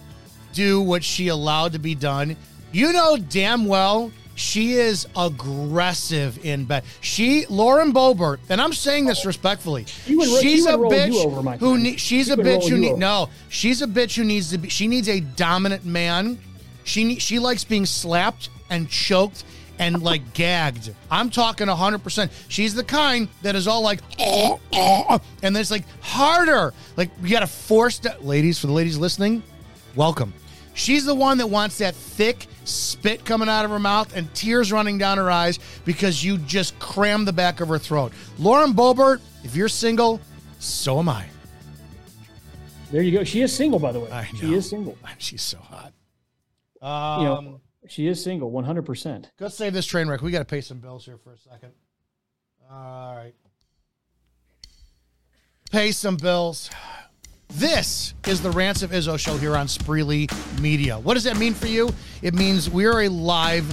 do 0.54 0.82
what 0.82 1.04
she 1.04 1.30
allowed 1.30 1.74
to 1.74 1.80
be 1.80 1.96
done, 1.96 2.36
you 2.72 2.92
know 2.92 3.18
damn 3.18 3.66
well 3.66 4.12
she 4.36 4.74
is 4.74 5.08
aggressive 5.16 6.44
in 6.46 6.66
bed. 6.66 6.84
She, 7.02 7.46
Lauren 7.48 7.94
Boebert, 7.94 8.40
and 8.50 8.60
I'm 8.60 8.74
saying 8.74 9.06
this 9.06 9.26
respectfully. 9.26 9.86
Would 10.10 10.18
ro- 10.28 10.42
she 10.42 10.50
she's 10.56 10.66
a 10.66 10.74
bitch 10.74 11.26
over, 11.26 11.52
who 11.58 11.78
ne- 11.78 11.98
she's 11.98 12.28
She 12.28 12.32
a 12.34 12.38
bitch 12.38 12.68
who 12.68 12.78
need 12.78 12.98
no. 12.98 13.30
She's 13.50 13.82
a 13.82 13.88
bitch 13.88 14.16
who 14.16 14.24
needs 14.24 14.50
to 14.52 14.58
be. 14.58 14.70
She 14.70 14.88
needs 14.88 15.08
a 15.08 15.20
dominant 15.20 15.86
man. 15.86 16.40
She 16.84 17.18
she 17.20 17.40
likes 17.40 17.64
being 17.64 17.86
slapped 17.86 18.50
and 18.70 18.90
choked 18.90 19.44
and 19.80 20.02
like 20.04 20.34
gagged. 20.34 20.94
I'm 21.10 21.30
talking 21.30 21.68
100%. 21.68 22.30
She's 22.48 22.74
the 22.76 22.84
kind 22.84 23.28
that 23.42 23.56
is 23.56 23.68
all 23.68 23.82
like, 23.82 24.02
"Oh, 24.20 24.60
oh," 24.74 25.20
and 25.42 25.56
it's 25.58 25.72
like 25.72 25.84
harder. 26.02 26.74
Like, 26.98 27.10
you 27.22 27.30
got 27.30 27.40
to 27.42 27.48
force 27.48 28.00
that. 28.00 28.26
Ladies, 28.26 28.60
for 28.60 28.68
the 28.68 28.74
ladies 28.74 28.98
listening, 28.98 29.42
welcome. 29.96 30.34
She's 30.76 31.06
the 31.06 31.16
one 31.16 31.38
that 31.38 31.48
wants 31.48 31.78
that 31.80 31.94
thick 31.96 32.48
spit 32.66 33.26
coming 33.26 33.48
out 33.50 33.64
of 33.66 33.72
her 33.72 33.80
mouth 33.80 34.16
and 34.16 34.34
tears 34.34 34.72
running 34.72 34.98
down 34.98 35.18
her 35.18 35.30
eyes 35.30 35.60
because 35.86 36.24
you 36.24 36.38
just 36.40 36.78
crammed 36.80 37.28
the 37.28 37.34
back 37.34 37.60
of 37.60 37.68
her 37.68 37.78
throat. 37.78 38.12
Lauren 38.40 38.74
Boebert, 38.74 39.22
if 39.44 39.56
you're 39.56 39.68
single, 39.70 40.20
so 40.60 40.98
am 41.00 41.10
I. 41.10 41.26
There 42.92 43.02
you 43.02 43.12
go. 43.18 43.24
She 43.24 43.42
is 43.42 43.56
single, 43.56 43.80
by 43.80 43.92
the 43.92 44.00
way. 44.00 44.28
She 44.40 44.54
is 44.54 44.70
single. 44.70 44.98
She's 45.18 45.42
so 45.42 45.58
hot. 45.58 45.94
You 46.82 46.88
Um, 46.88 47.46
know, 47.46 47.62
she 47.88 48.08
is 48.08 48.24
single, 48.24 48.52
one 48.52 48.64
hundred 48.64 48.86
percent. 48.86 49.32
Go 49.38 49.48
save 49.48 49.74
this 49.74 49.86
train 49.86 50.08
wreck. 50.08 50.22
We 50.22 50.32
got 50.32 50.40
to 50.40 50.46
pay 50.46 50.62
some 50.62 50.80
bills 50.80 51.06
here 51.06 51.18
for 51.18 51.34
a 51.34 51.38
second. 51.38 51.72
All 52.72 53.16
right. 53.16 53.34
Pay 55.72 55.92
some 55.92 56.18
bills. 56.18 56.70
This 57.50 58.16
is 58.28 58.42
the 58.42 58.50
Rants 58.50 58.82
of 58.82 58.92
Izzo 58.92 59.20
show 59.20 59.38
here 59.38 59.56
on 59.56 59.68
Spreely 59.68 60.28
Media. 60.60 60.98
What 60.98 61.14
does 61.14 61.24
that 61.26 61.38
mean 61.38 61.54
for 61.54 61.68
you? 61.68 61.90
It 62.24 62.34
means 62.34 62.70
we're 62.70 63.02
a 63.02 63.10
live 63.10 63.66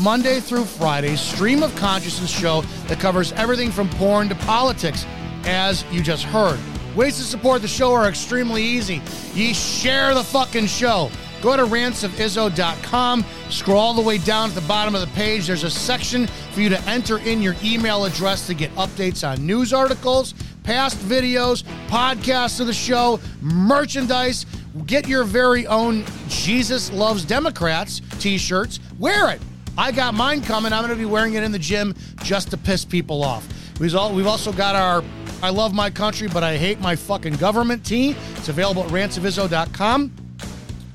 Monday 0.00 0.38
through 0.40 0.64
Friday 0.66 1.16
stream 1.16 1.62
of 1.62 1.74
consciousness 1.74 2.30
show 2.30 2.60
that 2.86 3.00
covers 3.00 3.32
everything 3.32 3.72
from 3.72 3.88
porn 3.90 4.28
to 4.28 4.34
politics, 4.36 5.04
as 5.44 5.84
you 5.90 6.00
just 6.02 6.24
heard. 6.24 6.60
Ways 6.94 7.16
to 7.16 7.24
support 7.24 7.60
the 7.60 7.68
show 7.68 7.92
are 7.92 8.08
extremely 8.08 8.62
easy. 8.62 9.02
You 9.34 9.52
share 9.52 10.14
the 10.14 10.22
fucking 10.22 10.66
show. 10.66 11.10
Go 11.44 11.58
to 11.58 11.64
rantsofizzo.com, 11.64 13.22
scroll 13.50 13.78
all 13.78 13.92
the 13.92 14.00
way 14.00 14.16
down 14.16 14.48
to 14.48 14.54
the 14.54 14.66
bottom 14.66 14.94
of 14.94 15.02
the 15.02 15.06
page. 15.08 15.46
There's 15.46 15.62
a 15.62 15.70
section 15.70 16.26
for 16.26 16.62
you 16.62 16.70
to 16.70 16.80
enter 16.88 17.18
in 17.18 17.42
your 17.42 17.54
email 17.62 18.06
address 18.06 18.46
to 18.46 18.54
get 18.54 18.74
updates 18.76 19.28
on 19.28 19.44
news 19.44 19.74
articles, 19.74 20.32
past 20.62 20.96
videos, 20.96 21.62
podcasts 21.88 22.60
of 22.60 22.66
the 22.66 22.72
show, 22.72 23.20
merchandise. 23.42 24.46
Get 24.86 25.06
your 25.06 25.22
very 25.24 25.66
own 25.66 26.06
Jesus 26.28 26.90
Loves 26.90 27.26
Democrats 27.26 28.00
t 28.18 28.38
shirts. 28.38 28.80
Wear 28.98 29.30
it. 29.30 29.42
I 29.76 29.92
got 29.92 30.14
mine 30.14 30.40
coming. 30.40 30.72
I'm 30.72 30.80
going 30.80 30.98
to 30.98 30.98
be 30.98 31.04
wearing 31.04 31.34
it 31.34 31.42
in 31.42 31.52
the 31.52 31.58
gym 31.58 31.94
just 32.22 32.52
to 32.52 32.56
piss 32.56 32.86
people 32.86 33.22
off. 33.22 33.46
We've 33.78 33.94
also 33.94 34.50
got 34.50 34.76
our 34.76 35.04
I 35.42 35.50
love 35.50 35.74
my 35.74 35.90
country, 35.90 36.26
but 36.26 36.42
I 36.42 36.56
hate 36.56 36.80
my 36.80 36.96
fucking 36.96 37.34
government 37.34 37.84
tee. 37.84 38.16
It's 38.36 38.48
available 38.48 38.82
at 38.84 38.88
rantsofizzo.com. 38.88 40.23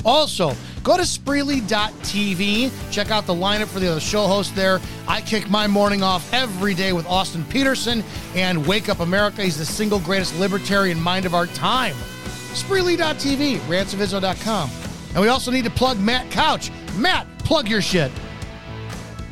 Also, 0.06 0.54
go 0.84 0.96
to 0.96 1.04
Spreely.tv. 1.04 2.72
Check 2.92 3.12
out 3.12 3.26
the 3.26 3.34
lineup 3.34 3.68
for 3.68 3.80
the 3.80 3.92
other 3.92 4.00
show 4.00 4.28
hosts 4.28 4.54
there. 4.54 4.80
I 5.08 5.22
kick 5.22 5.50
my 5.50 5.68
morning 5.68 6.04
off 6.04 6.32
every 6.34 6.74
day 6.74 6.94
with 6.94 7.06
Austin 7.06 7.44
Petersen 7.46 8.04
and 8.36 8.66
Wake 8.66 8.90
Up 8.90 9.00
America. 9.00 9.44
He's 9.44 9.58
the 9.58 9.66
single 9.66 10.00
greatest 10.00 10.40
libertarian 10.40 11.00
mind 11.00 11.26
of 11.26 11.34
our 11.34 11.48
time. 11.48 11.96
Spreely.tv, 12.54 13.58
rantsofizzo.com. 13.60 14.70
And 15.10 15.22
we 15.22 15.28
also 15.28 15.52
need 15.52 15.66
to 15.66 15.72
plug 15.72 16.00
Matt 16.00 16.30
Couch. 16.32 16.72
Matt, 16.96 17.28
plug 17.40 17.68
your 17.68 17.82
shit. 17.82 18.12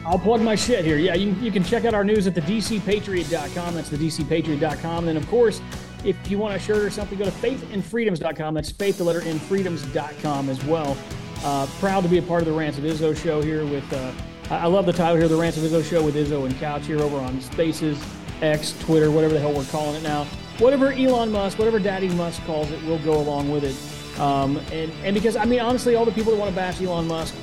I'll 0.06 0.20
plug 0.20 0.42
my 0.42 0.56
shit 0.56 0.86
here. 0.86 0.98
Yeah, 0.98 1.16
you, 1.16 1.34
you 1.42 1.52
can 1.52 1.64
check 1.64 1.84
out 1.84 1.94
our 1.94 2.06
news 2.06 2.28
at 2.28 2.36
the 2.36 2.42
DCPatriot.com. 2.42 3.76
That's 3.76 3.90
the 3.90 3.98
DCPatriot.com. 3.98 5.10
And 5.10 5.18
of 5.18 5.28
course, 5.28 5.62
if 6.08 6.32
you 6.32 6.38
want 6.38 6.56
a 6.56 6.60
shirt 6.60 6.78
or 6.78 6.90
something, 6.90 7.18
go 7.18 7.26
to 7.26 7.32
faithandfreedoms.com. 7.32 8.54
That's 8.54 8.72
faith, 8.72 8.98
the 8.98 9.04
letter 9.04 9.22
in 9.22 9.38
freedoms.com 9.40 10.50
as 10.50 10.64
well. 10.64 10.98
Uh, 11.44 11.68
proud 11.80 12.02
to 12.04 12.10
be 12.10 12.18
a 12.18 12.22
part 12.22 12.42
of 12.42 12.48
the 12.48 12.54
Rants 12.54 12.78
of 12.78 12.86
Izzo 12.86 13.16
show 13.16 13.42
here 13.42 13.66
with, 13.66 13.92
uh, 13.92 14.14
I 14.50 14.68
love 14.68 14.86
the 14.86 14.94
title 14.94 15.18
here, 15.18 15.28
the 15.28 15.36
Rants 15.36 15.58
of 15.58 15.64
Izzo 15.64 15.84
show 15.84 16.02
with 16.02 16.16
Izzo 16.16 16.46
and 16.46 16.58
Couch 16.60 16.86
here 16.88 17.02
over 17.02 17.18
on 17.18 17.42
Spaces, 17.42 18.02
X, 18.42 18.74
Twitter, 18.80 19.12
whatever 19.12 19.34
the 19.34 19.40
hell 19.42 19.54
we're 19.54 19.66
calling 19.66 19.96
it 19.96 20.04
now. 20.04 20.24
Whatever 20.60 20.94
Elon 20.94 21.30
Musk, 21.30 21.60
whatever 21.60 21.78
Daddy 21.78 22.08
Musk 22.10 22.42
calls 22.46 22.72
it, 22.72 22.82
we'll 22.86 23.00
go 23.00 23.20
along 23.20 23.52
with 23.52 23.66
it. 23.66 24.20
Um, 24.20 24.58
and, 24.72 24.92
and 25.04 25.14
because, 25.14 25.36
I 25.36 25.44
mean, 25.44 25.60
honestly, 25.60 25.96
all 25.96 26.06
the 26.06 26.12
people 26.12 26.32
that 26.32 26.40
want 26.40 26.50
to 26.50 26.56
bash 26.56 26.82
Elon 26.82 27.06
Musk, 27.06 27.36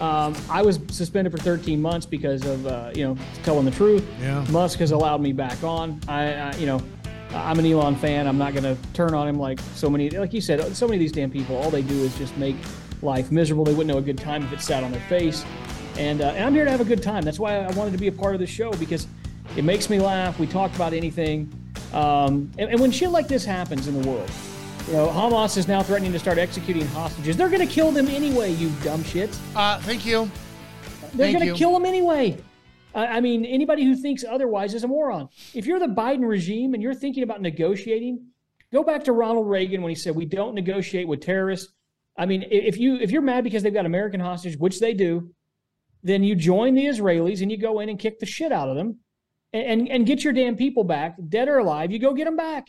um, 0.00 0.36
I 0.48 0.62
was 0.62 0.78
suspended 0.88 1.32
for 1.32 1.38
13 1.38 1.80
months 1.80 2.06
because 2.06 2.46
of 2.46 2.66
uh, 2.66 2.90
you 2.94 3.04
know 3.04 3.18
telling 3.42 3.66
the 3.66 3.70
truth. 3.70 4.06
Yeah. 4.18 4.46
Musk 4.50 4.78
has 4.78 4.92
allowed 4.92 5.20
me 5.20 5.32
back 5.32 5.62
on. 5.62 6.00
I, 6.08 6.32
I 6.32 6.56
you 6.56 6.64
know 6.64 6.80
I'm 7.34 7.58
an 7.58 7.66
Elon 7.66 7.96
fan. 7.96 8.26
I'm 8.26 8.38
not 8.38 8.52
going 8.54 8.64
to 8.64 8.76
turn 8.92 9.14
on 9.14 9.28
him 9.28 9.38
like 9.38 9.60
so 9.74 9.88
many 9.88 10.10
like 10.10 10.32
you 10.32 10.40
said. 10.40 10.76
So 10.76 10.86
many 10.86 10.96
of 10.96 11.00
these 11.00 11.12
damn 11.12 11.30
people, 11.30 11.56
all 11.56 11.70
they 11.70 11.82
do 11.82 11.94
is 11.94 12.16
just 12.18 12.36
make 12.36 12.56
life 13.02 13.30
miserable. 13.30 13.64
They 13.64 13.72
wouldn't 13.72 13.88
know 13.88 13.98
a 13.98 14.02
good 14.02 14.18
time 14.18 14.42
if 14.42 14.52
it 14.52 14.60
sat 14.60 14.82
on 14.82 14.92
their 14.92 15.00
face. 15.02 15.44
And, 15.96 16.20
uh, 16.20 16.28
and 16.28 16.44
I'm 16.44 16.54
here 16.54 16.64
to 16.64 16.70
have 16.70 16.80
a 16.80 16.84
good 16.84 17.02
time. 17.02 17.22
That's 17.22 17.38
why 17.38 17.56
I 17.56 17.70
wanted 17.72 17.92
to 17.92 17.98
be 17.98 18.08
a 18.08 18.12
part 18.12 18.34
of 18.34 18.40
the 18.40 18.46
show 18.46 18.72
because 18.72 19.06
it 19.56 19.64
makes 19.64 19.90
me 19.90 20.00
laugh. 20.00 20.38
We 20.38 20.46
talk 20.46 20.74
about 20.74 20.92
anything. 20.92 21.52
Um, 21.92 22.50
and, 22.58 22.70
and 22.70 22.80
when 22.80 22.90
shit 22.90 23.10
like 23.10 23.28
this 23.28 23.44
happens 23.44 23.88
in 23.88 24.00
the 24.00 24.08
world, 24.08 24.30
you 24.86 24.94
know, 24.94 25.08
Hamas 25.08 25.56
is 25.56 25.68
now 25.68 25.82
threatening 25.82 26.12
to 26.12 26.18
start 26.18 26.38
executing 26.38 26.86
hostages. 26.88 27.36
They're 27.36 27.48
going 27.48 27.66
to 27.66 27.72
kill 27.72 27.90
them 27.92 28.08
anyway, 28.08 28.52
you 28.52 28.70
dumb 28.82 29.02
shits. 29.02 29.38
Uh, 29.54 29.78
thank 29.80 30.06
you. 30.06 30.30
They're 31.14 31.32
going 31.32 31.48
to 31.48 31.54
kill 31.54 31.72
them 31.72 31.84
anyway. 31.84 32.38
I 32.94 33.06
I 33.06 33.20
mean, 33.20 33.44
anybody 33.44 33.84
who 33.84 33.94
thinks 33.96 34.24
otherwise 34.24 34.74
is 34.74 34.84
a 34.84 34.88
moron. 34.88 35.28
If 35.54 35.66
you're 35.66 35.78
the 35.78 35.86
Biden 35.86 36.26
regime 36.26 36.74
and 36.74 36.82
you're 36.82 36.94
thinking 36.94 37.22
about 37.22 37.40
negotiating, 37.40 38.26
go 38.72 38.82
back 38.82 39.04
to 39.04 39.12
Ronald 39.12 39.48
Reagan 39.48 39.82
when 39.82 39.90
he 39.90 39.94
said 39.94 40.14
we 40.14 40.26
don't 40.26 40.54
negotiate 40.54 41.08
with 41.08 41.20
terrorists. 41.20 41.72
I 42.16 42.26
mean, 42.26 42.44
if 42.50 42.78
you 42.78 42.96
if 42.96 43.10
you're 43.10 43.22
mad 43.22 43.44
because 43.44 43.62
they've 43.62 43.74
got 43.74 43.86
American 43.86 44.20
hostages, 44.20 44.58
which 44.58 44.80
they 44.80 44.94
do, 44.94 45.30
then 46.02 46.24
you 46.24 46.34
join 46.34 46.74
the 46.74 46.86
Israelis 46.86 47.42
and 47.42 47.50
you 47.50 47.56
go 47.56 47.80
in 47.80 47.88
and 47.88 47.98
kick 47.98 48.18
the 48.18 48.26
shit 48.26 48.52
out 48.52 48.68
of 48.68 48.76
them, 48.76 48.98
and 49.52 49.64
and, 49.64 49.88
and 49.88 50.06
get 50.06 50.24
your 50.24 50.32
damn 50.32 50.56
people 50.56 50.84
back, 50.84 51.16
dead 51.28 51.48
or 51.48 51.58
alive. 51.58 51.92
You 51.92 51.98
go 51.98 52.12
get 52.14 52.24
them 52.24 52.36
back. 52.36 52.68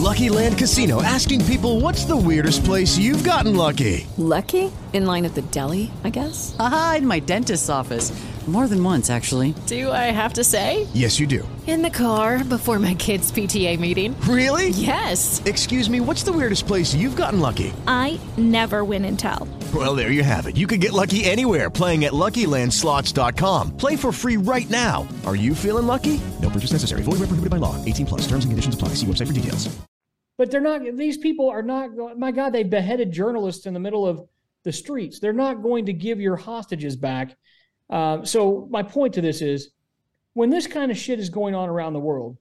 Lucky 0.00 0.30
Land 0.30 0.56
Casino 0.56 1.02
asking 1.02 1.44
people 1.44 1.80
what's 1.80 2.04
the 2.04 2.16
weirdest 2.16 2.64
place 2.64 2.96
you've 2.96 3.22
gotten 3.22 3.54
lucky? 3.54 4.06
Lucky? 4.16 4.72
In 4.92 5.06
line 5.06 5.24
at 5.24 5.34
the 5.34 5.42
deli, 5.42 5.90
I 6.04 6.10
guess? 6.10 6.56
Aha, 6.58 6.96
in 6.98 7.06
my 7.06 7.20
dentist's 7.20 7.68
office. 7.68 8.10
More 8.50 8.66
than 8.66 8.82
once, 8.82 9.10
actually. 9.10 9.54
Do 9.66 9.92
I 9.92 10.10
have 10.10 10.32
to 10.32 10.42
say? 10.42 10.88
Yes, 10.92 11.20
you 11.20 11.26
do. 11.28 11.46
In 11.68 11.82
the 11.82 11.90
car 11.90 12.42
before 12.42 12.80
my 12.80 12.94
kids' 12.94 13.30
PTA 13.30 13.78
meeting. 13.78 14.20
Really? 14.22 14.70
Yes. 14.70 15.40
Excuse 15.44 15.88
me, 15.88 16.00
what's 16.00 16.24
the 16.24 16.32
weirdest 16.32 16.66
place 16.66 16.92
you've 16.92 17.14
gotten 17.14 17.38
lucky? 17.38 17.72
I 17.86 18.18
never 18.36 18.84
win 18.84 19.04
and 19.04 19.16
tell. 19.16 19.46
Well, 19.72 19.94
there 19.94 20.10
you 20.10 20.24
have 20.24 20.48
it. 20.48 20.56
You 20.56 20.66
can 20.66 20.80
get 20.80 20.92
lucky 20.92 21.22
anywhere 21.26 21.70
playing 21.70 22.06
at 22.06 22.12
LuckyLandSlots.com. 22.12 23.76
Play 23.76 23.94
for 23.94 24.10
free 24.10 24.36
right 24.36 24.68
now. 24.68 25.06
Are 25.24 25.36
you 25.36 25.54
feeling 25.54 25.86
lucky? 25.86 26.20
No 26.42 26.50
purchase 26.50 26.72
necessary. 26.72 27.02
Void 27.02 27.20
where 27.20 27.28
prohibited 27.28 27.50
by 27.50 27.58
law. 27.58 27.76
18 27.84 28.04
plus. 28.06 28.22
Terms 28.22 28.44
and 28.44 28.50
conditions 28.50 28.74
apply. 28.74 28.88
See 28.94 29.06
website 29.06 29.28
for 29.28 29.32
details. 29.32 29.68
But 30.38 30.50
they're 30.50 30.60
not. 30.60 30.80
These 30.96 31.18
people 31.18 31.48
are 31.50 31.62
not. 31.62 31.94
go- 31.94 32.14
My 32.16 32.32
God, 32.32 32.52
they 32.52 32.64
beheaded 32.64 33.12
journalists 33.12 33.66
in 33.66 33.74
the 33.74 33.80
middle 33.80 34.04
of 34.04 34.26
the 34.64 34.72
streets. 34.72 35.20
They're 35.20 35.32
not 35.32 35.62
going 35.62 35.86
to 35.86 35.92
give 35.92 36.20
your 36.20 36.34
hostages 36.36 36.96
back. 36.96 37.36
Uh, 37.90 38.24
so 38.24 38.68
my 38.70 38.82
point 38.82 39.14
to 39.14 39.20
this 39.20 39.42
is, 39.42 39.70
when 40.34 40.48
this 40.48 40.66
kind 40.66 40.90
of 40.90 40.96
shit 40.96 41.18
is 41.18 41.28
going 41.28 41.54
on 41.54 41.68
around 41.68 41.92
the 41.92 42.00
world, 42.00 42.38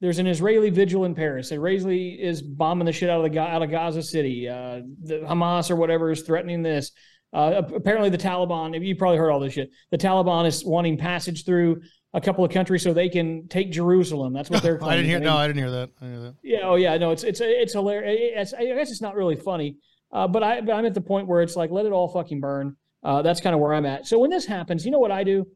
there's 0.00 0.18
an 0.18 0.26
Israeli 0.26 0.70
vigil 0.70 1.04
in 1.04 1.14
Paris. 1.14 1.52
Israeli 1.52 2.20
is 2.20 2.42
bombing 2.42 2.86
the 2.86 2.92
shit 2.92 3.08
out 3.10 3.24
of 3.24 3.30
the 3.30 3.38
out 3.38 3.62
of 3.62 3.70
Gaza 3.70 4.02
City. 4.02 4.48
Uh, 4.48 4.80
the 5.02 5.20
Hamas 5.26 5.70
or 5.70 5.76
whatever 5.76 6.10
is 6.10 6.22
threatening 6.22 6.62
this. 6.62 6.90
Uh, 7.32 7.62
apparently, 7.74 8.08
the 8.10 8.18
Taliban. 8.18 8.84
You 8.84 8.96
probably 8.96 9.18
heard 9.18 9.30
all 9.30 9.40
this 9.40 9.52
shit. 9.52 9.70
The 9.90 9.98
Taliban 9.98 10.46
is 10.46 10.64
wanting 10.64 10.96
passage 10.96 11.44
through 11.44 11.82
a 12.12 12.20
couple 12.20 12.44
of 12.44 12.50
countries 12.50 12.82
so 12.82 12.92
they 12.92 13.08
can 13.08 13.46
take 13.48 13.70
Jerusalem. 13.70 14.32
That's 14.32 14.50
what 14.50 14.62
they're. 14.62 14.82
I 14.84 14.96
didn't 14.96 15.10
hear. 15.10 15.20
No, 15.20 15.36
I 15.36 15.46
didn't 15.46 15.58
hear 15.58 15.70
that. 15.70 15.90
I 16.00 16.04
didn't 16.04 16.20
hear 16.20 16.30
that. 16.30 16.34
yeah. 16.42 16.60
Oh, 16.64 16.74
yeah. 16.76 16.96
No, 16.96 17.10
it's 17.10 17.22
it's 17.22 17.40
it's 17.40 17.74
hilarious. 17.74 18.18
It's, 18.18 18.54
I 18.54 18.64
guess 18.64 18.90
it's 18.90 19.02
not 19.02 19.14
really 19.14 19.36
funny, 19.36 19.76
uh, 20.12 20.26
but 20.26 20.42
I 20.42 20.60
but 20.62 20.72
I'm 20.72 20.86
at 20.86 20.94
the 20.94 21.00
point 21.00 21.28
where 21.28 21.42
it's 21.42 21.56
like 21.56 21.70
let 21.70 21.86
it 21.86 21.92
all 21.92 22.08
fucking 22.08 22.40
burn. 22.40 22.76
Uh, 23.02 23.22
that's 23.22 23.40
kind 23.40 23.54
of 23.54 23.60
where 23.60 23.74
I'm 23.74 23.86
at. 23.86 24.06
So 24.06 24.18
when 24.18 24.30
this 24.30 24.46
happens, 24.46 24.84
you 24.84 24.90
know 24.90 24.98
what 24.98 25.10
I 25.10 25.24
do? 25.24 25.46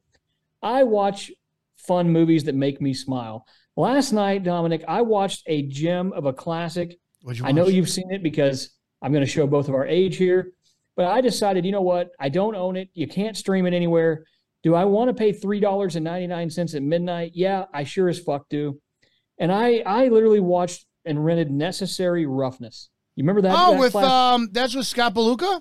I 0.62 0.84
watch 0.84 1.30
fun 1.76 2.10
movies 2.10 2.44
that 2.44 2.54
make 2.54 2.80
me 2.80 2.94
smile. 2.94 3.46
Last 3.76 4.12
night, 4.12 4.44
Dominick, 4.44 4.84
I 4.88 5.02
watched 5.02 5.42
a 5.46 5.62
gem 5.62 6.12
of 6.12 6.26
a 6.26 6.32
classic. 6.32 6.98
I 7.42 7.52
know 7.52 7.68
you've 7.68 7.90
seen 7.90 8.10
it 8.12 8.22
because 8.22 8.70
I'm 9.02 9.12
going 9.12 9.24
to 9.24 9.30
show 9.30 9.46
both 9.46 9.68
of 9.68 9.74
our 9.74 9.86
age 9.86 10.16
here. 10.16 10.52
But 10.96 11.06
I 11.06 11.20
decided, 11.20 11.64
you 11.64 11.72
know 11.72 11.82
what? 11.82 12.10
I 12.20 12.28
don't 12.28 12.54
own 12.54 12.76
it. 12.76 12.88
You 12.94 13.08
can't 13.08 13.36
stream 13.36 13.66
it 13.66 13.74
anywhere. 13.74 14.24
Do 14.62 14.74
I 14.74 14.84
want 14.84 15.08
to 15.08 15.14
pay 15.14 15.32
three 15.32 15.60
dollars 15.60 15.96
and 15.96 16.04
ninety 16.04 16.26
nine 16.26 16.48
cents 16.48 16.74
at 16.74 16.82
midnight? 16.82 17.32
Yeah, 17.34 17.64
I 17.74 17.84
sure 17.84 18.08
as 18.08 18.18
fuck 18.18 18.48
do. 18.48 18.80
And 19.38 19.52
I 19.52 19.82
I 19.84 20.08
literally 20.08 20.40
watched 20.40 20.86
and 21.04 21.22
rented 21.22 21.50
Necessary 21.50 22.24
Roughness. 22.26 22.88
You 23.16 23.24
remember 23.24 23.42
that? 23.42 23.54
oh, 23.56 23.72
that 23.72 23.80
with 23.80 23.92
classic? 23.92 24.10
um, 24.10 24.48
that's 24.52 24.74
with 24.74 24.86
Scott 24.86 25.14
Beluga. 25.14 25.60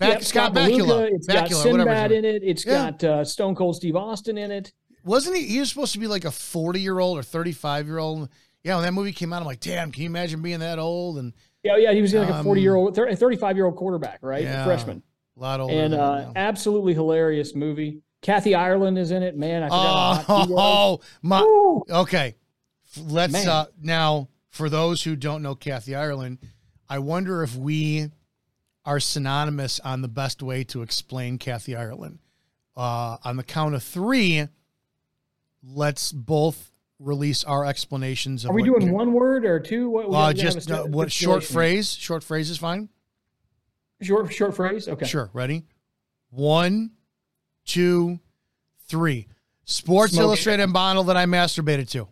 Bac- 0.00 0.22
Scott 0.22 0.52
Beluga, 0.52 0.82
Bakula. 0.84 1.08
It's 1.12 1.26
got 1.26 1.44
Bakula, 1.46 1.48
his 1.48 1.62
Sinbad 1.62 2.12
in 2.12 2.24
it. 2.24 2.42
It's 2.42 2.64
Yeah. 2.66 2.90
got 2.90 3.04
uh, 3.04 3.24
Stone 3.24 3.54
Cold 3.54 3.76
Steve 3.76 3.96
Austin 3.96 4.36
in 4.38 4.50
it. 4.50 4.72
Wasn't 5.04 5.36
he? 5.36 5.44
He 5.46 5.60
was 5.60 5.68
supposed 5.68 5.92
to 5.92 5.98
be 6.00 6.08
like 6.08 6.24
a 6.24 6.30
forty-year-old 6.32 7.18
or 7.18 7.22
thirty-five-year-old. 7.22 8.28
Yeah, 8.64 8.74
when 8.74 8.84
that 8.84 8.92
movie 8.92 9.12
came 9.12 9.32
out, 9.32 9.40
I'm 9.40 9.46
like, 9.46 9.60
damn, 9.60 9.92
can 9.92 10.02
you 10.02 10.08
imagine 10.08 10.42
being 10.42 10.58
that 10.58 10.80
old? 10.80 11.18
And 11.18 11.32
Yeah, 11.62 11.76
yeah, 11.76 11.92
he 11.92 12.02
was 12.02 12.12
like 12.12 12.28
a 12.28 12.34
Um, 12.34 12.44
40 12.44 12.60
year 12.60 12.74
old, 12.74 12.96
35 12.96 13.54
year 13.56 13.66
old 13.66 13.76
quarterback, 13.76 14.18
right? 14.22 14.42
Yeah. 14.42 14.64
Freshman. 14.64 15.04
a 15.36 15.40
lot 15.40 15.60
older. 15.60 15.72
And 15.72 15.94
uh, 15.94 16.32
absolutely 16.34 16.92
hilarious 16.92 17.54
movie. 17.54 18.02
Kathy 18.22 18.56
Ireland 18.56 18.98
is 18.98 19.12
in 19.12 19.22
it. 19.22 19.36
Man, 19.36 19.62
I 19.62 19.66
forgot 19.68 19.86
how 19.86 20.22
hot 20.36 20.46
she 20.46 20.52
was. 20.52 20.60
Oh, 20.60 21.00
my. 21.22 21.40
Woo! 21.42 21.84
Okay, 21.88 22.34
let's 23.06 23.46
uh 23.46 23.66
now 23.80 24.28
for 24.50 24.68
those 24.68 25.02
who 25.04 25.14
don't 25.14 25.42
know 25.42 25.54
Kathy 25.54 25.94
Ireland, 25.94 26.38
I 26.88 26.98
wonder 26.98 27.44
if 27.44 27.54
we 27.54 28.10
are 28.86 29.00
synonymous 29.00 29.80
on 29.80 30.00
the 30.00 30.08
best 30.08 30.42
way 30.42 30.64
to 30.64 30.80
explain 30.82 31.36
Kathy 31.38 31.74
Ireland. 31.76 32.20
Uh, 32.76 33.16
on 33.24 33.36
the 33.36 33.42
count 33.42 33.74
of 33.74 33.82
three, 33.82 34.46
let's 35.62 36.12
both 36.12 36.70
release 36.98 37.42
our 37.44 37.64
explanations. 37.64 38.44
Of 38.44 38.52
Are 38.52 38.54
we 38.54 38.62
doing 38.62 38.92
one 38.92 39.12
word 39.12 39.44
or 39.44 39.58
two? 39.60 39.90
What, 39.90 40.06
Uh, 40.06 40.10
gotta- 40.10 40.36
we 40.36 40.42
gotta 40.42 40.54
just 40.54 40.70
a 40.70 40.82
uh, 40.84 40.86
what 40.86 41.12
short 41.12 41.42
phrase? 41.44 41.92
Short 41.94 42.22
phrase 42.22 42.48
is 42.48 42.58
fine. 42.58 42.88
Short, 44.00 44.32
short 44.32 44.54
phrase? 44.54 44.88
Okay. 44.88 45.06
Sure. 45.06 45.30
Ready? 45.32 45.64
One, 46.30 46.92
two, 47.64 48.20
three. 48.86 49.26
Sports 49.64 50.12
Smoke. 50.12 50.22
Illustrated 50.24 50.62
and 50.62 50.72
bottle 50.72 51.04
that 51.04 51.16
I 51.16 51.24
masturbated 51.26 51.88
to. 51.90 52.08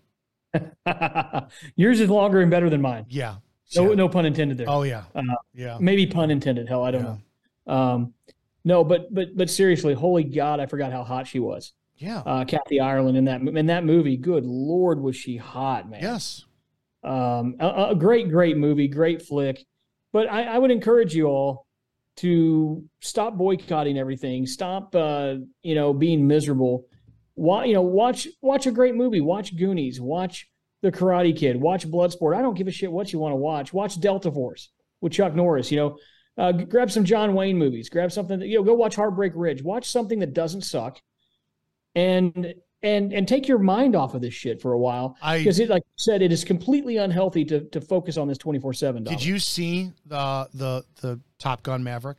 Yours 1.77 2.01
is 2.01 2.09
longer 2.11 2.41
and 2.41 2.51
better 2.51 2.69
than 2.71 2.81
mine. 2.81 3.07
Yeah. 3.09 3.37
No, 3.77 3.89
Yeah. 3.91 3.95
no 3.95 4.09
pun 4.09 4.27
intended 4.27 4.59
there. 4.59 4.69
Oh 4.69 4.83
yeah. 4.83 5.05
Uh, 5.15 5.23
Yeah. 5.55 5.79
maybe 5.81 6.07
pun 6.07 6.31
intended. 6.31 6.69
Hell, 6.69 6.83
I 6.83 6.91
don't 6.91 7.05
Yeah. 7.05 7.17
know. 7.67 7.73
Um, 7.75 8.15
no, 8.65 8.85
but 8.85 9.13
but 9.13 9.37
but 9.37 9.51
seriously, 9.51 9.95
holy 9.95 10.25
God, 10.25 10.61
I 10.61 10.67
forgot 10.67 10.93
how 10.93 11.03
hot 11.05 11.27
she 11.27 11.39
was. 11.41 11.73
Yeah. 11.97 12.19
Uh, 12.27 12.45
Kathy 12.45 12.81
Ireland 12.81 13.17
in 13.17 13.25
that 13.27 13.41
in 13.41 13.67
that 13.67 13.85
movie. 13.85 14.17
Good 14.17 14.45
Lord, 14.47 15.01
was 15.01 15.17
she 15.17 15.37
hot, 15.37 15.89
man? 15.89 16.03
yes. 16.03 16.45
Um, 17.03 17.57
a, 17.61 17.89
a 17.91 17.95
great, 17.95 18.31
great 18.31 18.57
movie, 18.57 18.89
great 18.89 19.21
flick. 19.23 19.65
But 20.13 20.31
I, 20.31 20.45
I 20.45 20.59
would 20.59 20.71
encourage 20.71 21.15
you 21.15 21.27
all 21.27 21.67
to 22.17 22.85
stop 23.01 23.37
boycotting 23.37 23.99
everything. 23.99 24.47
Stop, 24.47 24.95
uh, 24.95 25.35
you 25.63 25.75
know, 25.75 25.93
being 25.93 26.27
miserable. 26.27 26.87
Watch, 27.37 27.67
you 27.67 27.75
know, 27.75 27.83
watch 27.83 28.29
watch 28.41 28.67
a 28.67 28.71
great 28.71 28.95
movie. 28.95 29.21
Watch 29.21 29.57
Goonies. 29.57 30.01
Watch 30.01 30.49
The 30.85 30.93
Karate 30.93 31.35
Kid. 31.35 31.59
Watch 31.59 31.89
Bloodsport. 31.89 32.37
I 32.37 32.43
don't 32.43 32.53
give 32.53 32.69
a 32.69 32.71
shit 32.71 32.93
what 32.93 33.11
you 33.11 33.19
want 33.19 33.33
to 33.33 33.37
watch. 33.37 33.73
Watch 33.73 33.99
Delta 33.99 34.31
Force 34.31 34.69
with 35.01 35.15
Chuck 35.15 35.35
Norris. 35.35 35.73
You 35.73 35.79
know, 35.79 35.99
uh, 36.37 36.53
grab 36.53 36.91
some 36.91 37.05
John 37.05 37.33
Wayne 37.33 37.57
movies. 37.57 37.89
Grab 37.89 38.13
something 38.13 38.39
that 38.39 38.49
you 38.49 38.59
know. 38.59 38.63
Go 38.63 38.75
watch 38.75 38.95
Heartbreak 38.95 39.33
Ridge. 39.35 39.63
Watch 39.63 39.89
something 39.89 40.19
that 40.19 40.35
doesn't 40.35 40.61
suck, 40.61 41.01
and 41.95 42.55
and 42.83 43.15
and 43.15 43.27
take 43.27 43.49
your 43.49 43.59
mind 43.59 43.97
off 43.97 44.13
of 44.13 44.21
this 44.21 44.35
shit 44.35 44.61
for 44.61 44.75
a 44.75 44.79
while 44.79 45.17
because 45.39 45.59
it 45.59 45.71
like 45.71 45.83
you 45.83 45.93
said 45.97 46.21
it 46.21 46.31
is 46.31 46.45
completely 46.45 46.99
unhealthy 46.99 47.47
to 47.47 47.61
to 47.71 47.81
focus 47.81 48.19
on 48.19 48.29
this 48.29 48.37
24/7 48.37 49.05
did 49.05 49.25
you 49.25 49.39
see 49.39 49.91
the 50.05 50.47
the 50.53 50.85
the 51.01 51.19
Top 51.39 51.63
Gun 51.63 51.83
Maverick? 51.83 52.19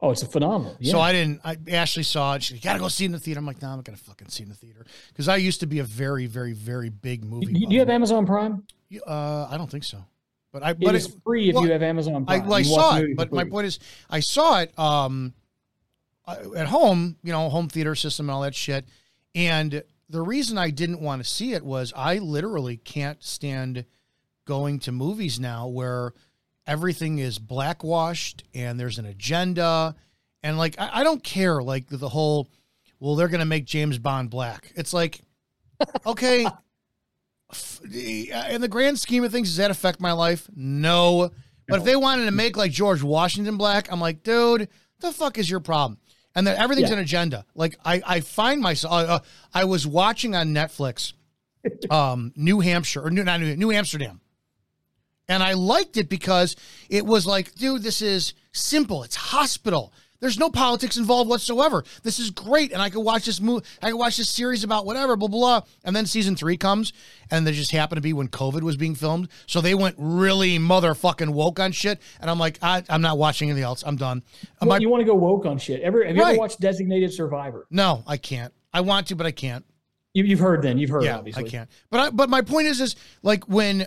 Oh 0.00 0.10
it's 0.10 0.22
a 0.22 0.26
phenomenal 0.26 0.76
yeah. 0.80 0.92
So 0.92 1.00
I 1.00 1.12
didn't. 1.12 1.40
I 1.44 1.56
Ashley 1.70 2.02
saw 2.02 2.34
it. 2.34 2.42
She 2.42 2.58
gotta 2.58 2.78
go 2.78 2.88
see 2.88 3.04
it 3.04 3.06
in 3.06 3.12
the 3.12 3.18
theater. 3.18 3.38
I'm 3.38 3.46
like, 3.46 3.60
no, 3.62 3.68
I'm 3.68 3.76
not 3.76 3.84
gonna 3.84 3.98
fucking 3.98 4.28
see 4.28 4.42
it 4.42 4.46
in 4.46 4.50
the 4.50 4.56
theater 4.56 4.84
because 5.08 5.28
I 5.28 5.36
used 5.36 5.60
to 5.60 5.66
be 5.66 5.78
a 5.78 5.84
very, 5.84 6.26
very, 6.26 6.52
very 6.52 6.88
big 6.88 7.24
movie. 7.24 7.52
do, 7.52 7.66
do 7.66 7.74
you 7.74 7.80
have 7.80 7.90
Amazon 7.90 8.26
Prime 8.26 8.64
Uh, 9.06 9.46
I 9.50 9.56
don't 9.56 9.70
think 9.70 9.84
so. 9.84 10.04
But 10.52 10.62
I. 10.62 10.70
it 10.70 10.80
But 10.80 10.94
it's 10.94 11.08
free 11.24 11.48
if 11.48 11.54
well, 11.54 11.64
you 11.64 11.72
have 11.72 11.82
Amazon 11.82 12.24
I, 12.26 12.38
well, 12.38 12.54
I 12.54 12.62
saw 12.62 12.96
it, 12.96 13.16
but 13.16 13.32
my 13.32 13.44
point 13.44 13.66
is, 13.66 13.78
I 14.08 14.20
saw 14.20 14.60
it 14.60 14.76
um, 14.78 15.32
at 16.28 16.66
home, 16.66 17.16
you 17.22 17.32
know, 17.32 17.48
home 17.48 17.68
theater 17.68 17.94
system 17.94 18.28
and 18.28 18.34
all 18.34 18.42
that 18.42 18.54
shit. 18.54 18.86
And 19.34 19.82
the 20.08 20.22
reason 20.22 20.58
I 20.58 20.70
didn't 20.70 21.00
want 21.00 21.22
to 21.22 21.28
see 21.28 21.52
it 21.52 21.64
was 21.64 21.92
I 21.94 22.18
literally 22.18 22.76
can't 22.76 23.22
stand 23.22 23.84
going 24.44 24.80
to 24.80 24.92
movies 24.92 25.38
now 25.38 25.68
where 25.68 26.12
everything 26.70 27.18
is 27.18 27.38
blackwashed 27.38 28.44
and 28.54 28.78
there's 28.78 28.98
an 28.98 29.04
agenda. 29.06 29.94
And 30.42 30.56
like, 30.56 30.76
I, 30.78 31.00
I 31.00 31.04
don't 31.04 31.22
care, 31.22 31.60
like 31.62 31.88
the 31.88 32.08
whole, 32.08 32.48
well, 33.00 33.16
they're 33.16 33.28
going 33.28 33.40
to 33.40 33.44
make 33.46 33.64
James 33.64 33.98
Bond 33.98 34.30
black. 34.30 34.72
It's 34.76 34.92
like, 34.94 35.20
okay. 36.06 36.46
f- 37.52 37.80
In 37.92 38.60
the 38.60 38.68
grand 38.68 38.98
scheme 39.00 39.24
of 39.24 39.32
things, 39.32 39.48
does 39.48 39.56
that 39.56 39.70
affect 39.70 40.00
my 40.00 40.12
life? 40.12 40.48
No. 40.54 41.30
But 41.66 41.80
if 41.80 41.84
they 41.84 41.96
wanted 41.96 42.24
to 42.26 42.30
make 42.30 42.56
like 42.56 42.70
George 42.72 43.02
Washington 43.02 43.56
black, 43.56 43.90
I'm 43.92 44.00
like, 44.00 44.22
dude, 44.22 44.68
the 45.00 45.12
fuck 45.12 45.38
is 45.38 45.50
your 45.50 45.60
problem? 45.60 45.98
And 46.34 46.46
then 46.46 46.56
everything's 46.56 46.90
Yeah. 46.90 46.96
an 46.96 47.02
agenda. 47.02 47.44
Like 47.54 47.76
I, 47.84 48.02
I 48.06 48.20
find 48.20 48.60
myself. 48.60 48.92
Uh, 48.92 48.96
uh, 48.96 49.18
I 49.52 49.64
was 49.64 49.86
watching 49.86 50.34
on 50.36 50.48
Netflix, 50.54 51.12
um, 51.90 52.32
New 52.36 52.60
Hampshire 52.60 53.02
or 53.04 53.10
New, 53.10 53.24
not 53.24 53.40
New, 53.40 53.56
New 53.56 53.72
Amsterdam, 53.72 54.20
and 55.30 55.42
I 55.42 55.54
liked 55.54 55.96
it 55.96 56.08
because 56.10 56.56
it 56.90 57.06
was 57.06 57.24
like, 57.26 57.54
dude, 57.54 57.82
this 57.82 58.02
is 58.02 58.34
simple. 58.52 59.02
It's 59.04 59.16
hospital. 59.16 59.92
There's 60.18 60.38
no 60.38 60.50
politics 60.50 60.98
involved 60.98 61.30
whatsoever. 61.30 61.82
This 62.02 62.18
is 62.18 62.30
great, 62.30 62.72
and 62.74 62.82
I 62.82 62.90
could 62.90 63.00
watch 63.00 63.24
this 63.24 63.40
movie. 63.40 63.64
I 63.80 63.88
could 63.90 63.96
watch 63.96 64.18
this 64.18 64.28
series 64.28 64.64
about 64.64 64.84
whatever, 64.84 65.16
blah 65.16 65.28
blah. 65.28 65.60
blah. 65.60 65.68
And 65.82 65.96
then 65.96 66.04
season 66.04 66.36
three 66.36 66.58
comes, 66.58 66.92
and 67.30 67.46
there 67.46 67.54
just 67.54 67.70
happened 67.70 67.96
to 67.96 68.02
be 68.02 68.12
when 68.12 68.28
COVID 68.28 68.60
was 68.60 68.76
being 68.76 68.94
filmed, 68.94 69.28
so 69.46 69.62
they 69.62 69.74
went 69.74 69.94
really 69.98 70.58
motherfucking 70.58 71.30
woke 71.30 71.58
on 71.58 71.72
shit. 71.72 72.00
And 72.20 72.28
I'm 72.28 72.38
like, 72.38 72.58
I, 72.60 72.82
I'm 72.90 73.00
not 73.00 73.16
watching 73.16 73.48
anything 73.48 73.64
else. 73.64 73.82
I'm 73.86 73.96
done. 73.96 74.22
Well, 74.60 74.68
my- 74.68 74.78
you 74.78 74.90
want 74.90 75.00
to 75.00 75.06
go 75.06 75.14
woke 75.14 75.46
on 75.46 75.56
shit 75.56 75.80
ever 75.80 76.04
have 76.04 76.14
you 76.14 76.22
Right. 76.22 76.30
ever 76.32 76.38
watched 76.38 76.60
Designated 76.60 77.14
Survivor 77.14 77.66
no, 77.70 78.02
I 78.06 78.18
can't. 78.18 78.52
I 78.74 78.82
want 78.82 79.06
to, 79.06 79.16
but 79.16 79.24
I 79.26 79.30
can't. 79.32 79.64
you, 80.12 80.24
you've 80.24 80.38
heard 80.40 80.60
then 80.60 80.76
you've 80.76 80.90
heard 80.90 81.04
yeah, 81.04 81.16
obviously 81.16 81.46
I 81.46 81.48
can't. 81.48 81.70
But 81.90 82.00
I, 82.00 82.10
but 82.10 82.28
my 82.28 82.42
point 82.42 82.66
is, 82.66 82.80
is 82.82 82.94
like 83.22 83.48
when 83.48 83.86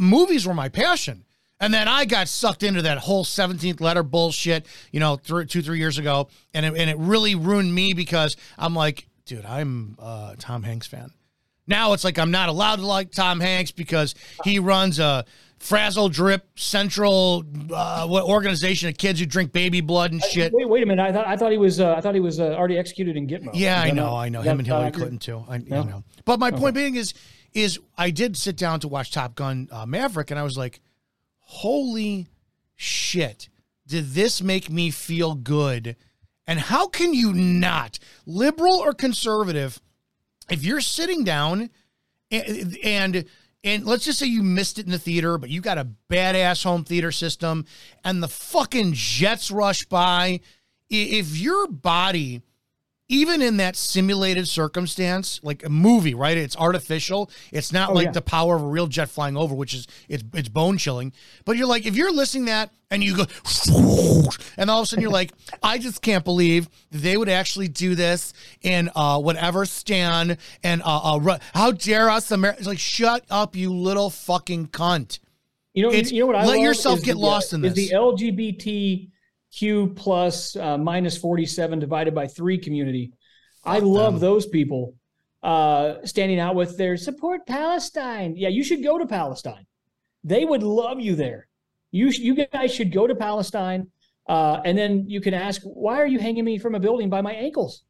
movies 0.00 0.46
were 0.46 0.54
my 0.54 0.68
passion, 0.68 1.24
and 1.60 1.72
then 1.72 1.88
I 1.88 2.04
got 2.04 2.28
sucked 2.28 2.62
into 2.62 2.82
that 2.82 2.98
whole 2.98 3.24
seventeenth 3.24 3.80
letter 3.80 4.02
bullshit, 4.02 4.66
you 4.92 5.00
know, 5.00 5.16
th- 5.16 5.50
two 5.50 5.62
three 5.62 5.78
years 5.78 5.98
ago, 5.98 6.28
and 6.54 6.66
it, 6.66 6.74
and 6.76 6.90
it 6.90 6.96
really 6.98 7.34
ruined 7.34 7.74
me 7.74 7.92
because 7.92 8.36
I'm 8.58 8.74
like, 8.74 9.06
dude, 9.24 9.44
I'm 9.44 9.96
a 9.98 10.34
Tom 10.38 10.62
Hanks 10.62 10.86
fan. 10.86 11.10
Now 11.66 11.94
it's 11.94 12.04
like 12.04 12.18
I'm 12.18 12.30
not 12.30 12.48
allowed 12.48 12.76
to 12.76 12.86
like 12.86 13.10
Tom 13.10 13.40
Hanks 13.40 13.72
because 13.72 14.14
he 14.44 14.58
runs 14.60 14.98
a 15.00 15.24
frazzle 15.58 16.08
drip 16.10 16.46
central 16.56 17.42
uh, 17.72 18.06
organization 18.08 18.88
of 18.90 18.96
kids 18.98 19.18
who 19.18 19.26
drink 19.26 19.50
baby 19.52 19.80
blood 19.80 20.12
and 20.12 20.22
shit. 20.22 20.52
Wait, 20.52 20.68
wait 20.68 20.82
a 20.84 20.86
minute. 20.86 21.02
I 21.02 21.10
thought 21.12 21.26
I 21.26 21.36
thought 21.36 21.50
he 21.50 21.58
was 21.58 21.80
uh, 21.80 21.94
I 21.94 22.00
thought 22.00 22.14
he 22.14 22.20
was 22.20 22.38
uh, 22.38 22.50
already 22.54 22.78
executed 22.78 23.16
in 23.16 23.26
Gitmo. 23.26 23.50
Yeah, 23.54 23.80
I 23.80 23.90
know, 23.90 24.14
I 24.14 24.28
know. 24.28 24.42
Him 24.42 24.58
and 24.60 24.66
Hillary? 24.68 24.92
Clinton 24.92 25.18
too. 25.18 25.44
I, 25.48 25.58
No? 25.58 25.80
you 25.82 25.84
know. 25.90 26.04
But 26.24 26.38
my 26.38 26.48
Okay. 26.48 26.58
point 26.58 26.74
being 26.76 26.94
is, 26.94 27.14
is 27.56 27.80
I 27.96 28.10
did 28.10 28.36
sit 28.36 28.56
down 28.56 28.80
to 28.80 28.88
watch 28.88 29.10
Top 29.10 29.34
Gun 29.34 29.68
uh, 29.72 29.86
Maverick, 29.86 30.30
and 30.30 30.38
I 30.38 30.42
was 30.42 30.58
like, 30.58 30.80
"Holy 31.38 32.28
shit! 32.74 33.48
Did 33.86 34.10
this 34.10 34.42
make 34.42 34.68
me 34.70 34.90
feel 34.90 35.34
good?" 35.34 35.96
And 36.46 36.60
how 36.60 36.86
can 36.86 37.14
you 37.14 37.32
not, 37.32 37.98
liberal 38.24 38.76
or 38.76 38.92
conservative, 38.92 39.80
if 40.48 40.64
you're 40.64 40.82
sitting 40.82 41.24
down 41.24 41.70
and 42.30 42.76
and 42.84 43.24
and 43.64 43.84
let's 43.86 44.04
just 44.04 44.18
say 44.18 44.26
you 44.26 44.42
missed 44.42 44.78
it 44.78 44.84
in 44.84 44.92
the 44.92 44.98
theater, 44.98 45.38
but 45.38 45.48
you 45.48 45.62
got 45.62 45.78
a 45.78 45.88
badass 46.10 46.62
home 46.62 46.84
theater 46.84 47.10
system, 47.10 47.64
and 48.04 48.22
the 48.22 48.28
fucking 48.28 48.92
jets 48.92 49.50
rush 49.50 49.86
by. 49.86 50.40
If 50.88 51.36
your 51.36 51.66
body, 51.66 52.42
even 53.08 53.40
in 53.40 53.56
that 53.58 53.76
simulated 53.76 54.48
circumstance, 54.48 55.38
like 55.44 55.64
a 55.64 55.68
movie, 55.68 56.12
right? 56.14 56.36
It's 56.36 56.56
artificial. 56.56 57.30
It's 57.52 57.72
not 57.72 57.90
Oh, 57.90 57.92
like 57.92 58.06
yeah. 58.06 58.10
the 58.12 58.22
power 58.22 58.56
of 58.56 58.62
a 58.62 58.66
real 58.66 58.88
jet 58.88 59.08
flying 59.08 59.36
over, 59.36 59.54
which 59.54 59.74
is 59.74 59.86
it's 60.08 60.24
it's 60.34 60.48
bone 60.48 60.76
chilling. 60.76 61.12
But 61.44 61.56
you're 61.56 61.68
like, 61.68 61.86
if 61.86 61.94
you're 61.94 62.12
listening 62.12 62.46
to 62.46 62.50
that 62.50 62.70
and 62.90 63.04
you 63.04 63.16
go, 63.16 63.26
and 64.58 64.68
all 64.70 64.80
of 64.80 64.84
a 64.84 64.86
sudden 64.86 65.02
you're 65.02 65.10
like, 65.10 65.30
I 65.62 65.78
just 65.78 66.02
can't 66.02 66.24
believe 66.24 66.68
they 66.90 67.16
would 67.16 67.28
actually 67.28 67.68
do 67.68 67.94
this 67.94 68.32
in 68.62 68.90
uh, 68.96 69.20
whatever 69.20 69.66
Stan 69.66 70.36
and 70.64 70.82
uh, 70.82 71.16
uh, 71.16 71.38
how 71.54 71.70
dare 71.72 72.10
us 72.10 72.30
Americans? 72.32 72.66
Like, 72.66 72.78
shut 72.80 73.24
up, 73.30 73.54
you 73.54 73.72
little 73.72 74.10
fucking 74.10 74.68
cunt. 74.68 75.20
You 75.74 75.84
know, 75.84 75.90
It's- 75.90 76.10
you 76.10 76.20
know 76.20 76.26
what 76.26 76.36
I 76.36 76.44
let 76.46 76.58
yourself 76.60 76.98
is 77.00 77.04
get 77.04 77.12
the, 77.14 77.20
lost 77.20 77.52
in 77.52 77.64
is 77.64 77.74
this. 77.74 77.90
the 77.90 77.96
LGBTQ 79.56 79.96
plus 79.96 80.56
uh, 80.56 80.78
minus 80.78 81.16
forty 81.16 81.46
seven 81.46 81.78
divided 81.78 82.14
by 82.14 82.26
three 82.26 82.58
community. 82.58 83.12
I 83.64 83.80
love 83.80 84.20
those 84.20 84.46
people 84.46 84.94
uh, 85.42 85.96
standing 86.04 86.38
out 86.38 86.54
with 86.54 86.76
their 86.76 86.96
support 86.96 87.46
Palestine. 87.46 88.34
Yeah, 88.36 88.48
you 88.48 88.62
should 88.62 88.82
go 88.82 88.98
to 88.98 89.06
Palestine. 89.06 89.66
They 90.24 90.44
would 90.44 90.62
love 90.62 91.00
you 91.00 91.16
there. 91.16 91.48
You 91.90 92.12
sh- 92.12 92.20
you 92.20 92.46
guys 92.46 92.74
should 92.74 92.92
go 92.92 93.06
to 93.06 93.14
Palestine, 93.14 93.88
uh, 94.28 94.60
and 94.64 94.76
then 94.76 95.08
you 95.08 95.20
can 95.20 95.34
ask, 95.34 95.62
why 95.62 96.00
are 96.00 96.06
you 96.06 96.18
hanging 96.18 96.44
me 96.44 96.58
from 96.58 96.74
a 96.74 96.80
building 96.80 97.10
by 97.10 97.20
my 97.20 97.32
ankles? 97.32 97.82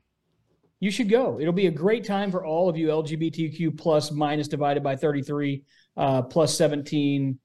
You 0.80 0.90
should 0.90 1.08
go. 1.08 1.40
It'll 1.40 1.54
be 1.54 1.68
a 1.68 1.70
great 1.70 2.04
time 2.04 2.30
for 2.30 2.44
all 2.44 2.68
of 2.68 2.76
you 2.76 2.88
LGBTQ 2.88 3.78
plus 3.78 4.12
minus 4.12 4.46
divided 4.46 4.82
by 4.82 4.94
33 4.96 5.62
uh, 5.96 6.22
plus 6.22 6.56
17. 6.56 7.38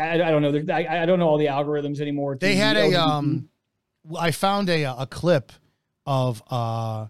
I, 0.00 0.14
I 0.14 0.30
don't 0.30 0.42
know. 0.42 0.74
I, 0.74 1.02
I 1.02 1.06
don't 1.06 1.18
know 1.18 1.28
all 1.28 1.38
the 1.38 1.46
algorithms 1.46 2.00
anymore. 2.00 2.36
They 2.40 2.56
had 2.56 2.76
a 2.76 2.94
um, 2.94 3.48
I 4.18 4.30
found 4.30 4.68
a 4.68 4.84
a 4.84 5.06
clip 5.06 5.52
of 6.06 6.42
uh, 6.50 7.06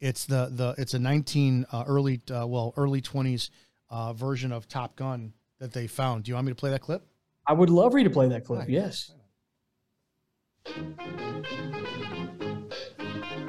it's 0.00 0.26
the 0.26 0.48
the 0.50 0.74
it's 0.78 0.94
a 0.94 0.98
nineteen 0.98 1.66
uh, 1.72 1.84
early 1.86 2.20
uh, 2.30 2.46
well 2.46 2.74
early 2.76 3.00
twenties 3.00 3.50
uh 3.88 4.12
version 4.12 4.52
of 4.52 4.66
Top 4.68 4.96
Gun 4.96 5.32
that 5.58 5.72
they 5.72 5.86
found. 5.86 6.24
Do 6.24 6.30
you 6.30 6.34
want 6.34 6.46
me 6.46 6.52
to 6.52 6.56
play 6.56 6.70
that 6.70 6.80
clip? 6.80 7.06
I 7.46 7.52
would 7.52 7.70
love 7.70 7.92
for 7.92 7.98
you 7.98 8.04
to 8.04 8.10
play 8.10 8.28
that 8.28 8.44
clip. 8.44 8.68
Yes. 8.68 9.12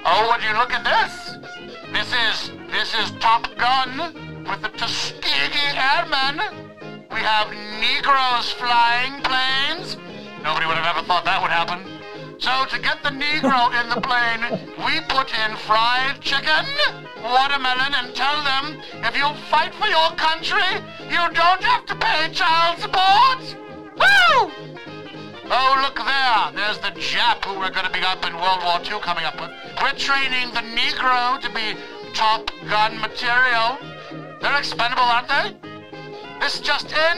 Oh, 0.06 0.30
would 0.32 0.44
you 0.44 0.54
look 0.54 0.72
at 0.72 0.84
this? 0.86 1.38
This 1.92 2.14
is 2.14 2.52
this 2.70 2.94
is 2.94 3.12
Top 3.20 3.50
Gun 3.58 4.44
with 4.46 4.62
the 4.62 4.70
Tuskegee 4.70 5.74
Airmen. 5.76 6.67
We 7.12 7.20
have 7.20 7.50
Negroes 7.80 8.52
flying 8.54 9.22
planes. 9.24 9.98
Nobody 10.44 10.66
would 10.66 10.78
have 10.78 10.98
ever 10.98 11.06
thought 11.08 11.26
that 11.26 11.42
would 11.42 11.52
happen. 11.52 11.84
So 12.40 12.66
to 12.70 12.80
get 12.80 13.02
the 13.02 13.10
Negro 13.10 13.72
in 13.82 13.90
the 13.90 14.02
plane, 14.02 14.44
we 14.86 15.02
put 15.10 15.32
in 15.34 15.56
fried 15.58 16.22
chicken, 16.22 16.66
watermelon, 17.24 17.94
and 17.96 18.16
tell 18.16 18.44
them 18.44 18.78
if 19.04 19.16
you 19.16 19.28
fight 19.50 19.74
for 19.76 19.88
your 19.88 20.12
country, 20.16 20.84
you 21.10 21.24
don't 21.34 21.64
have 21.64 21.86
to 21.88 21.96
pay 21.96 22.30
child 22.32 22.80
support. 22.80 23.56
Woo! 23.98 24.52
Oh, 25.50 25.80
look 25.82 25.96
there. 25.96 26.52
There's 26.54 26.78
the 26.80 26.92
Jap 27.00 27.46
who 27.46 27.58
we're 27.58 27.72
going 27.72 27.86
to 27.86 27.92
be 27.92 28.04
up 28.04 28.26
in 28.26 28.34
World 28.36 28.62
War 28.64 28.80
II 28.84 29.00
coming 29.02 29.24
up 29.24 29.40
with. 29.40 29.50
We're 29.82 29.98
training 29.98 30.54
the 30.54 30.62
Negro 30.76 31.40
to 31.42 31.50
be 31.52 31.80
Top 32.14 32.52
Gun 32.70 33.00
material. 33.00 33.78
They're 34.42 34.58
expendable, 34.60 35.04
aren't 35.04 35.30
they? 35.30 35.67
This 36.40 36.60
just 36.60 36.92
in. 36.92 37.18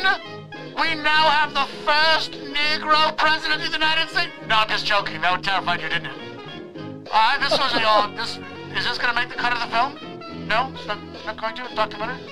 We 0.75 0.95
now 0.95 1.29
have 1.29 1.53
the 1.53 1.65
first 1.83 2.31
Negro 2.31 3.15
president 3.17 3.61
of 3.61 3.67
the 3.67 3.77
United 3.77 4.09
States. 4.09 4.31
No, 4.47 4.55
I'm 4.55 4.69
just 4.69 4.85
joking. 4.85 5.21
That 5.21 5.31
would 5.31 5.43
terrify 5.43 5.75
you, 5.75 5.89
didn't 5.89 6.07
it? 6.07 7.09
Right, 7.11 7.37
this 7.41 7.57
was 7.57 7.73
your. 7.73 7.85
Uh, 7.85 8.07
this 8.15 8.39
is 8.77 8.85
this 8.85 8.97
going 8.97 9.13
to 9.13 9.19
make 9.19 9.29
the 9.29 9.35
cut 9.35 9.51
of 9.51 9.59
the 9.59 9.67
film? 9.75 10.47
No, 10.47 10.71
it's 10.73 10.87
not, 10.87 10.99
not 11.25 11.39
going 11.39 11.55
to. 11.55 11.75
Documentary. 11.75 12.23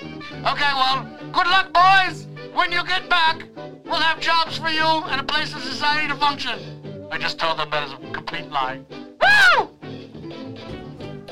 Okay, 0.45 0.71
well, 0.73 1.03
good 1.33 1.47
luck, 1.47 1.73
boys. 1.73 2.27
When 2.53 2.71
you 2.71 2.85
get 2.85 3.09
back, 3.09 3.43
we'll 3.85 3.99
have 3.99 4.19
jobs 4.19 4.57
for 4.57 4.69
you 4.69 4.83
and 4.83 5.19
a 5.19 5.23
place 5.23 5.53
in 5.53 5.59
society 5.59 6.07
to 6.07 6.15
function. 6.15 7.07
I 7.11 7.17
just 7.17 7.39
told 7.39 7.59
them 7.59 7.69
that 7.71 7.83
is 7.88 7.93
a 7.93 8.13
complete 8.13 8.49
lie. 8.49 8.81
Woo! 8.89 9.76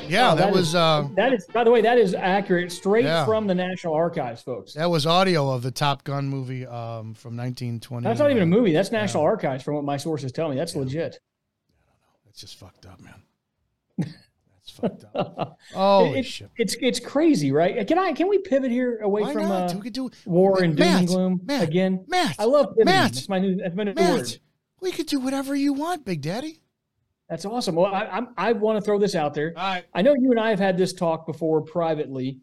Yeah, 0.07 0.33
Oh, 0.33 0.35
that, 0.35 0.51
was 0.53 0.75
uh, 0.75 1.07
that 1.15 1.33
is 1.33 1.45
by 1.53 1.63
the 1.63 1.71
way 1.71 1.81
that 1.81 1.97
is 1.97 2.13
accurate 2.13 2.71
straight 2.71 3.05
Yeah. 3.05 3.25
from 3.25 3.47
the 3.47 3.55
National 3.55 3.93
Archives, 3.93 4.41
folks. 4.41 4.73
that 4.73 4.89
was 4.89 5.05
audio 5.05 5.49
of 5.51 5.61
the 5.63 5.71
Top 5.71 6.03
Gun 6.03 6.27
movie 6.27 6.65
um, 6.65 7.13
from 7.13 7.35
nineteen 7.35 7.79
twenty. 7.79 8.03
That's 8.05 8.19
not 8.19 8.31
even 8.31 8.43
a 8.43 8.45
movie. 8.47 8.71
That's 8.73 8.91
National 8.91 9.23
Archives, 9.23 9.63
from 9.63 9.75
what 9.75 9.83
my 9.83 9.97
sources 9.97 10.31
tell 10.31 10.49
me. 10.49 10.55
That's 10.55 10.75
legit. 10.75 11.19
That's 12.25 12.39
just 12.41 12.57
fucked 12.59 12.85
up, 12.85 12.99
man. 12.99 13.15
That's 13.97 14.71
fucked 14.71 15.05
up. 15.15 15.57
Oh 15.75 16.05
It- 16.13 16.17
it- 16.19 16.23
shit! 16.25 16.49
It's 16.57 16.75
it's 16.81 16.99
crazy, 16.99 17.51
right? 17.51 17.87
Can 17.87 17.97
I 17.99 18.13
can 18.13 18.27
we 18.27 18.39
pivot 18.39 18.71
here 18.71 18.97
away 18.99 19.21
Why 19.21 19.33
from 19.33 19.43
not? 19.43 19.71
uh, 19.73 19.75
We 19.77 19.81
could 19.83 19.93
do 19.93 20.09
war 20.25 20.61
and 20.63 20.75
doom 20.75 20.87
and 20.87 21.07
gloom 21.07 21.41
Matt, 21.45 21.63
again? 21.63 22.03
Matt, 22.07 22.35
I 22.39 22.45
love 22.45 22.67
pivoting. 22.69 22.85
Matt, 22.85 23.13
That's 23.13 23.29
my 23.29 23.39
new 23.39 23.55
that's 23.57 23.75
my 23.75 23.83
new 23.83 23.93
Matt, 23.93 24.13
word. 24.13 24.37
we 24.81 24.91
could 24.91 25.05
do 25.07 25.19
whatever 25.19 25.55
you 25.55 25.73
want, 25.73 26.03
Big 26.05 26.21
Daddy. 26.21 26.59
That's 27.29 27.45
awesome. 27.45 27.75
Well, 27.75 27.93
I 27.93 28.05
I'm, 28.05 28.27
I 28.37 28.51
want 28.53 28.77
to 28.77 28.81
throw 28.85 28.99
this 28.99 29.15
out 29.15 29.33
there. 29.33 29.53
All 29.57 29.63
right. 29.63 29.85
I 29.93 30.01
know 30.01 30.13
you 30.17 30.31
and 30.31 30.39
I 30.39 30.49
have 30.51 30.59
had 30.59 30.77
this 30.77 30.93
talk 30.93 31.25
before 31.25 31.61
privately. 31.61 32.39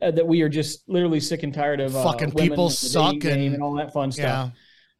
Uh, 0.00 0.08
that 0.12 0.24
we 0.24 0.40
are 0.42 0.48
just 0.48 0.88
literally 0.88 1.18
sick 1.18 1.42
and 1.42 1.52
tired 1.52 1.80
of 1.80 1.96
uh, 1.96 2.04
Fucking 2.04 2.30
women 2.30 2.50
people 2.50 2.66
and 2.66 2.72
suck 2.74 3.12
and- 3.24 3.54
and 3.54 3.60
all 3.62 3.74
that 3.74 3.92
fun 3.92 4.12
stuff. 4.12 4.24
Yeah. 4.24 4.50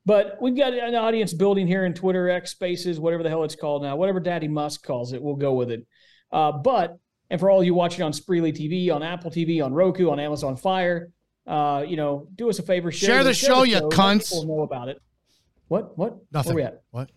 But 0.04 0.38
we've 0.42 0.56
got 0.56 0.72
an 0.74 0.96
audience 0.96 1.32
building 1.32 1.68
here 1.68 1.84
in 1.84 1.94
Twitter, 1.94 2.28
X 2.28 2.50
Spaces, 2.50 2.98
whatever 2.98 3.22
the 3.22 3.28
hell 3.28 3.44
it's 3.44 3.54
called 3.54 3.82
now, 3.84 3.94
whatever 3.94 4.18
Daddy 4.18 4.48
Musk 4.48 4.82
calls 4.84 5.12
it, 5.12 5.22
we'll 5.22 5.36
go 5.36 5.54
with 5.54 5.70
it. 5.70 5.86
Uh, 6.32 6.50
but 6.50 6.96
and 7.30 7.38
for 7.38 7.50
all 7.50 7.62
you 7.62 7.72
watching 7.72 8.02
on 8.02 8.10
Spreely 8.10 8.52
TV, 8.52 8.92
on 8.92 9.04
Apple 9.04 9.30
TV, 9.30 9.64
on 9.64 9.72
Roku, 9.72 10.10
on 10.10 10.18
Amazon 10.18 10.56
Fire, 10.56 11.12
uh, 11.46 11.84
you 11.86 11.96
know, 11.96 12.26
do 12.34 12.50
us 12.50 12.58
a 12.58 12.62
favor, 12.62 12.90
Share 12.90 13.22
the 13.22 13.32
show, 13.32 13.62
you 13.62 13.74
let 13.76 13.84
cunts. 13.92 14.30
People 14.30 14.46
know 14.56 14.62
about 14.64 14.88
it. 14.88 15.00
What? 15.68 15.96
What? 15.96 16.16
Nothing. 16.32 16.54
Where 16.56 16.64
we 16.64 16.66
at? 16.66 16.82
What? 16.90 17.10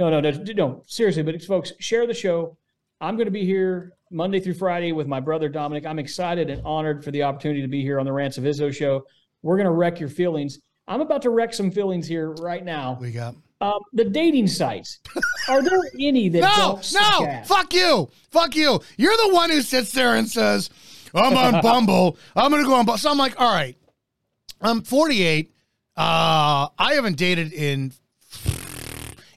No, 0.00 0.08
no, 0.08 0.20
no, 0.20 0.30
no. 0.54 0.82
Seriously, 0.86 1.22
but 1.22 1.40
folks, 1.44 1.72
share 1.78 2.06
the 2.06 2.14
show. 2.14 2.56
I'm 3.02 3.16
going 3.16 3.26
to 3.26 3.30
be 3.30 3.44
here 3.44 3.92
Monday 4.10 4.40
through 4.40 4.54
Friday 4.54 4.92
with 4.92 5.06
my 5.06 5.20
brother 5.20 5.48
Dominick. 5.50 5.84
I'm 5.84 5.98
excited 5.98 6.48
and 6.48 6.62
honored 6.64 7.04
for 7.04 7.10
the 7.10 7.22
opportunity 7.22 7.60
to 7.60 7.68
be 7.68 7.82
here 7.82 8.00
on 8.00 8.06
the 8.06 8.12
Rants 8.12 8.38
of 8.38 8.44
Izzo 8.44 8.74
show. 8.74 9.04
We're 9.42 9.56
going 9.56 9.66
to 9.66 9.72
wreck 9.72 10.00
your 10.00 10.08
feelings. 10.08 10.58
I'm 10.88 11.02
about 11.02 11.20
to 11.22 11.30
wreck 11.30 11.52
some 11.52 11.70
feelings 11.70 12.08
here 12.08 12.30
right 12.32 12.64
now. 12.64 12.96
We 12.98 13.12
got 13.12 13.34
Um, 13.60 13.78
the 13.92 14.04
dating 14.06 14.46
sites. 14.48 15.00
Are 15.50 15.62
there 15.62 15.78
any 16.00 16.30
that 16.30 16.40
no, 16.40 16.80
no, 16.94 17.42
fuck 17.44 17.74
you, 17.74 18.08
fuck 18.30 18.56
you. 18.56 18.80
You're 18.96 19.16
the 19.28 19.34
one 19.34 19.50
who 19.50 19.60
sits 19.60 19.92
there 19.92 20.16
and 20.16 20.26
says, 20.26 20.70
"I'm 21.14 21.36
on 21.36 21.60
Bumble. 21.62 22.16
I'm 22.34 22.50
gonna 22.50 22.64
go 22.64 22.72
on." 22.72 22.86
Bumble. 22.86 22.96
So 22.98 23.10
I'm 23.10 23.18
like, 23.18 23.38
all 23.38 23.52
right, 23.52 23.76
I'm 24.62 24.80
48. 24.82 25.52
Uh, 25.94 26.68
I 26.78 26.94
haven't 26.94 27.18
dated 27.18 27.52
in. 27.52 27.92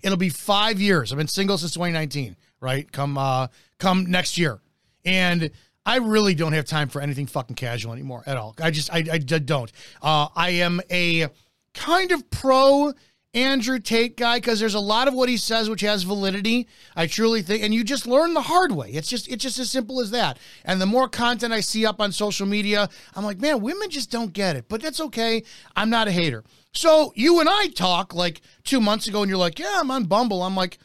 It'll 0.04 0.18
be 0.18 0.30
five 0.30 0.80
years. 0.80 1.12
I've 1.12 1.18
been 1.18 1.28
single 1.28 1.58
since 1.58 1.74
2019. 1.74 2.36
Right, 2.60 2.90
come 2.90 3.18
uh, 3.18 3.48
come 3.78 4.06
next 4.06 4.38
year, 4.38 4.62
and 5.04 5.52
I 5.86 5.98
really 5.98 6.34
don't 6.34 6.54
have 6.54 6.66
time 6.66 6.88
for 6.88 7.02
anything 7.02 7.28
fucking 7.28 7.58
casual 7.58 7.92
anymore 7.92 8.24
at 8.26 8.38
all. 8.38 8.56
I 8.62 8.72
just 8.72 8.94
I 8.94 9.02
don't. 9.02 9.72
Uh, 10.02 10.28
I 10.36 10.50
am 10.52 10.80
a 10.90 11.28
kind 11.74 12.12
of 12.12 12.30
pro 12.30 12.94
Andrew 13.34 13.80
Tate 13.80 14.16
guy 14.16 14.38
because 14.38 14.60
there's 14.60 14.76
a 14.76 14.80
lot 14.80 15.08
of 15.08 15.14
what 15.14 15.28
he 15.28 15.38
says 15.38 15.70
which 15.70 15.82
has 15.82 16.04
validity. 16.04 16.68
I 16.96 17.08
truly 17.08 17.42
think, 17.42 17.64
and 17.64 17.74
you 17.74 17.84
just 17.84 18.06
learn 18.06 18.34
the 18.34 18.42
hard 18.42 18.72
way. 18.72 18.92
It's 18.92 19.10
just 19.10 19.28
it's 19.28 19.44
just 19.44 19.60
as 19.60 19.72
simple 19.72 20.00
as 20.00 20.12
that. 20.12 20.38
And 20.64 20.80
the 20.80 20.86
more 20.86 21.10
content 21.10 21.52
I 21.52 21.62
see 21.62 21.86
up 21.86 22.00
on 22.00 22.12
social 22.12 22.46
media, 22.46 22.90
I'm 23.16 23.26
like, 23.26 23.42
man, 23.42 23.62
women 23.62 23.90
just 23.90 24.12
don't 24.12 24.32
get 24.34 24.56
it. 24.56 24.66
But 24.70 24.82
that's 24.82 25.02
okay. 25.02 25.44
I'm 25.76 25.90
not 25.90 26.08
a 26.08 26.12
hater. 26.12 26.44
So 26.74 27.14
you 27.16 27.40
and 27.40 27.48
I 27.50 27.68
talk 27.68 28.14
like 28.14 28.42
two 28.64 28.82
months 28.82 29.08
ago, 29.08 29.22
and 29.22 29.30
you're 29.30 29.38
like, 29.38 29.60
yeah, 29.60 29.76
I'm 29.76 29.92
on 29.92 30.06
Bumble. 30.06 30.42
I'm 30.44 30.56
like, 30.56 30.80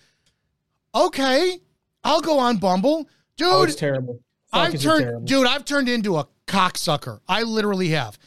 okay, 0.95 1.59
I'll 2.05 2.21
go 2.21 2.39
on 2.39 2.59
Bumble, 2.59 3.09
dude. 3.37 3.49
Oh, 3.51 3.63
it's 3.63 3.75
terrible. 3.75 4.21
Fuck, 4.53 4.75
I've 4.75 4.81
turned, 4.81 5.05
terrible. 5.05 5.25
dude. 5.27 5.47
I've 5.47 5.65
turned 5.65 5.89
into 5.89 6.17
a 6.17 6.29
cocksucker. 6.47 7.21
I 7.29 7.43
literally 7.43 7.89
have. 7.89 8.19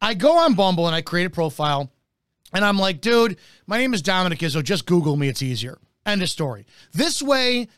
I 0.00 0.14
go 0.14 0.38
on 0.38 0.54
Bumble 0.54 0.86
and 0.86 0.96
I 0.96 1.02
create 1.02 1.26
a 1.26 1.30
profile 1.30 1.92
and 2.52 2.64
I'm 2.64 2.78
like, 2.78 3.00
dude, 3.00 3.36
my 3.66 3.78
name 3.78 3.94
is 3.94 4.02
Dominick 4.02 4.40
Izzo. 4.40 4.62
Just 4.62 4.86
Google 4.86 5.16
me. 5.16 5.28
It's 5.28 5.42
easier. 5.42 5.78
End 6.06 6.22
of 6.22 6.28
story. 6.28 6.66
This 6.92 7.22
way, 7.22 7.68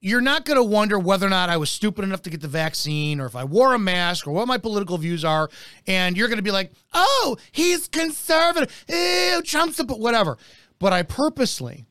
you're 0.00 0.22
not 0.22 0.46
going 0.46 0.56
to 0.56 0.64
wonder 0.64 0.98
whether 0.98 1.26
or 1.26 1.30
not 1.30 1.50
I 1.50 1.58
was 1.58 1.68
stupid 1.68 2.04
enough 2.04 2.22
to 2.22 2.30
get 2.30 2.40
the 2.40 2.48
vaccine 2.48 3.20
or 3.20 3.26
if 3.26 3.36
I 3.36 3.44
wore 3.44 3.74
a 3.74 3.78
mask 3.78 4.26
or 4.26 4.32
what 4.32 4.48
my 4.48 4.56
political 4.56 4.96
views 4.96 5.24
are. 5.24 5.50
And 5.86 6.16
you're 6.16 6.28
going 6.28 6.38
to 6.38 6.42
be 6.42 6.50
like, 6.50 6.72
oh, 6.94 7.36
he's 7.52 7.86
conservative. 7.86 8.84
Ew, 8.88 9.42
Trump's 9.44 9.78
a, 9.78 9.84
whatever. 9.84 10.38
But 10.78 10.94
I 10.94 11.02
purposely, 11.02 11.86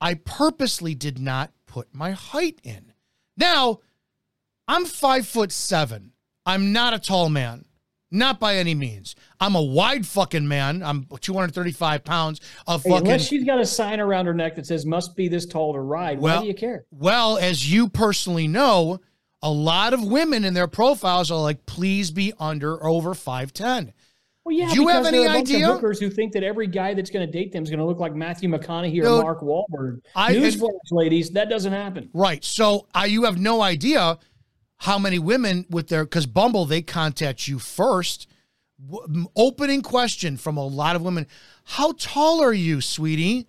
I 0.00 0.14
purposely 0.14 0.94
did 0.94 1.20
not 1.20 1.52
put 1.66 1.94
my 1.94 2.10
height 2.10 2.60
in. 2.64 2.92
Now, 3.36 3.80
I'm 4.66 4.84
five 4.84 5.26
foot 5.26 5.52
seven. 5.52 6.12
I'm 6.44 6.72
not 6.72 6.92
a 6.92 6.98
tall 6.98 7.28
man. 7.28 7.64
Not 8.10 8.40
by 8.40 8.56
any 8.56 8.74
means. 8.74 9.14
I'm 9.38 9.54
a 9.54 9.62
wide 9.62 10.06
fucking 10.06 10.48
man. 10.48 10.82
I'm 10.82 11.06
235 11.20 12.04
pounds 12.04 12.40
of 12.66 12.82
Hey, 12.82 12.90
fucking. 12.90 13.06
unless 13.06 13.26
she's 13.26 13.44
got 13.44 13.60
a 13.60 13.66
sign 13.66 14.00
around 14.00 14.26
her 14.26 14.34
neck 14.34 14.56
that 14.56 14.66
says 14.66 14.86
"must 14.86 15.14
be 15.14 15.28
this 15.28 15.44
tall 15.44 15.74
to 15.74 15.80
ride," 15.80 16.18
why 16.18 16.30
Well- 16.32 16.40
do 16.42 16.46
you 16.48 16.54
care? 16.54 16.86
Well, 16.90 17.36
as 17.36 17.70
you 17.70 17.88
personally 17.88 18.48
know, 18.48 19.00
a 19.42 19.50
lot 19.50 19.92
of 19.92 20.02
women 20.02 20.44
in 20.44 20.54
their 20.54 20.66
profiles 20.66 21.30
are 21.30 21.40
like, 21.40 21.64
please 21.66 22.10
be 22.10 22.32
under 22.40 22.74
or 22.74 22.88
over 22.88 23.14
5'10. 23.14 23.92
Well, 24.44 24.56
yeah. 24.56 24.70
Do 24.70 24.80
you 24.80 24.88
have 24.88 25.04
any 25.04 25.18
there 25.18 25.28
are 25.28 25.30
a 25.30 25.38
bunch 25.38 25.50
idea? 25.50 25.68
Of 25.68 25.74
hookers 25.74 26.00
who 26.00 26.08
think 26.08 26.32
that 26.32 26.42
every 26.42 26.66
guy 26.66 26.94
that's 26.94 27.10
going 27.10 27.24
to 27.26 27.30
date 27.30 27.52
them 27.52 27.62
is 27.62 27.68
going 27.68 27.78
to 27.80 27.84
look 27.84 27.98
like 28.00 28.14
Matthew 28.14 28.48
McConaughey 28.48 28.94
Dude, 28.94 29.04
or 29.04 29.22
Mark 29.22 29.42
Wahlberg. 29.42 30.00
I- 30.16 30.34
Newsflash, 30.34 30.70
ladies, 30.90 31.30
that 31.32 31.50
doesn't 31.50 31.72
happen. 31.74 32.08
Right. 32.14 32.42
So 32.42 32.86
I, 32.94 33.04
you 33.06 33.24
have 33.24 33.38
no 33.38 33.60
idea 33.60 34.18
how 34.78 34.98
many 34.98 35.18
women 35.18 35.66
with 35.68 35.88
their, 35.88 36.04
because 36.04 36.26
Bumble, 36.26 36.64
they 36.64 36.82
contact 36.82 37.48
you 37.48 37.58
first. 37.58 38.28
W- 38.90 39.26
opening 39.34 39.82
question 39.82 40.36
from 40.36 40.56
a 40.56 40.64
lot 40.64 40.94
of 40.94 41.02
women 41.02 41.26
How 41.64 41.92
tall 41.98 42.40
are 42.40 42.52
you, 42.52 42.80
sweetie? 42.80 43.46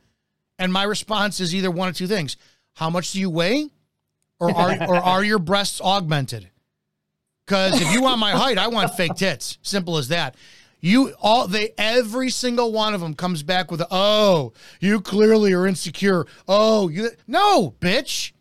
And 0.58 0.74
my 0.74 0.84
response 0.84 1.40
is 1.40 1.54
either 1.54 1.70
one 1.72 1.88
of 1.88 1.96
two 1.96 2.08
things 2.08 2.36
How 2.74 2.90
much 2.90 3.12
do 3.12 3.20
you 3.20 3.30
weigh? 3.30 3.70
Or 4.40 4.56
are, 4.56 4.84
or 4.88 4.96
are 4.96 5.24
your 5.24 5.40
breasts 5.40 5.82
augmented? 5.82 6.50
Because 7.46 7.82
if 7.82 7.92
you 7.94 8.04
want 8.04 8.20
my 8.20 8.32
height, 8.32 8.60
I 8.60 8.68
want 8.68 8.94
fake 8.96 9.16
tits. 9.16 9.58
Simple 9.64 9.98
as 9.98 10.10
that. 10.10 10.36
You 10.82 11.14
all 11.20 11.48
they 11.48 11.74
every 11.78 12.30
single 12.30 12.72
one 12.72 12.94
of 12.94 13.02
them 13.02 13.14
comes 13.14 13.44
back 13.44 13.70
with 13.70 13.82
a, 13.82 13.88
oh 13.92 14.54
you 14.80 15.02
clearly 15.02 15.52
are 15.52 15.68
insecure 15.68 16.26
oh 16.48 16.88
you 16.88 17.10
no 17.28 17.76
bitch 17.82 18.32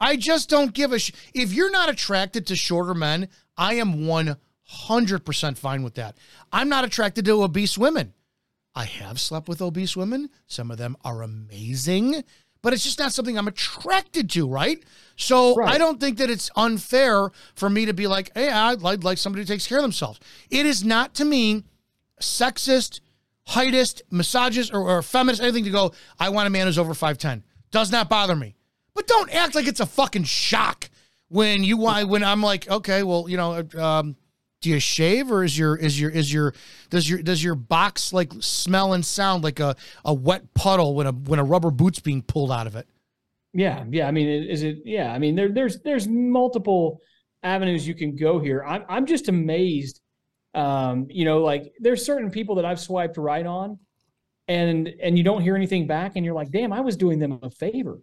I 0.00 0.16
just 0.16 0.48
don't 0.48 0.72
give 0.72 0.92
a 0.92 0.98
sh- 0.98 1.12
if 1.34 1.52
you're 1.52 1.70
not 1.70 1.88
attracted 1.88 2.46
to 2.46 2.56
shorter 2.56 2.94
men 2.94 3.28
I 3.56 3.74
am 3.74 4.06
one 4.06 4.36
hundred 4.62 5.24
percent 5.24 5.58
fine 5.58 5.82
with 5.82 5.94
that. 5.94 6.16
I'm 6.52 6.68
not 6.68 6.84
attracted 6.84 7.24
to 7.24 7.42
obese 7.42 7.76
women. 7.76 8.14
I 8.74 8.84
have 8.84 9.18
slept 9.18 9.48
with 9.48 9.60
obese 9.60 9.96
women. 9.96 10.30
Some 10.46 10.70
of 10.70 10.78
them 10.78 10.96
are 11.04 11.22
amazing 11.22 12.24
but 12.60 12.72
it's 12.72 12.82
just 12.82 12.98
not 12.98 13.12
something 13.12 13.38
I'm 13.38 13.48
attracted 13.48 14.30
to 14.30 14.48
right? 14.48 14.82
So 15.16 15.62
I 15.62 15.78
don't 15.78 16.00
think 16.00 16.18
that 16.18 16.30
it's 16.30 16.50
unfair 16.56 17.30
for 17.54 17.70
me 17.70 17.86
to 17.86 17.94
be 17.94 18.06
like 18.06 18.30
hey 18.34 18.50
I'd 18.50 18.82
like, 18.82 19.04
like 19.04 19.18
somebody 19.18 19.42
who 19.42 19.46
takes 19.46 19.66
care 19.66 19.78
of 19.78 19.82
themselves. 19.82 20.20
It 20.50 20.66
is 20.66 20.84
not 20.84 21.14
to 21.14 21.24
me 21.24 21.64
sexist, 22.20 23.00
heightist, 23.48 24.02
misogynist, 24.10 24.72
or, 24.72 24.80
or 24.80 25.02
feminist, 25.02 25.42
anything 25.42 25.64
to 25.64 25.70
go, 25.70 25.92
I 26.18 26.28
want 26.30 26.46
a 26.46 26.50
man 26.50 26.66
who's 26.66 26.78
over 26.78 26.94
5'10. 26.94 27.42
Does 27.70 27.92
not 27.92 28.08
bother 28.08 28.36
me. 28.36 28.56
But 28.98 29.06
don't 29.06 29.32
act 29.32 29.54
like 29.54 29.68
it's 29.68 29.78
a 29.78 29.86
fucking 29.86 30.24
shock 30.24 30.90
when 31.28 31.62
you 31.62 31.76
when 31.76 32.24
I'm 32.24 32.42
like, 32.42 32.68
okay, 32.68 33.04
well, 33.04 33.28
you 33.28 33.36
know, 33.36 33.64
um, 33.78 34.16
do 34.60 34.70
you 34.70 34.80
shave 34.80 35.30
or 35.30 35.44
is 35.44 35.56
your 35.56 35.76
is 35.76 36.00
your 36.00 36.10
is 36.10 36.32
your 36.32 36.52
does 36.90 37.08
your 37.08 37.22
does 37.22 37.44
your 37.44 37.54
box 37.54 38.12
like 38.12 38.32
smell 38.40 38.94
and 38.94 39.06
sound 39.06 39.44
like 39.44 39.60
a, 39.60 39.76
a 40.04 40.12
wet 40.12 40.52
puddle 40.52 40.96
when 40.96 41.06
a 41.06 41.12
when 41.12 41.38
a 41.38 41.44
rubber 41.44 41.70
boot's 41.70 42.00
being 42.00 42.22
pulled 42.22 42.50
out 42.50 42.66
of 42.66 42.74
it? 42.74 42.88
Yeah, 43.54 43.84
yeah. 43.88 44.08
I 44.08 44.10
mean, 44.10 44.26
is 44.26 44.64
it? 44.64 44.78
Yeah, 44.84 45.12
I 45.12 45.20
mean, 45.20 45.36
there, 45.36 45.48
there's 45.48 45.80
there's 45.82 46.08
multiple 46.08 47.00
avenues 47.44 47.86
you 47.86 47.94
can 47.94 48.16
go 48.16 48.40
here. 48.40 48.64
I'm 48.66 48.84
I'm 48.88 49.06
just 49.06 49.28
amazed. 49.28 50.00
Um, 50.54 51.06
you 51.08 51.24
know, 51.24 51.38
like 51.38 51.72
there's 51.78 52.04
certain 52.04 52.32
people 52.32 52.56
that 52.56 52.64
I've 52.64 52.80
swiped 52.80 53.16
right 53.16 53.46
on, 53.46 53.78
and 54.48 54.88
and 55.00 55.16
you 55.16 55.22
don't 55.22 55.42
hear 55.42 55.54
anything 55.54 55.86
back, 55.86 56.16
and 56.16 56.24
you're 56.24 56.34
like, 56.34 56.50
damn, 56.50 56.72
I 56.72 56.80
was 56.80 56.96
doing 56.96 57.20
them 57.20 57.38
a 57.44 57.50
favor. 57.52 58.00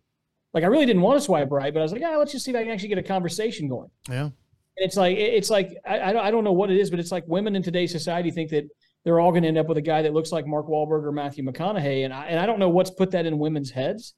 Like 0.56 0.64
I 0.64 0.68
really 0.68 0.86
didn't 0.86 1.01
want 1.01 1.20
to 1.20 1.24
swipe 1.24 1.51
right, 1.51 1.74
but 1.74 1.82
I 1.82 1.84
was 1.84 1.91
like, 1.91 2.01
yeah, 2.01 2.16
let's 2.16 2.32
just 2.32 2.45
see 2.45 2.51
if 2.51 2.58
I 2.58 2.64
can 2.64 2.72
actually 2.72 2.88
get 2.88 2.97
a 2.97 3.03
conversation 3.03 3.68
going. 3.68 3.91
Yeah. 4.10 4.24
And 4.24 4.34
it's 4.78 4.95
like 4.95 5.18
it's 5.18 5.49
like 5.49 5.78
I, 5.86 5.99
I 5.99 6.14
don't 6.14 6.26
I 6.26 6.32
don't 6.32 6.45
know 6.45 6.53
what 6.53 6.72
it 6.72 6.80
is, 6.80 6.89
but 6.89 6.99
it's 6.99 7.12
like 7.12 7.26
women 7.28 7.56
in 7.56 7.62
today's 7.62 7.91
society 7.91 8.32
think 8.32 8.49
that 8.51 8.64
they're 9.03 9.20
all 9.20 9.32
going 9.32 9.43
to 9.43 9.49
end 9.49 9.58
up 9.58 9.68
with 9.68 9.78
a 9.78 9.82
guy 9.82 10.01
that 10.01 10.14
looks 10.14 10.32
like 10.32 10.47
Mark 10.47 10.68
Wahlberg 10.68 11.03
or 11.03 11.12
Matthew 11.12 11.43
McConaughey, 11.43 12.06
and 12.06 12.14
I 12.14 12.28
and 12.28 12.39
I 12.39 12.45
don't 12.45 12.58
know 12.58 12.70
what's 12.70 12.89
put 12.89 13.12
that 13.12 13.26
in 13.26 13.38
women's 13.38 13.70
heads, 13.70 14.16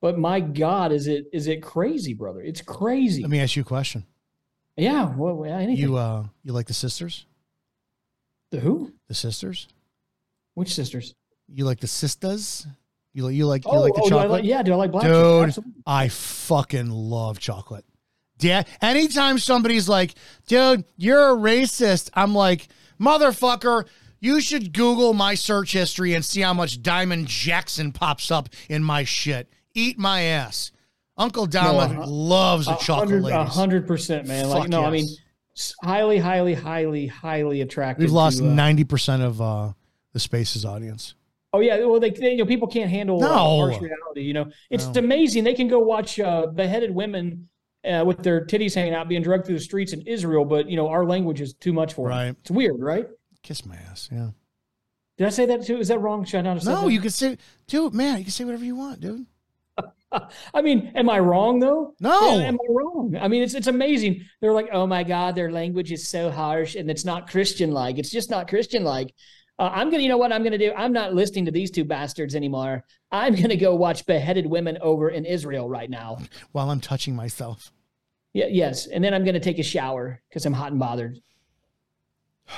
but 0.00 0.18
my 0.18 0.40
God, 0.40 0.92
is 0.92 1.06
it 1.06 1.26
is 1.32 1.46
it 1.46 1.62
crazy, 1.62 2.14
brother? 2.14 2.40
It's 2.40 2.62
crazy. 2.62 3.22
Let 3.22 3.30
me 3.30 3.40
ask 3.40 3.54
you 3.54 3.62
a 3.62 3.66
question. 3.66 4.04
Yeah, 4.76 5.14
well, 5.14 5.44
anything. 5.44 5.76
You 5.76 5.96
uh 5.96 6.24
you 6.42 6.52
like 6.52 6.66
the 6.66 6.74
sisters? 6.74 7.26
the 8.50 8.60
who? 8.60 8.92
The 9.08 9.14
sisters? 9.14 9.68
Which 10.54 10.74
sisters? 10.74 11.14
You 11.48 11.64
like 11.64 11.80
the 11.80 11.86
sisters? 11.86 12.66
You 13.16 13.22
like 13.24 13.34
you 13.34 13.46
like 13.46 13.64
you 13.64 13.70
Oh, 13.70 13.80
like 13.80 13.94
the 13.94 14.00
oh, 14.02 14.04
do 14.04 14.10
chocolate? 14.10 14.30
like- 14.30 14.44
yeah, 14.44 14.62
do 14.62 14.74
I 14.74 14.76
like 14.76 14.92
black 14.92 15.04
Dude, 15.04 15.12
chocolate? 15.14 15.48
Absolutely. 15.48 15.72
I 15.86 16.08
fucking 16.08 16.90
love 16.90 17.38
chocolate. 17.38 17.86
Yeah. 18.40 18.64
Anytime 18.82 19.38
somebody's 19.38 19.88
like, 19.88 20.12
dude, 20.46 20.84
you're 20.98 21.30
a 21.30 21.34
racist, 21.34 22.10
I'm 22.12 22.34
like, 22.34 22.68
motherfucker, 23.00 23.86
you 24.20 24.42
should 24.42 24.74
Google 24.74 25.14
my 25.14 25.34
search 25.34 25.72
history 25.72 26.12
and 26.12 26.22
see 26.22 26.42
how 26.42 26.52
much 26.52 26.82
Diamond 26.82 27.26
Jackson 27.26 27.90
pops 27.90 28.30
up 28.30 28.50
in 28.68 28.84
my 28.84 29.04
shit. 29.04 29.50
Eat 29.72 29.98
my 29.98 30.20
ass. 30.20 30.70
Uncle 31.16 31.46
Diamond 31.46 31.94
No, 31.98 32.02
a- 32.02 32.04
loves 32.04 32.68
a 32.68 32.76
chocolate. 32.76 33.32
A 33.32 33.44
hundred 33.44 33.86
percent, 33.86 34.28
man. 34.28 34.50
Like 34.50 34.64
Fuck 34.64 34.68
no, 34.68 34.84
I 34.84 34.90
mean, 34.90 35.06
highly, 35.82 36.18
highly, 36.18 36.52
highly, 36.52 37.06
highly 37.06 37.62
attractive. 37.62 38.02
We've 38.02 38.12
lost 38.12 38.42
uh, 38.42 38.44
ninety 38.44 38.84
percent 38.84 39.22
of 39.22 39.40
uh, 39.40 39.72
the 40.12 40.20
spaces 40.20 40.66
audience. 40.66 41.14
Oh 41.56 41.60
yeah, 41.60 41.84
well 41.84 42.00
they, 42.00 42.10
they 42.10 42.32
you 42.32 42.38
know 42.38 42.46
people 42.46 42.68
can't 42.68 42.90
handle 42.90 43.22
uh, 43.22 43.28
harsh 43.28 43.80
reality. 43.80 44.22
You 44.22 44.34
know, 44.34 44.46
it's 44.70 44.86
No. 44.88 45.00
amazing 45.00 45.44
they 45.44 45.54
can 45.54 45.68
go 45.68 45.78
watch 45.78 46.20
uh, 46.20 46.46
beheaded 46.46 46.90
women 46.94 47.48
uh, 47.84 48.04
with 48.06 48.22
their 48.22 48.44
titties 48.44 48.74
hanging 48.74 48.94
out, 48.94 49.08
being 49.08 49.22
drugged 49.22 49.46
through 49.46 49.56
the 49.56 49.60
streets 49.64 49.92
in 49.92 50.02
Israel, 50.02 50.44
but 50.44 50.68
you 50.70 50.76
know 50.76 50.88
our 50.88 51.04
language 51.04 51.40
is 51.40 51.54
too 51.54 51.72
much 51.72 51.94
for 51.94 52.08
them. 52.10 52.36
It's 52.40 52.50
weird, 52.50 52.80
right? 52.80 53.06
Kiss 53.42 53.64
my 53.64 53.76
ass. 53.90 54.08
Yeah. 54.12 54.30
Did 55.18 55.26
I 55.28 55.30
say 55.30 55.46
that 55.46 55.64
too? 55.64 55.78
Is 55.78 55.88
that 55.88 55.98
wrong? 56.00 56.24
Should 56.24 56.40
I 56.40 56.42
not 56.42 56.64
No, 56.64 56.82
that? 56.82 56.92
you 56.92 57.00
can 57.00 57.10
say, 57.10 57.38
dude, 57.68 57.94
man, 57.94 58.18
you 58.18 58.24
can 58.24 58.32
say 58.32 58.44
whatever 58.44 58.64
you 58.64 58.76
want, 58.76 59.00
dude. 59.00 59.24
I 60.54 60.62
mean, 60.62 60.92
am 60.94 61.08
I 61.10 61.18
wrong 61.20 61.58
though? 61.58 61.94
No. 62.00 62.38
Am, 62.40 62.40
am 62.40 62.54
I 62.56 62.72
wrong? 62.72 63.16
I 63.20 63.28
mean, 63.28 63.42
it's 63.42 63.54
it's 63.54 63.66
amazing. 63.66 64.24
They're 64.40 64.52
like, 64.52 64.68
oh 64.72 64.86
my 64.86 65.04
god, 65.04 65.34
their 65.34 65.50
language 65.50 65.92
is 65.92 66.08
so 66.08 66.30
harsh 66.30 66.74
and 66.74 66.90
it's 66.90 67.04
not 67.04 67.30
Christian 67.30 67.70
like. 67.72 67.98
It's 67.98 68.10
just 68.10 68.30
not 68.30 68.48
Christian 68.48 68.84
like. 68.84 69.14
Uh, 69.58 69.70
I'm 69.72 69.90
gonna, 69.90 70.02
you 70.02 70.08
know 70.08 70.18
what 70.18 70.32
I'm 70.32 70.42
gonna 70.42 70.58
do? 70.58 70.72
I'm 70.76 70.92
not 70.92 71.14
listening 71.14 71.46
to 71.46 71.50
these 71.50 71.70
two 71.70 71.84
bastards 71.84 72.34
anymore. 72.34 72.84
I'm 73.10 73.34
gonna 73.34 73.56
go 73.56 73.74
watch 73.74 74.04
beheaded 74.04 74.46
women 74.46 74.76
over 74.80 75.08
in 75.08 75.24
Israel 75.24 75.68
right 75.68 75.88
now. 75.88 76.18
While 76.52 76.70
I'm 76.70 76.80
touching 76.80 77.16
myself. 77.16 77.72
Yeah, 78.34 78.46
yes, 78.50 78.86
and 78.86 79.02
then 79.02 79.14
I'm 79.14 79.24
gonna 79.24 79.40
take 79.40 79.58
a 79.58 79.62
shower 79.62 80.20
because 80.28 80.44
I'm 80.44 80.52
hot 80.52 80.72
and 80.72 80.80
bothered. 80.80 81.20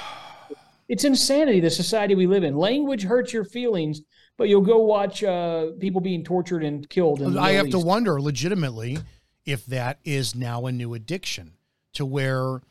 It's 0.88 1.04
insanity, 1.04 1.60
the 1.60 1.68
society 1.68 2.14
we 2.14 2.26
live 2.26 2.44
in. 2.44 2.56
Language 2.56 3.02
hurts 3.02 3.30
your 3.30 3.44
feelings, 3.44 4.00
but 4.38 4.48
you'll 4.48 4.62
go 4.62 4.78
watch 4.78 5.22
uh, 5.22 5.72
people 5.78 6.00
being 6.00 6.24
tortured 6.24 6.64
and 6.64 6.88
killed. 6.88 7.36
I 7.36 7.52
have 7.52 7.68
to 7.68 7.78
wonder 7.78 8.18
legitimately 8.22 8.96
if 9.44 9.66
that 9.66 9.98
is 10.02 10.34
now 10.34 10.64
a 10.64 10.72
new 10.72 10.94
addiction 10.94 11.52
to 11.92 12.06
where 12.06 12.62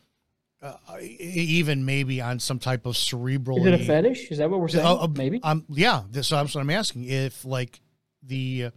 uh, 0.61 0.75
even 1.01 1.85
maybe 1.85 2.19
on 2.19 2.39
some 2.39 2.57
type 2.59 2.85
of 2.85 2.97
cerebral 2.97 3.59
Is 3.59 3.65
it 3.65 3.81
a 3.81 3.85
fetish? 3.85 4.31
Is 4.31 4.39
that 4.39 4.49
what 4.49 4.59
we're 4.59 4.67
saying? 4.67 5.13
maybe 5.15 5.39
um 5.43 5.65
yeah 5.69 6.01
this 6.09 6.29
that's 6.29 6.55
what 6.55 6.61
i'm 6.61 6.69
asking 6.69 7.03
if 7.05 7.45
like 7.45 7.79
the 8.23 8.71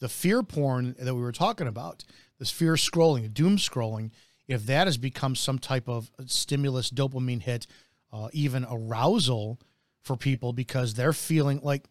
the 0.00 0.08
fear 0.08 0.42
porn 0.42 0.94
that 0.98 1.14
we 1.14 1.20
were 1.20 1.32
talking 1.32 1.66
about 1.68 2.04
this 2.38 2.50
fear 2.50 2.74
scrolling 2.74 3.32
doom 3.32 3.56
scrolling 3.56 4.10
if 4.48 4.66
that 4.66 4.86
has 4.86 4.98
become 4.98 5.34
some 5.36 5.58
type 5.58 5.88
of 5.88 6.10
stimulus 6.26 6.90
dopamine 6.90 7.40
hit 7.40 7.66
uh, 8.12 8.28
even 8.32 8.66
arousal 8.70 9.58
for 10.02 10.16
people 10.16 10.52
because 10.52 10.94
they're 10.94 11.12
feeling 11.12 11.60
like 11.62 11.84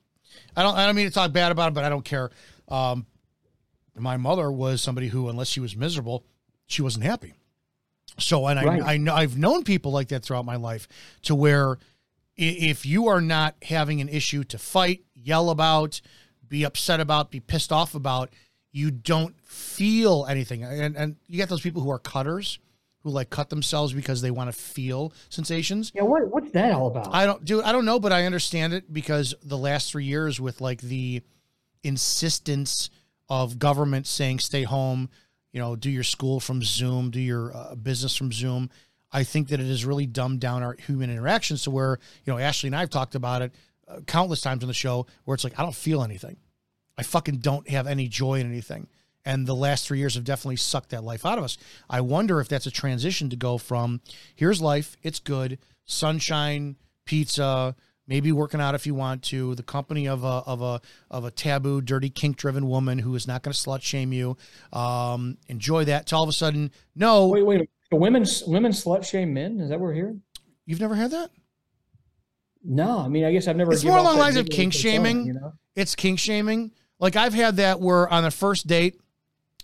i 0.55 0.63
don't 0.63 0.75
i 0.75 0.85
don't 0.85 0.95
mean 0.95 1.07
to 1.07 1.13
talk 1.13 1.31
bad 1.31 1.51
about 1.51 1.69
it 1.69 1.73
but 1.73 1.83
i 1.83 1.89
don't 1.89 2.05
care 2.05 2.29
um 2.67 3.05
my 3.95 4.17
mother 4.17 4.51
was 4.51 4.81
somebody 4.81 5.07
who 5.07 5.29
unless 5.29 5.47
she 5.47 5.59
was 5.59 5.75
miserable 5.75 6.25
she 6.67 6.81
wasn't 6.81 7.03
happy 7.03 7.33
so, 8.17 8.47
and 8.47 8.63
Right. 8.63 8.81
I, 8.81 8.93
I 8.93 8.97
know 8.97 9.13
I've 9.13 9.37
known 9.37 9.63
people 9.63 9.91
like 9.91 10.09
that 10.09 10.23
throughout 10.23 10.45
my 10.45 10.55
life, 10.55 10.87
to 11.23 11.35
where 11.35 11.77
if 12.35 12.85
you 12.85 13.07
are 13.07 13.21
not 13.21 13.55
having 13.63 14.01
an 14.01 14.09
issue 14.09 14.43
to 14.45 14.57
fight, 14.57 15.03
yell 15.13 15.49
about, 15.49 16.01
be 16.47 16.63
upset 16.63 16.99
about, 16.99 17.31
be 17.31 17.39
pissed 17.39 17.71
off 17.71 17.95
about, 17.95 18.31
you 18.71 18.89
don't 18.91 19.39
feel 19.41 20.25
anything. 20.27 20.63
And 20.63 20.95
and 20.95 21.15
you 21.27 21.37
get 21.37 21.49
those 21.49 21.61
people 21.61 21.81
who 21.81 21.91
are 21.91 21.99
cutters, 21.99 22.59
who 23.01 23.09
like 23.09 23.29
cut 23.29 23.49
themselves 23.49 23.93
because 23.93 24.21
they 24.21 24.31
want 24.31 24.51
to 24.51 24.57
feel 24.57 25.13
sensations. 25.29 25.91
Yeah, 25.93 26.03
what 26.03 26.27
what's 26.29 26.51
that 26.51 26.71
all 26.71 26.87
about? 26.87 27.13
I 27.13 27.25
don't 27.25 27.43
do 27.45 27.61
I 27.61 27.71
don't 27.71 27.85
know, 27.85 27.99
but 27.99 28.11
I 28.11 28.25
understand 28.25 28.73
it 28.73 28.91
because 28.91 29.35
the 29.43 29.57
last 29.57 29.91
three 29.91 30.05
years 30.05 30.39
with 30.41 30.59
like 30.61 30.81
the 30.81 31.21
insistence 31.83 32.89
of 33.29 33.59
government 33.59 34.07
saying 34.07 34.39
stay 34.39 34.63
home, 34.63 35.09
you 35.53 35.61
know, 35.61 35.75
do 35.75 35.89
your 35.89 36.03
school 36.03 36.39
from 36.39 36.61
Zoom, 36.61 37.11
do 37.11 37.21
your 37.21 37.55
uh, 37.55 37.75
business 37.75 38.17
from 38.17 38.31
Zoom. 38.31 38.69
I 39.11 39.23
think 39.23 39.49
that 39.49 39.59
it 39.59 39.67
has 39.67 39.85
really 39.85 40.07
dumbed 40.07 40.39
down 40.39 40.63
our 40.63 40.73
human 40.73 41.11
interactions 41.11 41.63
to 41.63 41.71
where 41.71 41.99
you 42.25 42.33
know 42.33 42.39
Ashley 42.39 42.67
and 42.67 42.75
I've 42.75 42.89
talked 42.89 43.15
about 43.15 43.43
it 43.43 43.53
uh, 43.87 44.01
countless 44.01 44.41
times 44.41 44.63
on 44.63 44.67
the 44.67 44.73
show 44.73 45.05
where 45.23 45.35
it's 45.35 45.43
like 45.43 45.57
I 45.57 45.61
don't 45.61 45.75
feel 45.75 46.03
anything, 46.03 46.37
I 46.97 47.03
fucking 47.03 47.37
don't 47.37 47.69
have 47.69 47.87
any 47.87 48.07
joy 48.09 48.39
in 48.39 48.47
anything. 48.47 48.87
And 49.25 49.47
the 49.47 49.55
last 49.55 49.87
three 49.87 49.99
years 49.99 50.15
have 50.15 50.25
definitely 50.25 50.57
sucked 50.57 50.89
that 50.89 51.03
life 51.03 51.25
out 51.25 51.37
of 51.37 51.45
us. 51.45 51.57
I 51.89 52.01
wonder 52.01 52.41
if 52.41 52.49
that's 52.49 52.65
a 52.65 52.71
transition 52.71 53.29
to 53.29 53.37
go 53.37 53.57
from 53.57 54.01
here's 54.35 54.61
life, 54.61 54.97
it's 55.01 55.19
good, 55.19 55.59
sunshine, 55.85 56.75
pizza, 57.05 57.75
maybe 58.07 58.31
working 58.31 58.61
out 58.61 58.75
if 58.75 58.85
you 58.85 58.93
want 58.93 59.23
to, 59.23 59.55
the 59.55 59.63
company 59.63 60.07
of 60.07 60.23
a 60.23 60.27
of 60.45 60.61
a 60.61 60.81
of 61.09 61.25
a 61.25 61.31
taboo, 61.31 61.81
dirty, 61.81 62.09
kink 62.09 62.37
driven 62.37 62.67
woman 62.67 62.99
who 62.99 63.15
is 63.15 63.27
not 63.27 63.43
going 63.43 63.53
to 63.53 63.59
slut 63.59 63.81
shame 63.81 64.13
you. 64.13 64.37
Um, 64.71 65.37
enjoy 65.47 65.85
that. 65.85 66.07
To 66.07 66.15
all 66.15 66.23
of 66.23 66.29
a 66.29 66.33
sudden, 66.33 66.71
no. 66.95 67.27
Wait, 67.27 67.45
wait. 67.45 67.69
The 67.91 67.97
women 67.97 68.25
women 68.47 68.71
slut 68.71 69.05
shame 69.05 69.33
men. 69.33 69.59
Is 69.59 69.69
that 69.69 69.79
what 69.79 69.87
we're 69.87 69.93
hearing? 69.93 70.21
You've 70.65 70.79
never 70.79 70.95
had 70.95 71.11
that? 71.11 71.31
No, 72.63 72.99
I 72.99 73.07
mean, 73.09 73.25
I 73.25 73.31
guess 73.31 73.47
I've 73.47 73.57
never. 73.57 73.73
It's 73.73 73.83
more 73.83 73.97
along 73.97 74.15
the 74.15 74.21
lines 74.21 74.37
of 74.37 74.47
kink 74.47 74.73
shaming. 74.73 75.25
You 75.25 75.33
know? 75.33 75.53
It's 75.75 75.95
kink 75.95 76.19
shaming. 76.19 76.71
Like 76.99 77.15
I've 77.15 77.33
had 77.33 77.57
that 77.57 77.81
where 77.81 78.07
on 78.07 78.23
a 78.23 78.31
first 78.31 78.67
date, 78.67 78.99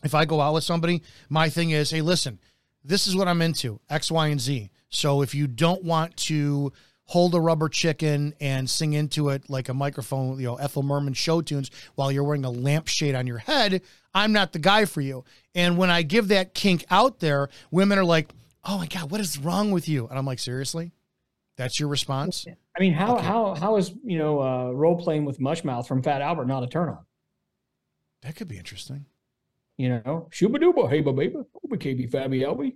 if 0.03 0.13
I 0.13 0.25
go 0.25 0.41
out 0.41 0.53
with 0.53 0.63
somebody, 0.63 1.01
my 1.29 1.49
thing 1.49 1.69
is, 1.69 1.91
hey, 1.91 2.01
listen, 2.01 2.39
this 2.83 3.07
is 3.07 3.15
what 3.15 3.27
I'm 3.27 3.41
into, 3.41 3.79
X, 3.89 4.11
Y, 4.11 4.27
and 4.27 4.41
Z. 4.41 4.69
So 4.89 5.21
if 5.21 5.33
you 5.33 5.47
don't 5.47 5.83
want 5.83 6.17
to 6.17 6.73
hold 7.09 7.33
a 7.33 7.39
rubber 7.39 7.67
chicken 7.67 8.35
and 8.39 8.69
sing 8.69 8.93
into 8.93 9.29
it 9.29 9.49
like 9.49 9.67
a 9.67 9.73
microphone, 9.73 10.37
you 10.39 10.45
know, 10.45 10.57
Ethel 10.57 10.83
Merman 10.83 11.13
show 11.15 11.41
tunes 11.41 11.71
while 11.95 12.11
you're 12.11 12.23
wearing 12.23 12.45
a 12.45 12.51
lampshade 12.51 13.15
on 13.15 13.25
your 13.25 13.39
head, 13.39 13.81
I'm 14.13 14.31
not 14.31 14.53
the 14.53 14.59
guy 14.59 14.85
for 14.85 15.01
you. 15.01 15.23
And 15.55 15.75
when 15.75 15.89
I 15.89 16.03
give 16.03 16.27
that 16.27 16.53
kink 16.53 16.85
out 16.91 17.19
there, 17.19 17.49
women 17.71 17.97
are 17.97 18.05
like, 18.05 18.29
oh 18.63 18.77
my 18.77 18.85
God, 18.85 19.09
what 19.09 19.19
is 19.21 19.39
wrong 19.39 19.71
with 19.71 19.89
you? 19.89 20.07
And 20.07 20.19
I'm 20.19 20.25
like, 20.27 20.37
seriously? 20.37 20.91
That's 21.57 21.79
your 21.79 21.89
response? 21.89 22.45
I 22.47 22.79
mean, 22.79 22.93
how 22.93 23.15
Okay. 23.17 23.25
how 23.25 23.55
how 23.55 23.75
is 23.77 23.91
you 24.05 24.17
know 24.19 24.39
uh, 24.39 24.69
role 24.71 24.95
playing 24.95 25.25
with 25.25 25.39
Mushmouth 25.39 25.87
from 25.87 26.03
Fat 26.03 26.21
Albert 26.21 26.45
not 26.45 26.63
a 26.63 26.67
turn 26.67 26.89
on? 26.89 26.99
That 28.21 28.35
could 28.35 28.47
be 28.47 28.57
interesting. 28.57 29.05
You 29.77 29.89
know, 30.05 30.27
Shuba 30.31 30.59
Duba, 30.59 30.89
hey 30.89 31.01
ba 31.01 31.11
baby, 31.11 31.35
Uba 31.63 31.77
KB 31.77 32.09
Fabby 32.11 32.41
Albie. 32.41 32.75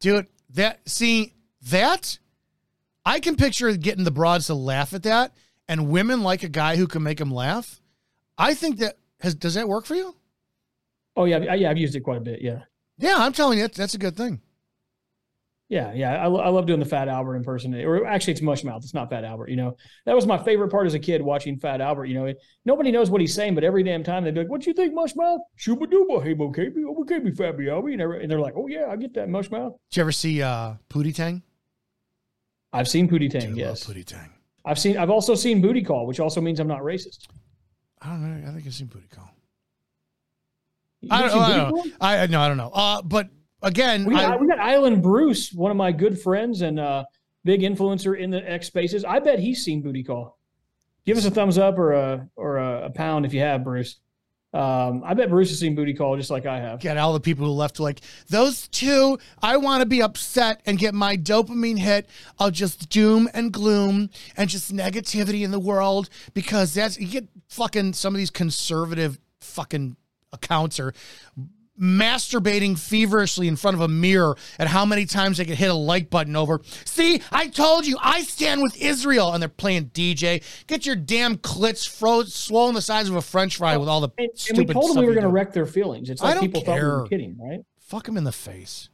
Dude, 0.00 0.26
that 0.50 0.80
see 0.88 1.34
that 1.70 2.18
I 3.06 3.20
can 3.20 3.36
picture 3.36 3.74
getting 3.76 4.04
the 4.04 4.10
broads 4.10 4.48
to 4.48 4.54
laugh 4.54 4.92
at 4.92 5.04
that, 5.04 5.32
and 5.68 5.88
women 5.88 6.22
like 6.22 6.42
a 6.42 6.48
guy 6.48 6.76
who 6.76 6.86
can 6.86 7.02
make 7.02 7.18
them 7.18 7.30
laugh. 7.30 7.80
I 8.36 8.52
think 8.52 8.78
that 8.80 8.98
has 9.20 9.34
does 9.34 9.54
that 9.54 9.68
work 9.68 9.86
for 9.86 9.94
you? 9.94 10.14
Oh 11.16 11.24
yeah, 11.24 11.38
I- 11.38 11.54
yeah, 11.54 11.70
I've 11.70 11.78
used 11.78 11.94
it 11.96 12.00
quite 12.00 12.18
a 12.18 12.20
bit. 12.20 12.42
Yeah, 12.42 12.62
Yeah, 12.98 13.14
I'm 13.16 13.32
telling 13.32 13.58
you, 13.58 13.64
that's- 13.68 13.94
a 13.94 13.98
good 13.98 14.16
thing. 14.16 14.42
yeah, 15.68 15.92
yeah. 15.94 16.12
I, 16.22 16.26
I 16.28 16.48
love 16.50 16.66
doing 16.66 16.78
the 16.80 16.84
Fat 16.86 17.08
Albert 17.08 17.36
impersonation. 17.36 17.88
Or 17.88 18.06
actually, 18.06 18.32
it's 18.34 18.40
Mushmouth. 18.42 18.78
It's 18.84 18.92
not 18.94 19.08
Fat 19.10 19.24
Albert. 19.24 19.48
You 19.50 19.56
know, 19.56 19.76
that 20.04 20.14
was 20.14 20.26
my 20.26 20.36
favorite 20.38 20.68
part 20.70 20.86
as 20.86 20.94
a 20.94 20.98
kid 20.98 21.22
watching 21.22 21.58
Fat 21.58 21.80
Albert. 21.80 22.06
You 22.06 22.14
know, 22.14 22.26
it, 22.26 22.36
nobody 22.64 22.92
knows 22.92 23.08
what 23.10 23.20
he's 23.20 23.34
saying, 23.34 23.54
but 23.54 23.64
every 23.64 23.82
damn 23.82 24.04
time 24.04 24.22
they'd 24.24 24.34
be 24.34 24.40
like, 24.40 24.50
"What 24.50 24.66
you 24.66 24.74
think, 24.74 24.94
Mushmouth? 24.94 25.40
Shuba 25.56 25.86
Duba, 25.86 26.22
hey 26.22 26.34
bo 26.34 26.52
KB, 26.52 26.76
Uba 26.76 27.02
KB 27.12 27.34
Fabby 27.36 27.66
Albie," 27.66 27.94
and, 27.94 28.02
and 28.02 28.30
they're 28.30 28.40
like, 28.40 28.54
"Oh 28.56 28.66
yeah, 28.68 28.86
I 28.90 28.96
get 28.96 29.14
that 29.14 29.28
Mushmouth." 29.28 29.72
Did 29.90 29.96
you 29.96 30.00
ever 30.02 30.12
see 30.12 30.42
uh 30.42 30.74
Pootie 30.90 31.14
Tang? 31.14 31.42
I've 32.76 32.88
seen 32.88 33.08
Pootie 33.08 33.30
Tang. 33.30 33.48
Love 33.50 33.58
yes, 33.58 33.84
Pootie 33.86 34.04
Tang. 34.04 34.30
I've 34.64 34.78
seen. 34.78 34.98
I've 34.98 35.10
also 35.10 35.34
seen 35.34 35.60
Booty 35.60 35.82
Call, 35.82 36.06
which 36.06 36.20
also 36.20 36.40
means 36.40 36.60
I'm 36.60 36.68
not 36.68 36.80
racist. 36.80 37.26
I 38.02 38.08
don't 38.08 38.22
know. 38.22 38.48
I 38.48 38.52
think 38.52 38.66
I've 38.66 38.74
seen 38.74 38.88
Booty 38.88 39.08
Call. 39.08 39.30
I 41.10 41.22
don't, 41.22 41.30
I 41.30 41.56
don't 41.56 41.70
Call? 41.70 41.84
know. 41.86 41.92
I 42.00 42.26
no, 42.26 42.40
I 42.40 42.48
don't 42.48 42.56
know. 42.56 42.70
Uh, 42.74 43.02
but 43.02 43.28
again, 43.62 44.04
We 44.04 44.14
got, 44.14 44.32
I, 44.32 44.36
we 44.36 44.46
got 44.46 44.58
Island 44.58 45.02
Bruce, 45.02 45.52
one 45.52 45.70
of 45.70 45.76
my 45.76 45.92
good 45.92 46.20
friends 46.20 46.62
and 46.62 46.80
uh, 46.80 47.04
big 47.44 47.60
influencer 47.62 48.18
in 48.18 48.30
the 48.30 48.48
X 48.50 48.66
spaces. 48.66 49.04
I 49.04 49.20
bet 49.20 49.38
he's 49.38 49.64
seen 49.64 49.82
Booty 49.82 50.02
Call. 50.02 50.38
Give 51.04 51.16
us 51.16 51.24
a 51.24 51.30
thumbs 51.30 51.56
up 51.58 51.78
or 51.78 51.92
a 51.92 52.28
or 52.36 52.58
a, 52.58 52.86
a 52.86 52.90
pound 52.90 53.24
if 53.24 53.32
you 53.32 53.40
have, 53.40 53.62
Bruce. 53.62 54.00
Um, 54.52 55.02
I 55.04 55.12
bet 55.12 55.28
Bruce 55.28 55.50
has 55.50 55.58
seen 55.58 55.74
Booty 55.74 55.92
Call 55.92 56.16
just 56.16 56.30
like 56.30 56.46
I 56.46 56.58
have. 56.58 56.80
get 56.80 56.96
all 56.96 57.12
the 57.12 57.20
people 57.20 57.44
who 57.44 57.52
left 57.52 57.78
like 57.78 58.00
those 58.28 58.68
two. 58.68 59.18
I 59.42 59.58
want 59.58 59.82
to 59.82 59.86
be 59.86 60.00
upset 60.00 60.62
and 60.64 60.78
get 60.78 60.94
my 60.94 61.16
dopamine 61.16 61.78
hit 61.78 62.08
of 62.38 62.52
just 62.52 62.88
doom 62.88 63.28
and 63.34 63.52
gloom 63.52 64.08
and 64.36 64.48
just 64.48 64.74
negativity 64.74 65.42
in 65.42 65.50
the 65.50 65.58
world 65.58 66.08
because 66.32 66.72
that's 66.72 66.98
you 66.98 67.08
get 67.08 67.28
fucking 67.48 67.92
some 67.92 68.14
of 68.14 68.18
these 68.18 68.30
conservative 68.30 69.18
fucking 69.40 69.96
accounts 70.32 70.80
are 70.80 70.94
masturbating 71.80 72.78
feverishly 72.78 73.48
in 73.48 73.56
front 73.56 73.74
of 73.74 73.80
a 73.80 73.88
mirror 73.88 74.36
at 74.58 74.68
how 74.68 74.84
many 74.84 75.04
times 75.06 75.38
they 75.38 75.44
could 75.44 75.56
hit 75.58 75.70
a 75.70 75.74
like 75.74 76.10
button 76.10 76.36
over. 76.36 76.60
See, 76.84 77.20
I 77.30 77.48
told 77.48 77.86
you, 77.86 77.96
I 78.00 78.22
stand 78.22 78.62
with 78.62 78.76
Israel, 78.80 79.32
and 79.32 79.42
they're 79.42 79.48
playing 79.48 79.86
DJ. 79.90 80.42
Get 80.66 80.86
your 80.86 80.96
damn 80.96 81.36
clits 81.36 81.88
froze, 81.88 82.34
swollen 82.34 82.74
the 82.74 82.82
size 82.82 83.08
of 83.08 83.16
a 83.16 83.22
French 83.22 83.56
fry 83.58 83.76
with 83.76 83.88
all 83.88 84.00
the 84.00 84.08
And, 84.18 84.28
and 84.48 84.58
we 84.58 84.66
told 84.66 84.90
them 84.90 84.98
we 84.98 85.06
were 85.06 85.14
going 85.14 85.24
to 85.24 85.30
wreck 85.30 85.52
their 85.52 85.66
feelings. 85.66 86.10
It's 86.10 86.22
like 86.22 86.40
people 86.40 86.60
thought 86.62 86.76
we 86.78 86.84
were 86.84 87.08
kidding, 87.08 87.36
right? 87.40 87.60
Fuck 87.80 88.04
them 88.06 88.16
in 88.16 88.24
the 88.24 88.32
face. 88.32 88.88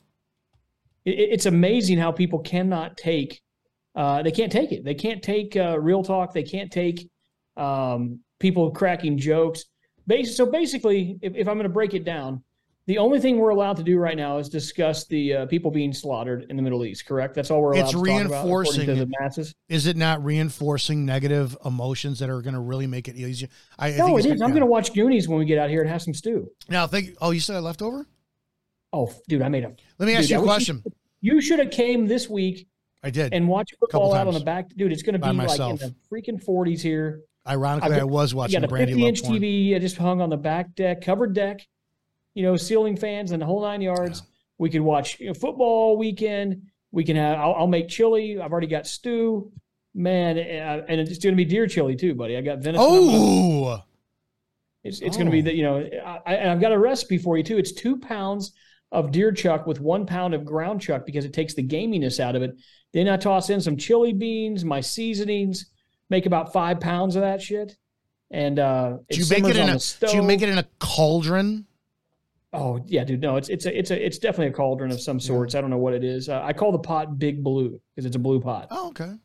It- 1.04 1.30
it's 1.32 1.46
amazing 1.46 1.98
how 1.98 2.12
people 2.12 2.38
cannot 2.40 2.96
take. 2.96 3.40
Uh, 3.94 4.22
they 4.22 4.30
can't 4.30 4.50
take 4.50 4.72
it. 4.72 4.84
They 4.84 4.94
can't 4.94 5.22
take 5.22 5.56
uh, 5.56 5.78
real 5.78 6.02
talk. 6.02 6.32
They 6.32 6.42
can't 6.42 6.70
take 6.70 7.08
um, 7.56 8.20
people 8.38 8.70
cracking 8.70 9.18
jokes. 9.18 9.64
Bas- 10.06 10.36
so 10.36 10.46
basically, 10.46 11.18
if, 11.22 11.34
if 11.36 11.46
I'm 11.48 11.54
going 11.56 11.64
to 11.64 11.68
break 11.72 11.94
it 11.94 12.04
down, 12.04 12.42
the 12.86 12.98
only 12.98 13.20
thing 13.20 13.38
we're 13.38 13.50
allowed 13.50 13.76
to 13.76 13.82
do 13.82 13.96
right 13.98 14.16
now 14.16 14.38
is 14.38 14.48
discuss 14.48 15.04
the 15.06 15.34
uh, 15.34 15.46
people 15.46 15.70
being 15.70 15.92
slaughtered 15.92 16.46
in 16.50 16.56
the 16.56 16.62
Middle 16.62 16.84
East. 16.84 17.06
Correct? 17.06 17.34
That's 17.34 17.50
all 17.50 17.60
we're 17.62 17.72
allowed 17.72 17.82
It's 17.82 17.92
to 17.92 17.98
about. 17.98 18.04
reinforcing- 18.04 18.86
to 18.86 18.94
the 18.94 19.12
masses. 19.20 19.54
Is 19.68 19.86
it 19.86 19.96
not 19.96 20.24
reinforcing 20.24 21.04
negative 21.06 21.56
emotions 21.64 22.18
that 22.18 22.28
are 22.28 22.42
going 22.42 22.54
to 22.54 22.60
really 22.60 22.86
make 22.88 23.06
it 23.08 23.16
easier? 23.16 23.48
I, 23.78 23.88
I 23.94 23.96
No, 23.98 24.06
think 24.16 24.20
it 24.26 24.34
is. 24.34 24.42
I'm 24.42 24.50
going 24.50 24.60
to 24.60 24.66
watch 24.66 24.92
Goonies 24.94 25.28
when 25.28 25.38
we 25.38 25.44
get 25.44 25.58
out 25.58 25.70
here 25.70 25.80
and 25.82 25.88
have 25.90 26.02
some 26.02 26.14
stew. 26.14 26.50
Now, 26.68 26.86
think. 26.86 27.10
Oh, 27.20 27.30
you 27.30 27.40
said 27.40 27.56
I 27.56 27.60
left 27.60 27.82
over. 27.82 28.06
Oh, 28.92 29.12
dude, 29.28 29.42
I 29.42 29.48
made 29.48 29.64
a. 29.64 29.72
Let 29.98 30.06
me 30.06 30.14
ask 30.14 30.22
Dude, 30.22 30.30
you 30.30 30.40
a 30.40 30.44
question. 30.44 30.82
You 31.24 31.40
should 31.40 31.60
have 31.60 31.70
came 31.70 32.08
this 32.08 32.28
week 32.28 32.66
I 33.04 33.10
did. 33.10 33.32
and 33.32 33.46
watched 33.46 33.74
Couple 33.78 33.86
football 34.10 34.14
out 34.16 34.26
on 34.26 34.34
the 34.34 34.40
back. 34.40 34.70
Dude, 34.74 34.90
it's 34.90 35.04
going 35.04 35.12
to 35.12 35.20
be 35.24 35.30
myself. 35.32 35.80
like 35.80 35.82
in 35.82 35.94
the 36.10 36.32
freaking 36.32 36.44
40s 36.44 36.80
here. 36.80 37.20
Ironically, 37.48 37.94
I've 37.94 38.00
I 38.00 38.04
was 38.04 38.34
watching 38.34 38.64
a 38.64 38.66
Brandy 38.66 38.94
50 38.94 39.06
inch. 39.06 39.22
TV. 39.22 39.76
I 39.76 39.78
just 39.78 39.96
hung 39.96 40.20
on 40.20 40.30
the 40.30 40.36
back 40.36 40.74
deck, 40.74 41.00
covered 41.00 41.32
deck, 41.32 41.60
you 42.34 42.42
know, 42.42 42.56
ceiling 42.56 42.96
fans 42.96 43.32
and 43.32 43.40
the 43.42 43.46
whole 43.46 43.62
nine 43.62 43.80
yards. 43.80 44.22
We 44.58 44.70
could 44.70 44.80
watch 44.80 45.18
you 45.20 45.26
know, 45.28 45.34
football 45.34 45.96
weekend. 45.96 46.62
We 46.92 47.04
can 47.04 47.16
have, 47.16 47.38
I'll, 47.38 47.54
I'll 47.54 47.66
make 47.66 47.88
chili. 47.88 48.38
I've 48.40 48.52
already 48.52 48.66
got 48.66 48.86
stew. 48.86 49.50
Man, 49.94 50.38
uh, 50.38 50.84
and 50.88 51.00
it's 51.00 51.18
going 51.18 51.34
to 51.34 51.36
be 51.36 51.44
deer 51.44 51.66
chili 51.66 51.96
too, 51.96 52.14
buddy. 52.14 52.36
I 52.36 52.40
got 52.40 52.58
venison. 52.60 52.86
I'm 52.86 53.06
gonna- 53.06 53.18
Oh, 53.18 53.82
it's, 54.84 55.00
it's 55.00 55.16
going 55.16 55.26
to 55.26 55.32
be 55.32 55.40
Oh. 55.40 55.42
the, 55.42 55.54
you 55.54 55.62
know, 55.62 55.76
I, 56.26 56.34
and 56.34 56.50
I've 56.50 56.60
got 56.60 56.72
a 56.72 56.78
recipe 56.78 57.18
for 57.18 57.36
you 57.36 57.42
too. 57.42 57.58
It's 57.58 57.72
two 57.72 57.98
pounds 57.98 58.52
of 58.90 59.10
deer 59.12 59.32
chuck 59.32 59.66
with 59.66 59.80
one 59.80 60.06
pound 60.06 60.34
of 60.34 60.44
ground 60.44 60.80
chuck 60.80 61.04
because 61.06 61.24
it 61.24 61.32
takes 61.32 61.54
the 61.54 61.62
gaminess 61.66 62.20
out 62.20 62.36
of 62.36 62.42
it. 62.42 62.56
Then 62.92 63.08
I 63.08 63.16
toss 63.16 63.48
in 63.50 63.60
some 63.60 63.76
chili 63.76 64.12
beans, 64.12 64.64
my 64.64 64.80
seasonings, 64.80 65.66
make 66.10 66.26
about 66.26 66.52
five 66.52 66.80
pounds 66.80 67.16
of 67.16 67.22
that 67.22 67.40
shit. 67.42 67.76
And 68.30 68.58
uh, 68.58 68.98
do 69.10 69.18
you 69.20 69.26
make 69.28 69.44
it 69.44 69.56
in 69.56 69.68
a? 69.68 69.78
stove. 69.78 70.10
Do 70.10 70.16
you 70.16 70.22
make 70.22 70.40
it 70.42 70.48
in 70.48 70.58
a 70.58 70.66
cauldron? 70.78 71.66
Oh 72.52 72.82
yeah, 72.86 73.04
dude. 73.04 73.20
No, 73.20 73.36
it's 73.36 73.48
it's 73.48 73.64
a 73.64 73.78
it's 73.78 73.90
a 73.90 74.04
it's 74.04 74.18
definitely 74.18 74.48
a 74.48 74.52
cauldron 74.52 74.90
of 74.90 75.00
some 75.00 75.18
sorts. 75.18 75.54
I 75.54 75.60
don't 75.60 75.70
know 75.70 75.78
what 75.78 75.94
it 75.94 76.04
is. 76.04 76.28
Uh, 76.28 76.42
I 76.42 76.52
call 76.52 76.72
the 76.72 76.78
pot 76.78 77.18
Big 77.18 77.42
Blue 77.42 77.80
because 77.94 78.04
it's 78.06 78.16
a 78.16 78.18
blue 78.18 78.40
pot. 78.40 78.68
Oh, 78.70 78.88
okay. 78.88 79.04
And 79.04 79.20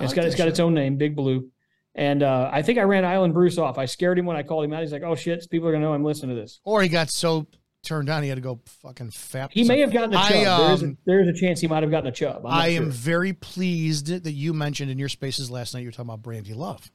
it's 0.00 0.10
like 0.10 0.16
got 0.16 0.24
it's 0.26 0.36
got 0.36 0.48
its 0.48 0.60
own 0.60 0.74
name, 0.74 0.96
Big 0.96 1.16
Blue. 1.16 1.48
And 1.94 2.22
uh, 2.22 2.50
I 2.52 2.62
think 2.62 2.78
I 2.78 2.82
ran 2.82 3.04
Island 3.04 3.34
Bruce 3.34 3.58
off. 3.58 3.78
I 3.78 3.84
scared 3.84 4.18
him 4.18 4.26
when 4.26 4.36
I 4.36 4.42
called 4.42 4.64
him 4.64 4.72
out. 4.72 4.82
He's 4.82 4.92
like, 4.92 5.02
"Oh 5.02 5.14
shit, 5.14 5.46
people 5.50 5.68
are 5.68 5.72
gonna 5.72 5.84
know 5.84 5.94
I'm 5.94 6.04
listening 6.04 6.36
to 6.36 6.40
this." 6.40 6.60
Or 6.64 6.82
he 6.82 6.88
got 6.88 7.10
so 7.10 7.46
turned 7.82 8.08
on 8.08 8.22
he 8.22 8.28
had 8.28 8.36
to 8.36 8.42
go 8.42 8.60
fucking 8.82 9.10
fat. 9.10 9.50
He 9.52 9.64
may 9.64 9.80
have 9.80 9.92
gotten 9.92 10.14
a 10.14 10.18
I, 10.18 10.28
chub. 10.28 10.60
there, 10.60 10.72
is 10.72 10.82
a, 10.82 10.86
um, 10.86 10.98
there 11.04 11.20
is 11.20 11.28
a 11.28 11.34
chance 11.38 11.60
he 11.60 11.66
might 11.66 11.82
have 11.82 11.90
gotten 11.90 12.08
a 12.08 12.12
chub. 12.12 12.42
I 12.46 12.68
am 12.68 12.84
sure. 12.84 12.92
very 12.92 13.32
pleased 13.32 14.06
that 14.06 14.32
you 14.32 14.54
mentioned 14.54 14.90
in 14.90 14.98
your 14.98 15.08
spaces 15.08 15.50
last 15.50 15.74
night. 15.74 15.80
You 15.80 15.88
were 15.88 15.92
talking 15.92 16.06
about 16.06 16.22
Brandy 16.22 16.54
Love. 16.54 16.90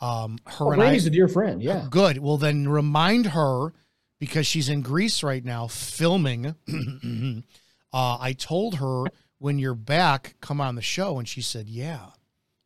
Um, 0.00 0.38
her 0.46 0.66
Oh, 0.66 0.70
and 0.70 0.80
Brandy's 0.80 1.06
I, 1.06 1.08
a 1.08 1.12
dear 1.12 1.28
friend. 1.28 1.62
Yeah. 1.62 1.86
Good. 1.90 2.18
Well, 2.18 2.38
then 2.38 2.68
remind 2.68 3.26
her 3.26 3.72
because 4.20 4.46
she's 4.46 4.68
in 4.68 4.82
Greece 4.82 5.24
right 5.24 5.44
now 5.44 5.66
filming. 5.66 6.46
uh, 7.92 8.18
I 8.20 8.34
told 8.38 8.76
her 8.76 9.06
when 9.38 9.58
you're 9.58 9.74
back, 9.74 10.36
come 10.40 10.60
on 10.60 10.76
the 10.76 10.82
show, 10.82 11.18
and 11.18 11.26
she 11.26 11.40
said, 11.42 11.68
"Yeah." 11.68 12.10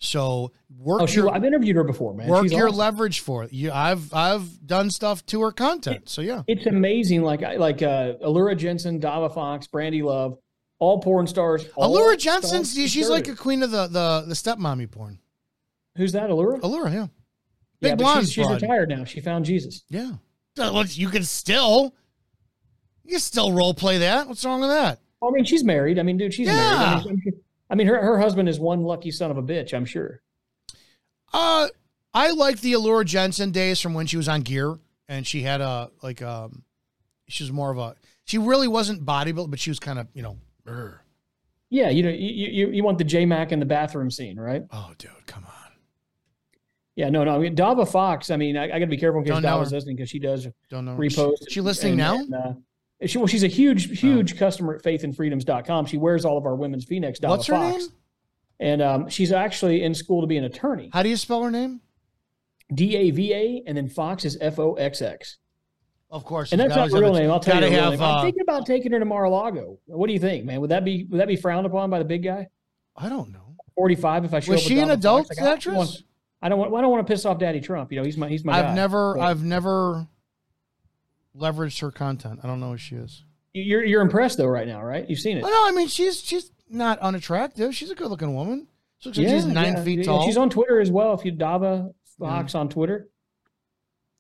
So 0.00 0.52
work 0.76 1.00
Oh, 1.00 1.06
your 1.06 1.32
I've 1.32 1.44
interviewed 1.44 1.76
her 1.76 1.84
before, 1.84 2.12
man. 2.12 2.28
work 2.28 2.42
She's 2.42 2.52
your 2.52 2.68
awesome. 2.68 2.78
leverage 2.78 3.20
for 3.20 3.44
it. 3.44 3.52
You, 3.52 3.72
I've 3.72 4.12
I've 4.12 4.66
done 4.66 4.90
stuff 4.90 5.24
to 5.26 5.40
her 5.42 5.52
content. 5.52 6.10
So 6.10 6.20
yeah, 6.20 6.42
It's 6.46 6.66
amazing. 6.66 7.22
Like 7.22 7.42
I 7.42 7.56
like 7.56 7.80
uh, 7.82 8.14
Alura 8.22 8.56
Jenson, 8.56 9.00
Dava 9.00 9.32
Foxx, 9.32 9.66
Brandy 9.66 10.02
Love, 10.02 10.36
all 10.78 11.00
porn 11.00 11.26
stars. 11.26 11.66
all 11.76 11.96
Alura 11.96 12.18
Jenson, 12.18 12.64
she's 12.64 13.08
like 13.08 13.28
a 13.28 13.34
queen 13.34 13.62
of 13.62 13.70
the 13.70 13.86
the 13.86 14.24
the 14.28 14.34
stepmommy 14.34 14.90
porn. 14.90 15.18
Who's 15.96 16.12
that? 16.12 16.28
Alura. 16.28 16.60
Alura, 16.60 16.92
yeah. 16.92 16.92
yeah, 16.92 17.06
Big 17.80 17.90
but 17.92 17.98
blonde 17.98 18.20
she's, 18.24 18.32
she's 18.32 18.50
retired 18.50 18.88
now. 18.88 19.04
She 19.04 19.20
found 19.20 19.44
Jesus. 19.44 19.84
Yeah. 19.88 20.12
Uh, 20.58 20.84
You 20.88 21.08
can 21.08 21.24
still 21.24 21.94
you 23.04 23.10
can 23.12 23.20
still 23.20 23.52
role 23.52 23.74
play 23.74 23.98
that. 23.98 24.28
What's 24.28 24.44
wrong 24.44 24.60
with 24.60 24.70
that? 24.70 25.00
I 25.22 25.30
mean, 25.30 25.44
she's 25.44 25.64
married. 25.64 25.98
I 25.98 26.02
mean, 26.02 26.16
dude, 26.16 26.32
she's 26.34 26.46
Yeah. 26.48 26.54
married. 26.54 27.06
I 27.06 27.10
mean, 27.10 27.32
I 27.70 27.74
mean, 27.74 27.86
her 27.86 28.00
her 28.02 28.18
husband 28.18 28.48
is 28.48 28.60
one 28.60 28.82
lucky 28.82 29.10
son 29.10 29.30
of 29.30 29.36
a 29.36 29.42
bitch. 29.42 29.74
I'm 29.74 29.84
sure. 29.84 30.20
Uh 31.32 31.68
I 32.12 32.30
like 32.30 32.60
the 32.60 32.74
Alura 32.74 33.04
Jenson 33.04 33.50
days 33.50 33.80
from 33.80 33.94
when 33.94 34.06
she 34.06 34.16
was 34.16 34.28
on 34.28 34.42
Gear 34.42 34.78
and 35.08 35.26
she 35.26 35.42
had 35.42 35.60
a 35.60 35.90
like 36.02 36.22
um 36.22 36.62
she 37.28 37.42
was 37.42 37.50
more 37.52 37.70
of 37.70 37.78
a 37.78 37.96
she 38.24 38.38
really 38.38 38.68
wasn't 38.68 39.04
bodybuilt, 39.04 39.50
but 39.50 39.58
she 39.58 39.70
was 39.70 39.78
kind 39.80 39.98
of, 39.98 40.06
you 40.14 40.22
know. 40.22 40.36
Yeah, 41.70 41.90
you 41.90 42.02
know, 42.04 42.10
you 42.10 42.28
you, 42.66 42.70
you 42.70 42.84
want 42.84 42.98
the 42.98 43.04
J 43.04 43.26
Mac 43.26 43.50
in 43.52 43.58
the 43.58 43.66
bathroom 43.66 44.10
scene, 44.10 44.38
right? 44.38 44.62
Oh, 44.70 44.92
dude, 44.96 45.10
come 45.26 45.44
on. 45.44 45.63
Yeah, 46.96 47.10
no, 47.10 47.24
no. 47.24 47.34
I 47.34 47.38
mean, 47.38 47.56
Dava 47.56 47.88
Foxx. 47.90 48.30
I 48.30 48.36
mean, 48.36 48.56
I, 48.56 48.64
I 48.64 48.68
got 48.68 48.78
to 48.78 48.86
be 48.86 48.96
careful 48.96 49.20
in 49.20 49.26
case 49.26 49.34
Dava's 49.42 49.72
listening 49.72 49.96
because 49.96 50.08
she 50.08 50.18
does 50.20 50.46
Don't 50.70 50.84
know. 50.84 50.96
repost. 50.96 51.38
She, 51.48 51.54
she 51.54 51.60
listening 51.60 51.92
and- 51.94 51.98
now? 51.98 52.14
and, 52.16 52.34
uh, 52.34 52.52
she, 53.06 53.18
well, 53.18 53.26
she's 53.26 53.42
a 53.42 53.48
huge, 53.48 54.00
huge 54.00 54.38
customer 54.38 54.76
at 54.76 54.82
faithandfreedoms.com. 54.82 55.86
She 55.86 55.98
wears 55.98 56.24
all 56.24 56.38
of 56.38 56.46
our 56.46 56.54
women's 56.54 56.84
Phoenix. 56.84 57.18
Dava 57.18 57.30
What's 57.30 57.46
her 57.48 57.54
Foxx. 57.54 57.78
name? 57.78 57.88
And 58.60 58.82
um, 58.82 59.08
she's 59.08 59.32
actually 59.32 59.82
in 59.82 59.94
school 59.94 60.20
to 60.20 60.26
be 60.28 60.36
an 60.36 60.44
attorney. 60.44 60.90
How 60.92 61.02
do 61.02 61.08
you 61.08 61.16
spell 61.16 61.42
her 61.42 61.50
name? 61.50 61.80
D 62.72 62.96
A 62.96 63.10
V 63.10 63.34
A, 63.34 63.62
and 63.66 63.76
then 63.76 63.88
Foxx 63.88 64.24
is 64.24 64.38
F 64.40 64.58
O 64.58 64.74
X 64.74 65.02
X. 65.02 65.38
Of 66.10 66.24
course. 66.24 66.52
And 66.52 66.60
that's 66.60 66.74
not 66.74 66.90
her 66.92 67.00
real 67.00 67.12
name. 67.12 67.30
I'll 67.30 67.40
tell 67.40 67.56
you. 67.62 67.68
real 67.68 67.80
have, 67.80 67.92
name. 67.94 68.02
I'm 68.02 68.18
uh, 68.18 68.22
thinking 68.22 68.42
about 68.42 68.64
taking 68.64 68.92
her 68.92 69.00
to 69.00 69.04
Mar-a-Lago. 69.04 69.78
What 69.86 70.06
do 70.06 70.12
you 70.12 70.20
think, 70.20 70.44
man? 70.44 70.60
Would 70.60 70.70
that 70.70 70.84
be 70.84 71.04
would 71.10 71.20
that 71.20 71.28
be 71.28 71.36
frowned 71.36 71.66
upon 71.66 71.90
by 71.90 71.98
the 71.98 72.04
big 72.04 72.22
guy? 72.22 72.46
I 72.96 73.08
don't 73.08 73.32
know. 73.32 73.56
Forty-five. 73.74 74.24
If 74.24 74.32
I 74.32 74.40
show 74.40 74.52
Was 74.52 74.62
she 74.62 74.78
an 74.78 74.90
adult 74.90 75.28
like, 75.28 75.38
I 75.40 75.44
don't 75.44 75.52
actress? 75.54 76.02
I 76.42 76.48
don't 76.48 76.58
want. 76.58 76.74
I 76.74 76.80
don't 76.80 76.90
want 76.90 77.06
to 77.06 77.12
piss 77.12 77.24
off 77.24 77.38
Daddy 77.38 77.60
Trump. 77.60 77.90
You 77.92 77.98
know, 77.98 78.04
he's 78.04 78.16
my 78.16 78.28
he's 78.28 78.44
my. 78.44 78.58
I've 78.58 78.74
never 78.74 79.14
So- 79.16 79.22
I've 79.22 79.42
never 79.42 80.08
leveraged 81.36 81.80
her 81.80 81.90
content. 81.90 82.40
I 82.42 82.46
don't 82.46 82.60
know 82.60 82.72
who 82.72 82.76
she 82.76 82.96
is. 82.96 83.24
You're 83.52 83.84
you're 83.84 84.02
impressed 84.02 84.38
though 84.38 84.46
right 84.46 84.66
now, 84.66 84.82
right? 84.82 85.08
You've 85.08 85.20
seen 85.20 85.38
it. 85.38 85.42
Well, 85.42 85.52
no, 85.52 85.68
I 85.68 85.72
mean 85.72 85.88
she's 85.88 86.20
she's 86.20 86.50
not 86.68 86.98
unattractive. 86.98 87.74
She's 87.74 87.90
a 87.90 87.94
good 87.94 88.08
looking 88.08 88.34
woman. 88.34 88.66
She 88.98 89.08
looks 89.08 89.18
like 89.18 89.28
she's 89.28 89.46
nine 89.46 89.74
yeah, 89.74 89.84
feet 89.84 89.98
yeah. 90.00 90.04
tall. 90.04 90.26
She's 90.26 90.36
on 90.36 90.50
Twitter 90.50 90.80
as 90.80 90.90
well. 90.90 91.14
If 91.14 91.24
you 91.24 91.32
Dava 91.32 91.92
Foxx 92.18 92.54
on 92.54 92.68
Twitter. 92.68 93.08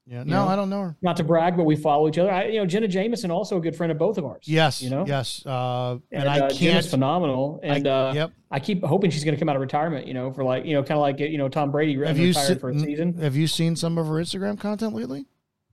Yeah, 0.06 0.22
no, 0.24 0.44
know? 0.44 0.48
I 0.48 0.56
don't 0.56 0.68
know 0.70 0.80
her. 0.82 0.96
Not 1.02 1.16
to 1.16 1.24
brag, 1.24 1.56
but 1.56 1.64
we 1.64 1.76
follow 1.76 2.08
each 2.08 2.18
other. 2.18 2.30
I, 2.30 2.46
you 2.48 2.58
know, 2.60 2.66
Jenna 2.66 2.88
Jameson, 2.88 3.30
also 3.30 3.56
a 3.56 3.60
good 3.60 3.74
friend 3.74 3.90
of 3.90 3.98
both 3.98 4.18
of 4.18 4.24
ours. 4.24 4.44
Yes, 4.46 4.82
you 4.82 4.90
know. 4.90 5.04
yes. 5.06 5.44
Uh, 5.46 5.98
and, 6.12 6.22
And, 6.22 6.28
I 6.28 6.36
uh, 6.40 6.48
can't. 6.48 6.54
Jenna's 6.58 6.90
phenomenal. 6.90 7.60
And 7.62 7.88
I- 7.88 7.90
uh, 8.10 8.12
yep. 8.12 8.32
I 8.50 8.60
keep 8.60 8.84
hoping 8.84 9.10
she's 9.10 9.24
going 9.24 9.34
to 9.34 9.38
come 9.38 9.48
out 9.48 9.56
of 9.56 9.62
retirement. 9.62 10.06
You 10.06 10.14
know, 10.14 10.32
for 10.32 10.44
like 10.44 10.64
you 10.66 10.74
know, 10.74 10.82
kind 10.82 10.98
of 10.98 11.02
like 11.02 11.18
you 11.20 11.38
know 11.38 11.48
Tom 11.48 11.70
Brady 11.72 11.94
Have 12.04 12.18
you 12.18 12.28
retired 12.28 12.46
se- 12.46 12.58
for 12.58 12.70
a 12.70 12.78
season. 12.78 13.18
have 13.18 13.34
you 13.36 13.46
seen 13.46 13.76
some 13.76 13.98
of 13.98 14.06
her 14.06 14.14
Instagram 14.14 14.58
content 14.60 14.94
lately? 14.94 15.26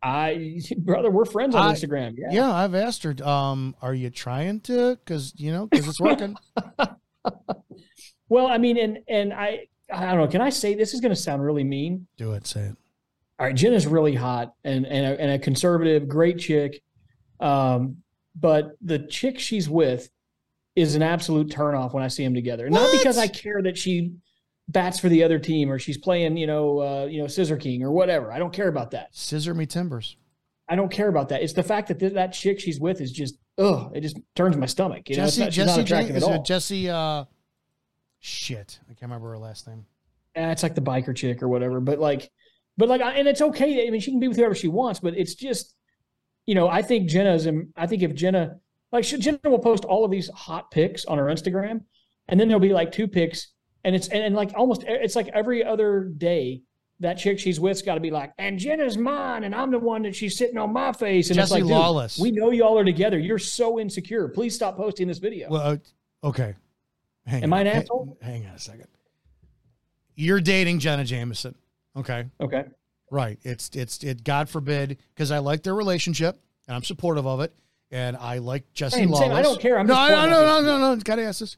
I 0.03 0.59
brother, 0.77 1.11
we're 1.11 1.25
friends 1.25 1.53
on 1.53 1.67
I- 1.67 1.73
Instagram. 1.73 2.15
Yeah. 2.17 2.29
Yeah, 2.31 2.51
I've 2.53 2.73
asked 2.73 3.03
her. 3.03 3.15
Um, 3.27 3.75
are 3.81 3.93
you 3.93 4.09
trying 4.09 4.61
to? 4.61 4.95
Because 4.95 5.33
you 5.37 5.51
know, 5.51 5.67
because 5.67 5.87
it's 5.89 5.99
working. 6.01 6.35
Well, 8.29 8.47
I 8.47 8.57
mean, 8.59 8.77
and 8.77 8.99
and 9.09 9.33
I 9.33 9.67
I 9.93 10.05
don't 10.05 10.17
know. 10.19 10.27
Can 10.27 10.39
I 10.41 10.49
say 10.51 10.73
this 10.73 10.93
is 10.93 11.01
going 11.01 11.13
to 11.13 11.19
sound 11.21 11.43
really 11.43 11.65
mean? 11.65 12.07
Do 12.17 12.31
it. 12.31 12.47
Say 12.47 12.61
it. 12.61 12.77
All 13.41 13.47
right, 13.47 13.55
Jenna's 13.55 13.87
really 13.87 14.13
hot 14.13 14.53
and 14.63 14.85
and 14.85 15.03
a, 15.03 15.19
and 15.19 15.31
a 15.31 15.39
conservative, 15.39 16.07
great 16.07 16.37
chick. 16.37 16.83
Um, 17.39 17.97
but 18.35 18.73
the 18.81 18.99
chick 18.99 19.39
she's 19.39 19.67
with 19.67 20.11
is 20.75 20.93
an 20.93 21.01
absolute 21.01 21.47
turnoff 21.49 21.91
when 21.91 22.03
I 22.03 22.07
see 22.07 22.23
them 22.23 22.35
together. 22.35 22.69
Not 22.69 22.91
because 22.91 23.17
I 23.17 23.25
care 23.25 23.59
that 23.63 23.79
she 23.79 24.13
bats 24.67 24.99
for 24.99 25.09
the 25.09 25.23
other 25.23 25.39
team 25.39 25.71
or 25.71 25.79
she's 25.79 25.97
playing, 25.97 26.37
you 26.37 26.45
know, 26.45 26.81
uh, 26.81 27.05
you 27.05 27.19
know, 27.19 27.25
Scissor 27.27 27.57
King 27.57 27.81
or 27.81 27.89
whatever. 27.89 28.31
I 28.31 28.37
don't 28.37 28.53
care 28.53 28.67
about 28.67 28.91
that. 28.91 29.07
Scissor 29.09 29.55
me 29.55 29.65
timbers. 29.65 30.17
I 30.69 30.75
don't 30.75 30.91
care 30.91 31.07
about 31.07 31.29
that. 31.29 31.41
It's 31.41 31.53
the 31.53 31.63
fact 31.63 31.87
that 31.87 31.99
th- 31.99 32.13
that 32.13 32.33
chick 32.33 32.59
she's 32.59 32.79
with 32.79 33.01
is 33.01 33.11
just, 33.11 33.39
ugh, 33.57 33.91
it 33.95 34.01
just 34.01 34.19
turns 34.35 34.55
my 34.55 34.67
stomach. 34.67 35.09
You 35.09 35.17
know, 35.17 35.23
it's 35.23 35.35
Jesse. 35.35 35.43
not, 35.45 35.53
she's 35.53 35.65
not 35.65 35.75
Jesse. 35.77 35.81
attractive 35.81 36.15
Is 36.15 36.23
at 36.23 36.31
all. 36.31 36.43
Jesse? 36.43 36.89
Uh, 36.91 37.25
shit, 38.19 38.79
I 38.83 38.93
can't 38.93 39.01
remember 39.01 39.31
her 39.31 39.39
last 39.39 39.67
name. 39.67 39.87
Eh, 40.35 40.51
it's 40.51 40.61
like 40.61 40.75
the 40.75 40.81
biker 40.81 41.15
chick 41.15 41.41
or 41.41 41.49
whatever. 41.49 41.79
But 41.81 41.97
like, 41.99 42.31
but 42.77 42.89
like, 42.89 43.01
and 43.01 43.27
it's 43.27 43.41
okay. 43.41 43.87
I 43.87 43.89
mean, 43.89 44.01
she 44.01 44.11
can 44.11 44.19
be 44.19 44.27
with 44.27 44.37
whoever 44.37 44.55
she 44.55 44.67
wants, 44.67 44.99
but 44.99 45.15
it's 45.17 45.35
just, 45.35 45.75
you 46.45 46.55
know, 46.55 46.67
I 46.67 46.81
think 46.81 47.09
Jenna's. 47.09 47.47
I 47.75 47.87
think 47.87 48.03
if 48.03 48.13
Jenna, 48.15 48.57
like, 48.91 49.03
she, 49.03 49.17
Jenna 49.17 49.39
will 49.45 49.59
post 49.59 49.85
all 49.85 50.03
of 50.05 50.11
these 50.11 50.29
hot 50.29 50.71
pics 50.71 51.05
on 51.05 51.17
her 51.17 51.25
Instagram, 51.25 51.81
and 52.27 52.39
then 52.39 52.47
there'll 52.47 52.59
be 52.61 52.73
like 52.73 52.91
two 52.91 53.07
pics, 53.07 53.49
and 53.83 53.95
it's 53.95 54.07
and, 54.07 54.23
and 54.23 54.35
like 54.35 54.53
almost 54.55 54.83
it's 54.87 55.15
like 55.15 55.27
every 55.29 55.63
other 55.63 56.11
day. 56.17 56.61
That 56.99 57.15
chick 57.15 57.39
she's 57.39 57.59
with's 57.59 57.81
got 57.81 57.95
to 57.95 57.99
be 57.99 58.11
like, 58.11 58.31
and 58.37 58.59
Jenna's 58.59 58.95
mine, 58.95 59.43
and 59.43 59.55
I'm 59.55 59.71
the 59.71 59.79
one 59.79 60.03
that 60.03 60.15
she's 60.15 60.37
sitting 60.37 60.59
on 60.59 60.71
my 60.71 60.93
face. 60.93 61.31
And 61.31 61.39
it's 61.39 61.49
like, 61.49 61.63
Lawless. 61.63 62.19
we 62.19 62.29
know 62.29 62.51
y'all 62.51 62.77
are 62.77 62.85
together. 62.85 63.17
You're 63.17 63.39
so 63.39 63.79
insecure. 63.79 64.27
Please 64.27 64.53
stop 64.53 64.77
posting 64.77 65.07
this 65.07 65.17
video. 65.17 65.49
Well, 65.49 65.61
uh, 65.63 65.77
okay. 66.27 66.53
Hang 67.25 67.41
Am 67.41 67.53
on. 67.53 67.57
I 67.57 67.61
an 67.61 67.67
Hang- 67.67 67.81
asshole? 67.81 68.17
Hang 68.21 68.45
on 68.45 68.53
a 68.53 68.59
second. 68.59 68.85
You're 70.13 70.41
dating 70.41 70.77
Jenna 70.77 71.03
Jameson. 71.03 71.55
Okay. 71.97 72.25
Okay. 72.39 72.65
Right. 73.09 73.37
It's 73.43 73.69
it's 73.75 74.03
it. 74.03 74.23
God 74.23 74.49
forbid, 74.49 74.97
because 75.13 75.31
I 75.31 75.39
like 75.39 75.63
their 75.63 75.75
relationship 75.75 76.39
and 76.67 76.75
I'm 76.75 76.83
supportive 76.83 77.27
of 77.27 77.41
it, 77.41 77.53
and 77.91 78.15
I 78.15 78.37
like 78.37 78.71
Jesse 78.73 78.97
Same, 78.97 79.09
Lawless. 79.11 79.27
same. 79.27 79.35
I 79.35 79.41
don't 79.41 79.59
care. 79.61 79.77
I'm 79.77 79.87
no, 79.87 79.93
just 79.95 80.09
no, 80.11 80.15
no, 80.29 80.45
out 80.45 80.63
no, 80.63 80.77
no, 80.77 80.95
no. 80.95 81.01
Gotta 81.01 81.23
ask 81.23 81.39
this. 81.41 81.57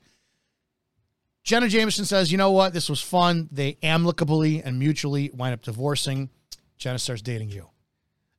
Jenna 1.44 1.68
Jameson 1.68 2.06
says, 2.06 2.32
"You 2.32 2.38
know 2.38 2.52
what? 2.52 2.74
This 2.74 2.90
was 2.90 3.02
fun. 3.02 3.50
They 3.52 3.78
amicably 3.84 4.64
and 4.64 4.80
mutually 4.80 5.30
wind 5.34 5.54
up 5.54 5.62
divorcing. 5.62 6.30
Jenna 6.78 6.98
starts 7.00 7.22
dating 7.22 7.50
you. 7.50 7.70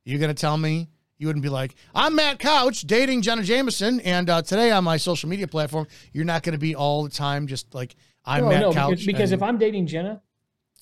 You're 0.04 0.18
gonna 0.20 0.34
tell 0.34 0.56
me 0.56 0.88
you 1.18 1.26
wouldn't 1.28 1.42
be 1.42 1.48
like, 1.48 1.74
I'm 1.94 2.16
Matt 2.16 2.38
Couch 2.40 2.82
dating 2.82 3.22
Jenna 3.22 3.42
Jameson, 3.42 4.00
and 4.00 4.28
uh, 4.28 4.42
today 4.42 4.70
on 4.72 4.82
my 4.84 4.96
social 4.96 5.28
media 5.28 5.46
platform, 5.46 5.86
you're 6.12 6.24
not 6.24 6.42
gonna 6.42 6.58
be 6.58 6.74
all 6.74 7.04
the 7.04 7.10
time 7.10 7.46
just 7.46 7.72
like 7.74 7.94
I'm 8.24 8.44
no, 8.44 8.48
Matt 8.48 8.60
no, 8.62 8.72
Couch. 8.72 8.90
because, 8.90 9.06
because 9.06 9.32
and- 9.32 9.40
if 9.40 9.42
I'm 9.42 9.58
dating 9.58 9.86
Jenna, 9.86 10.20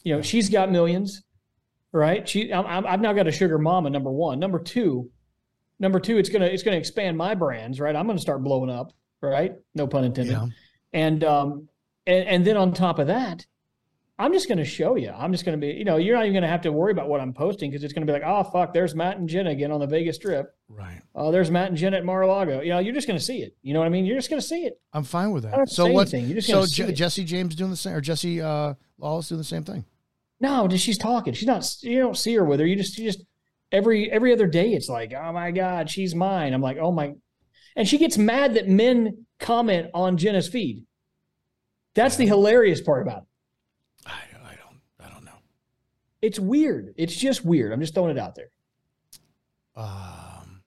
you 0.02 0.14
know, 0.14 0.22
she's 0.22 0.48
got 0.48 0.70
millions, 0.70 1.22
right? 1.92 2.28
She, 2.28 2.52
I'm, 2.52 2.86
I've 2.86 3.00
now 3.00 3.12
got 3.12 3.26
a 3.26 3.32
sugar 3.32 3.58
mama. 3.58 3.90
Number 3.90 4.10
one, 4.10 4.38
number 4.38 4.58
two, 4.58 5.10
number 5.78 6.00
two, 6.00 6.18
it's 6.18 6.28
gonna 6.28 6.46
it's 6.46 6.62
gonna 6.62 6.76
expand 6.76 7.16
my 7.16 7.34
brands, 7.34 7.80
right? 7.80 7.94
I'm 7.94 8.06
gonna 8.06 8.18
start 8.18 8.42
blowing 8.42 8.70
up, 8.70 8.92
right? 9.20 9.54
No 9.74 9.86
pun 9.86 10.04
intended. 10.04 10.32
Yeah. 10.32 10.46
And 10.92 11.24
um, 11.24 11.68
and 12.06 12.26
and 12.28 12.44
then 12.44 12.56
on 12.56 12.72
top 12.74 12.98
of 12.98 13.06
that, 13.08 13.46
I'm 14.18 14.32
just 14.32 14.48
gonna 14.48 14.64
show 14.64 14.96
you. 14.96 15.10
I'm 15.10 15.32
just 15.32 15.44
gonna 15.44 15.56
be, 15.56 15.68
you 15.68 15.84
know, 15.84 15.96
you're 15.96 16.14
not 16.16 16.24
even 16.24 16.34
gonna 16.34 16.48
have 16.48 16.62
to 16.62 16.72
worry 16.72 16.92
about 16.92 17.08
what 17.08 17.20
I'm 17.20 17.32
posting 17.32 17.70
because 17.70 17.82
it's 17.82 17.92
gonna 17.92 18.06
be 18.06 18.12
like, 18.12 18.22
oh 18.24 18.44
fuck, 18.44 18.72
there's 18.74 18.94
Matt 18.94 19.16
and 19.18 19.28
Jenna 19.28 19.50
again 19.50 19.72
on 19.72 19.80
the 19.80 19.86
Vegas 19.86 20.16
Strip. 20.16 20.54
Right. 20.68 21.00
Oh, 21.14 21.32
there's 21.32 21.50
Matt 21.50 21.68
and 21.68 21.76
Jenna 21.76 21.96
at 21.98 22.04
Mar-a-Lago. 22.04 22.60
You 22.60 22.70
know, 22.70 22.78
you're 22.78 22.94
just 22.94 23.06
gonna 23.06 23.18
see 23.20 23.42
it. 23.42 23.56
You 23.62 23.72
know 23.74 23.80
what 23.80 23.86
I 23.86 23.90
mean? 23.90 24.04
You're 24.04 24.16
just 24.18 24.30
gonna 24.30 24.42
see 24.42 24.64
it. 24.66 24.80
I'm 24.92 25.04
fine 25.04 25.30
with 25.32 25.44
that. 25.44 25.50
don't 25.50 25.60
have 25.60 25.68
to 25.68 25.74
So 25.74 25.86
what? 25.88 26.12
anything. 26.12 26.26
You're 26.26 26.36
just 26.36 26.48
So 26.48 26.54
gonna 26.54 26.66
see 26.66 26.82
Je- 26.84 26.88
it. 26.90 26.92
Jesse 26.92 27.24
James 27.24 27.54
doing 27.54 27.70
the 27.70 27.76
same, 27.76 27.94
or 27.94 28.00
Jesse 28.00 28.40
uh, 28.40 28.74
Lawless 28.98 29.28
doing 29.28 29.38
the 29.38 29.44
same 29.44 29.64
thing. 29.64 29.84
No, 30.42 30.66
just 30.66 30.84
she's 30.84 30.98
talking. 30.98 31.34
She's 31.34 31.46
not. 31.46 31.64
You 31.82 32.00
don't 32.00 32.18
see 32.18 32.34
her 32.34 32.44
with 32.44 32.58
her. 32.58 32.66
You 32.66 32.74
just, 32.74 32.98
you 32.98 33.04
just 33.04 33.24
every 33.70 34.10
every 34.10 34.32
other 34.32 34.48
day. 34.48 34.72
It's 34.72 34.88
like, 34.88 35.14
oh 35.14 35.32
my 35.32 35.52
god, 35.52 35.88
she's 35.88 36.16
mine. 36.16 36.52
I'm 36.52 36.60
like, 36.60 36.78
oh 36.78 36.90
my, 36.90 37.14
and 37.76 37.86
she 37.86 37.96
gets 37.96 38.18
mad 38.18 38.54
that 38.54 38.68
men 38.68 39.24
comment 39.38 39.90
on 39.94 40.16
Jenna's 40.16 40.48
feed. 40.48 40.84
That's 41.94 42.16
the 42.16 42.26
hilarious 42.26 42.80
part 42.80 43.02
about 43.02 43.22
it. 43.22 43.28
I, 44.04 44.18
I 44.44 44.56
don't, 44.56 44.80
I 45.06 45.14
don't 45.14 45.24
know. 45.24 45.38
It's 46.20 46.40
weird. 46.40 46.92
It's 46.96 47.14
just 47.14 47.44
weird. 47.44 47.72
I'm 47.72 47.80
just 47.80 47.94
throwing 47.94 48.10
it 48.10 48.18
out 48.18 48.34
there. 48.34 48.50
Um, 49.76 50.62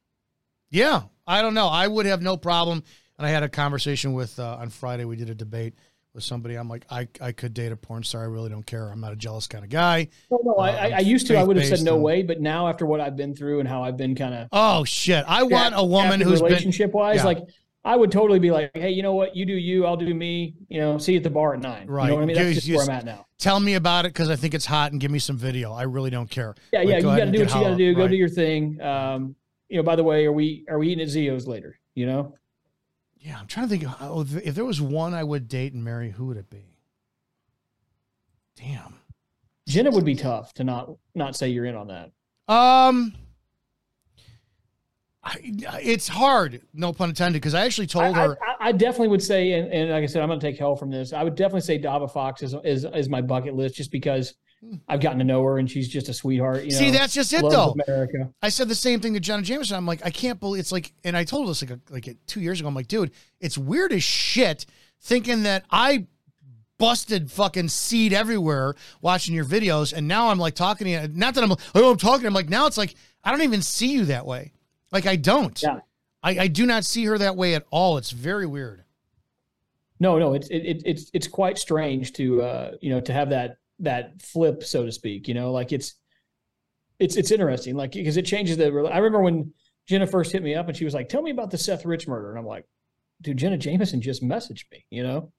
yeah, 0.69 1.03
I 1.27 1.41
don't 1.41 1.53
know. 1.53 1.67
I 1.67 1.85
would 1.85 2.05
have 2.05 2.21
no 2.21 2.37
problem. 2.37 2.81
And 3.17 3.27
I 3.27 3.29
had 3.29 3.43
a 3.43 3.49
conversation 3.49 4.13
with 4.13 4.39
uh, 4.39 4.57
on 4.59 4.69
Friday. 4.69 5.03
We 5.03 5.17
did 5.17 5.29
a 5.29 5.35
debate 5.35 5.73
with 6.15 6.23
somebody. 6.23 6.55
I'm 6.55 6.67
like, 6.69 6.85
I, 6.89 7.07
I 7.21 7.31
could 7.31 7.53
date 7.53 7.71
a 7.71 7.75
porn 7.75 8.03
star. 8.03 8.21
I 8.23 8.25
really 8.25 8.49
don't 8.49 8.65
care. 8.65 8.89
I'm 8.89 9.01
not 9.01 9.13
a 9.13 9.15
jealous 9.15 9.45
kind 9.47 9.63
of 9.63 9.69
guy. 9.69 10.07
Well, 10.29 10.39
no, 10.43 10.55
I, 10.55 10.69
I, 10.69 10.89
I 10.95 10.99
used 10.99 11.27
to. 11.27 11.37
I 11.37 11.43
would 11.43 11.57
have 11.57 11.65
said 11.67 11.81
no 11.83 11.95
and- 11.95 12.03
way, 12.03 12.23
but 12.23 12.41
now 12.41 12.67
after 12.67 12.85
what 12.85 12.99
I've 13.01 13.15
been 13.15 13.35
through 13.35 13.59
and 13.59 13.67
how 13.69 13.83
I've 13.83 13.97
been 13.97 14.15
kind 14.15 14.33
of 14.33 14.47
Oh 14.51 14.83
shit! 14.85 15.23
I 15.27 15.43
want 15.43 15.75
a 15.77 15.83
woman 15.85 16.21
who's 16.21 16.41
been 16.41 16.47
relationship 16.49 16.93
wise, 16.93 17.17
Yeah. 17.17 17.25
like 17.25 17.39
I 17.83 17.95
would 17.95 18.11
totally 18.11 18.39
be 18.39 18.49
like, 18.49 18.71
hey, 18.73 18.89
you 18.89 19.03
know 19.03 19.13
what? 19.13 19.35
You 19.35 19.45
do 19.45 19.53
you, 19.53 19.85
I'll 19.85 19.95
do 19.95 20.11
me. 20.11 20.55
You 20.69 20.79
know, 20.81 20.97
see 20.97 21.11
you 21.11 21.17
at 21.17 21.23
the 21.23 21.29
bar 21.29 21.53
at 21.53 21.59
nine. 21.61 21.85
right. 21.87 22.05
You 22.05 22.09
know 22.09 22.15
what 22.15 22.21
I 22.23 22.25
mean? 22.25 22.35
That's 22.35 22.65
just 22.65 22.67
where 22.69 22.81
I'm 22.83 22.89
at 22.89 23.05
now. 23.05 23.27
Tell 23.37 23.59
me 23.59 23.75
about 23.75 24.05
it 24.05 24.09
because 24.13 24.29
I 24.31 24.35
think 24.35 24.55
it's 24.55 24.65
hot 24.65 24.91
and 24.91 24.99
give 24.99 25.11
me 25.11 25.19
some 25.19 25.37
video. 25.37 25.71
I 25.71 25.83
really 25.83 26.09
don't 26.09 26.27
care. 26.29 26.55
Yeah, 26.73 26.79
Like, 26.79 26.87
yeah. 26.87 27.01
go 27.01 27.11
You 27.11 27.17
got 27.19 27.25
to 27.25 27.31
do 27.31 27.39
what 27.41 27.53
you 27.53 27.61
got 27.61 27.69
to 27.69 27.75
do. 27.75 27.93
Go 27.93 28.01
Right. 28.01 28.09
do 28.09 28.15
your 28.15 28.29
thing. 28.29 28.81
Um, 28.81 29.35
you 29.69 29.77
know, 29.77 29.83
by 29.83 29.95
the 29.95 30.03
way, 30.03 30.25
are 30.25 30.31
we 30.31 30.65
are 30.67 30.79
we 30.79 30.87
eating 30.89 31.03
at 31.03 31.09
Zio's 31.09 31.45
later? 31.47 31.77
You 31.93 32.07
know, 32.07 32.33
Yeah, 33.25 33.39
I'm 33.39 33.47
trying 33.47 33.67
to 33.67 33.77
think. 33.77 33.91
Oh, 34.01 34.21
if 34.21 34.53
there 34.53 34.65
was 34.65 34.79
one 34.79 35.15
I 35.15 35.23
would 35.23 35.47
date 35.47 35.73
and 35.73 35.83
marry, 35.83 36.11
who 36.11 36.27
would 36.27 36.37
it 36.37 36.47
be? 36.47 36.75
Damn. 38.55 38.99
Jenna 39.67 39.89
would 39.89 40.05
be 40.05 40.13
tough 40.13 40.53
to 40.53 40.63
not 40.63 40.91
not 41.15 41.35
say 41.35 41.49
you're 41.49 41.65
in 41.65 41.73
on 41.75 41.87
that. 41.87 42.11
Um, 42.47 43.15
I, 45.23 45.37
it's 45.81 46.07
hard, 46.07 46.61
no 46.71 46.93
pun 46.93 47.09
intended, 47.09 47.41
because 47.41 47.55
I 47.55 47.65
actually 47.65 47.87
told 47.87 48.15
I, 48.15 48.27
her. 48.27 48.37
I, 48.43 48.67
I 48.69 48.71
definitely 48.71 49.07
would 49.07 49.23
say, 49.23 49.53
and, 49.53 49.73
and 49.73 49.89
like 49.89 50.03
I 50.03 50.05
said, 50.05 50.21
I'm 50.21 50.29
going 50.29 50.39
to 50.39 50.45
take 50.45 50.59
hell 50.59 50.75
from 50.75 50.91
this. 50.91 51.11
I 51.11 51.23
would 51.23 51.33
definitely 51.33 51.61
say 51.61 51.79
Dava 51.79 52.11
Foxx 52.11 52.43
is, 52.43 52.53
is 52.63 52.85
is 52.93 53.09
my 53.09 53.21
bucket 53.21 53.55
list, 53.55 53.73
just 53.73 53.91
because 53.91 54.35
I've 54.87 55.01
gotten 55.01 55.19
to 55.19 55.25
know 55.25 55.43
her 55.43 55.57
and 55.57 55.69
she's 55.69 55.87
just 55.87 56.09
a 56.09 56.13
sweetheart. 56.13 56.63
You 56.63 56.71
See, 56.71 56.91
know, 56.91 56.97
that's 56.97 57.13
just 57.13 57.33
it, 57.33 57.41
though. 57.41 57.75
America. 57.87 58.31
I 58.41 58.49
said 58.49 58.67
the 58.67 58.75
same 58.75 58.99
thing 58.99 59.13
to 59.13 59.19
Jenna 59.19 59.43
Jameson. 59.43 59.75
I'm 59.75 59.85
like, 59.85 60.05
I 60.05 60.09
can't 60.09 60.39
believe 60.39 60.59
it's 60.59 60.71
like, 60.71 60.93
and 61.03 61.15
I 61.15 61.23
told 61.23 61.49
this 61.49 61.61
like 61.61 61.71
a, 61.71 61.79
like 61.89 62.07
a, 62.07 62.13
two 62.27 62.41
years 62.41 62.59
ago. 62.59 62.67
I'm 62.67 62.75
like, 62.75 62.87
dude, 62.87 63.11
it's 63.39 63.57
weird 63.57 63.91
as 63.93 64.03
shit 64.03 64.65
thinking 65.01 65.43
that 65.43 65.65
I 65.69 66.07
busted 66.77 67.31
fucking 67.31 67.69
seed 67.69 68.13
everywhere 68.13 68.75
watching 69.01 69.35
your 69.35 69.45
videos, 69.45 69.93
and 69.93 70.07
now 70.07 70.29
I'm 70.29 70.39
like 70.39 70.55
talking 70.55 70.85
to 70.85 70.91
you. 70.91 71.07
Not 71.13 71.35
that 71.35 71.43
I'm 71.43 71.49
like, 71.49 71.59
oh, 71.75 71.91
I'm 71.91 71.97
talking. 71.97 72.25
I'm 72.25 72.33
like, 72.33 72.49
now 72.49 72.67
it's 72.67 72.77
like 72.77 72.95
I 73.23 73.31
don't 73.31 73.43
even 73.43 73.61
see 73.61 73.91
you 73.91 74.05
that 74.05 74.25
way. 74.25 74.51
Like 74.91 75.05
I 75.05 75.15
don't. 75.15 75.61
Yeah. 75.61 75.79
I, 76.23 76.39
I 76.39 76.47
do 76.47 76.65
not 76.65 76.85
see 76.85 77.05
her 77.05 77.17
that 77.17 77.35
way 77.35 77.55
at 77.55 77.65
all. 77.69 77.97
It's 77.97 78.11
very 78.11 78.47
weird. 78.47 78.83
No, 79.99 80.19
no, 80.19 80.33
it's 80.33 80.47
it, 80.49 80.57
it, 80.57 80.81
it's 80.85 81.11
it's 81.13 81.27
quite 81.27 81.57
strange 81.57 82.13
to 82.13 82.41
uh 82.41 82.71
you 82.81 82.89
know 82.89 82.99
to 83.01 83.13
have 83.13 83.29
that 83.29 83.57
that 83.79 84.21
flip 84.21 84.63
so 84.63 84.85
to 84.85 84.91
speak. 84.91 85.27
You 85.27 85.33
know, 85.33 85.51
like 85.51 85.71
it's 85.71 85.95
it's 86.99 87.15
it's 87.15 87.31
interesting, 87.31 87.75
like 87.75 87.91
because 87.91 88.17
it 88.17 88.25
changes 88.25 88.57
the. 88.57 88.65
I 88.65 88.97
remember 88.97 89.21
when 89.21 89.53
Jenna 89.87 90.07
first 90.07 90.31
hit 90.31 90.43
me 90.43 90.55
up 90.55 90.67
and 90.67 90.77
she 90.77 90.85
was 90.85 90.93
like, 90.93 91.09
"Tell 91.09 91.21
me 91.21 91.31
about 91.31 91.51
the 91.51 91.57
Seth 91.57 91.85
Rich 91.85 92.07
murder," 92.07 92.29
and 92.29 92.39
I'm 92.39 92.45
like, 92.45 92.65
"Dude, 93.21 93.37
Jenna 93.37 93.57
Jameson 93.57 94.01
just 94.01 94.23
messaged 94.23 94.71
me," 94.71 94.85
you 94.89 95.03
know, 95.03 95.31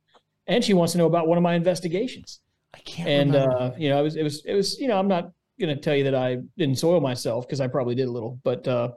and 0.47 0.63
she 0.63 0.75
wants 0.75 0.93
to 0.93 0.99
know 0.99 1.07
about 1.07 1.29
one 1.29 1.39
of 1.39 1.43
my 1.43 1.55
investigations. 1.55 2.41
I 2.75 2.79
can't. 2.81 3.09
And 3.09 3.33
remember. 3.33 3.57
uh, 3.57 3.71
you 3.79 3.89
know, 3.89 4.01
it 4.01 4.03
was 4.03 4.17
it 4.17 4.23
was 4.23 4.45
it 4.45 4.55
was 4.55 4.79
you 4.79 4.89
know, 4.89 4.99
I'm 4.99 5.09
not 5.09 5.31
gonna 5.59 5.77
tell 5.77 5.97
you 5.97 6.05
that 6.05 6.15
I 6.15 6.39
didn't 6.59 6.79
soil 6.79 7.01
myself 7.01 7.47
because 7.47 7.61
I 7.61 7.69
probably 7.69 7.95
did 7.95 8.09
a 8.09 8.13
little, 8.13 8.39
but 8.45 8.67
uh, 8.69 8.91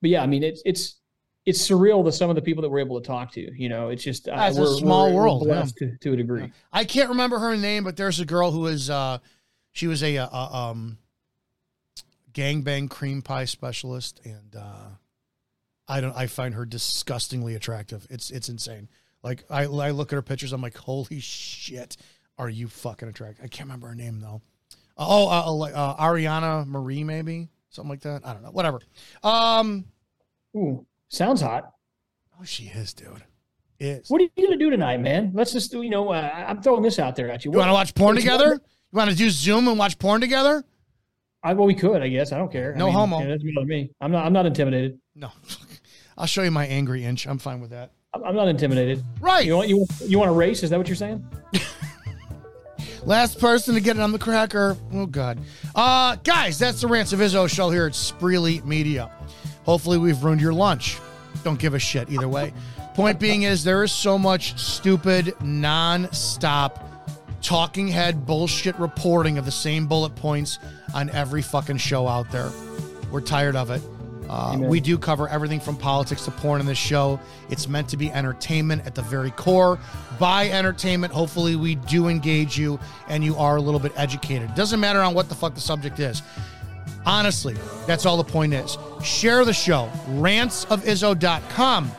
but 0.00 0.10
yeah, 0.10 0.22
I 0.22 0.26
mean, 0.26 0.42
it's 0.42 0.62
it's 0.64 1.00
it's 1.46 1.68
surreal 1.68 2.04
to 2.04 2.10
some 2.12 2.30
of 2.30 2.36
the 2.36 2.42
people 2.42 2.62
that 2.62 2.70
we're 2.70 2.80
able 2.80 3.00
to 3.00 3.06
talk 3.06 3.32
to. 3.32 3.60
You 3.60 3.68
know, 3.68 3.90
it's 3.90 4.02
just 4.02 4.28
uh, 4.28 4.46
It's 4.48 4.58
a 4.58 4.76
small 4.76 5.12
world, 5.12 5.46
yeah. 5.46 5.64
to, 5.76 5.96
to 5.98 6.12
a 6.12 6.16
degree. 6.16 6.52
I 6.72 6.84
can't 6.84 7.10
remember 7.10 7.38
her 7.38 7.56
name, 7.56 7.84
but 7.84 7.96
there's 7.96 8.20
a 8.20 8.24
girl 8.24 8.50
who 8.50 8.66
is 8.66 8.88
uh 8.88 9.18
she 9.72 9.86
was 9.86 10.02
a, 10.02 10.18
uh 10.18 10.28
uh 10.32 10.70
um 10.70 10.98
gangbang 12.32 12.88
cream 12.90 13.22
pie 13.22 13.44
specialist 13.44 14.20
and 14.24 14.56
uh 14.56 14.88
I 15.86 16.00
don't 16.00 16.16
I 16.16 16.26
find 16.26 16.54
her 16.54 16.64
disgustingly 16.64 17.54
attractive. 17.54 18.06
It's 18.10 18.30
it's 18.30 18.48
insane. 18.48 18.88
Like 19.22 19.44
I 19.50 19.64
I 19.64 19.90
look 19.90 20.12
at 20.12 20.16
her 20.16 20.22
pictures 20.22 20.52
I'm 20.52 20.62
like 20.62 20.76
holy 20.76 21.20
shit 21.20 21.96
are 22.38 22.48
you 22.48 22.68
fucking 22.68 23.08
attractive. 23.08 23.44
I 23.44 23.48
can't 23.48 23.68
remember 23.68 23.88
her 23.88 23.94
name 23.94 24.20
though. 24.20 24.40
Oh, 24.96 25.28
uh, 25.28 25.52
uh, 25.52 25.70
uh, 25.74 25.96
Ariana 25.96 26.64
Marie 26.66 27.02
maybe, 27.02 27.48
something 27.68 27.90
like 27.90 28.02
that. 28.02 28.24
I 28.24 28.32
don't 28.32 28.42
know. 28.42 28.50
Whatever. 28.50 28.80
Um 29.22 29.84
Ooh, 30.56 30.86
sounds 31.14 31.40
hot. 31.40 31.70
Oh, 32.38 32.44
she 32.44 32.64
is, 32.64 32.92
dude. 32.92 33.24
Is. 33.80 34.08
What 34.08 34.20
are 34.20 34.24
you 34.36 34.46
gonna 34.46 34.56
do 34.56 34.70
tonight, 34.70 35.00
man? 35.00 35.32
Let's 35.34 35.52
just 35.52 35.70
do. 35.72 35.82
You 35.82 35.90
know, 35.90 36.10
uh, 36.10 36.30
I'm 36.46 36.62
throwing 36.62 36.82
this 36.82 36.98
out 36.98 37.16
there 37.16 37.30
at 37.30 37.44
you. 37.44 37.50
You 37.52 37.58
want 37.58 37.68
to 37.68 37.72
watch 37.74 37.94
porn 37.94 38.16
together? 38.16 38.52
You 38.92 38.96
want 38.96 39.10
to 39.10 39.16
do 39.16 39.28
Zoom 39.30 39.66
and 39.66 39.78
watch 39.78 39.98
porn 39.98 40.20
together? 40.20 40.64
I 41.42 41.52
well, 41.54 41.66
we 41.66 41.74
could. 41.74 42.00
I 42.00 42.08
guess 42.08 42.32
I 42.32 42.38
don't 42.38 42.50
care. 42.50 42.74
I 42.74 42.78
No 42.78 42.86
mean, 42.86 42.94
homo. 42.94 43.20
It 43.20 43.26
doesn't 43.26 43.54
bother 43.54 43.66
me. 43.66 43.90
I'm 44.00 44.12
not. 44.12 44.24
I'm 44.24 44.32
not 44.32 44.46
intimidated. 44.46 44.98
No. 45.14 45.30
I'll 46.18 46.26
show 46.26 46.42
you 46.42 46.50
my 46.52 46.66
angry 46.66 47.04
inch. 47.04 47.26
I'm 47.26 47.38
fine 47.38 47.60
with 47.60 47.70
that. 47.70 47.90
I'm 48.14 48.36
not 48.36 48.46
intimidated. 48.46 49.04
Right. 49.20 49.44
You 49.44 49.56
want 49.56 49.68
you 49.68 49.86
you 50.06 50.18
want 50.18 50.28
to 50.28 50.34
race? 50.34 50.62
Is 50.62 50.70
that 50.70 50.78
what 50.78 50.86
you're 50.86 50.96
saying? 50.96 51.26
Last 53.04 53.38
person 53.38 53.74
to 53.74 53.80
get 53.80 53.96
it 53.96 54.02
on 54.02 54.12
the 54.12 54.18
cracker. 54.18 54.76
Oh 54.92 55.06
God. 55.06 55.40
Uh 55.74 56.16
guys, 56.16 56.58
that's 56.58 56.80
the 56.80 56.86
Rants 56.86 57.12
of 57.12 57.18
Izzo 57.18 57.48
show 57.48 57.70
here 57.70 57.86
at 57.86 57.92
Spreely 57.92 58.64
Media. 58.64 59.10
Hopefully 59.64 59.98
we've 59.98 60.22
ruined 60.22 60.40
your 60.40 60.52
lunch. 60.52 60.98
Don't 61.44 61.58
give 61.58 61.74
a 61.74 61.78
shit 61.78 62.10
either 62.10 62.28
way. 62.28 62.52
Point 62.94 63.20
being 63.20 63.42
is 63.42 63.64
there 63.64 63.84
is 63.84 63.92
so 63.92 64.18
much 64.18 64.58
stupid, 64.58 65.34
non-stop 65.42 66.90
talking 67.42 67.86
head 67.86 68.24
bullshit 68.24 68.78
reporting 68.78 69.36
of 69.36 69.44
the 69.44 69.52
same 69.52 69.86
bullet 69.86 70.14
points 70.16 70.58
on 70.94 71.10
every 71.10 71.42
fucking 71.42 71.76
show 71.76 72.08
out 72.08 72.30
there. 72.30 72.50
We're 73.10 73.20
tired 73.20 73.56
of 73.56 73.70
it. 73.70 73.82
Uh, 74.28 74.56
we 74.58 74.80
do 74.80 74.96
cover 74.96 75.28
everything 75.28 75.60
from 75.60 75.76
politics 75.76 76.24
to 76.24 76.30
porn 76.30 76.58
in 76.60 76.66
this 76.66 76.78
show. 76.78 77.20
It's 77.50 77.68
meant 77.68 77.88
to 77.90 77.98
be 77.98 78.10
entertainment 78.10 78.86
at 78.86 78.94
the 78.94 79.02
very 79.02 79.30
core. 79.30 79.78
By 80.18 80.48
entertainment, 80.48 81.12
hopefully, 81.12 81.56
we 81.56 81.74
do 81.74 82.08
engage 82.08 82.58
you 82.58 82.80
and 83.08 83.22
you 83.22 83.36
are 83.36 83.56
a 83.56 83.60
little 83.60 83.80
bit 83.80 83.92
educated. 83.96 84.54
Doesn't 84.54 84.80
matter 84.80 85.00
on 85.02 85.12
what 85.12 85.28
the 85.28 85.34
fuck 85.34 85.54
the 85.54 85.60
subject 85.60 86.00
is. 86.00 86.22
Honestly, 87.06 87.54
that's 87.86 88.06
all 88.06 88.16
the 88.16 88.24
point 88.24 88.54
is. 88.54 88.78
Share 89.02 89.44
the 89.44 89.52
show. 89.52 89.90
Rantsofizzo.com. 90.08 91.92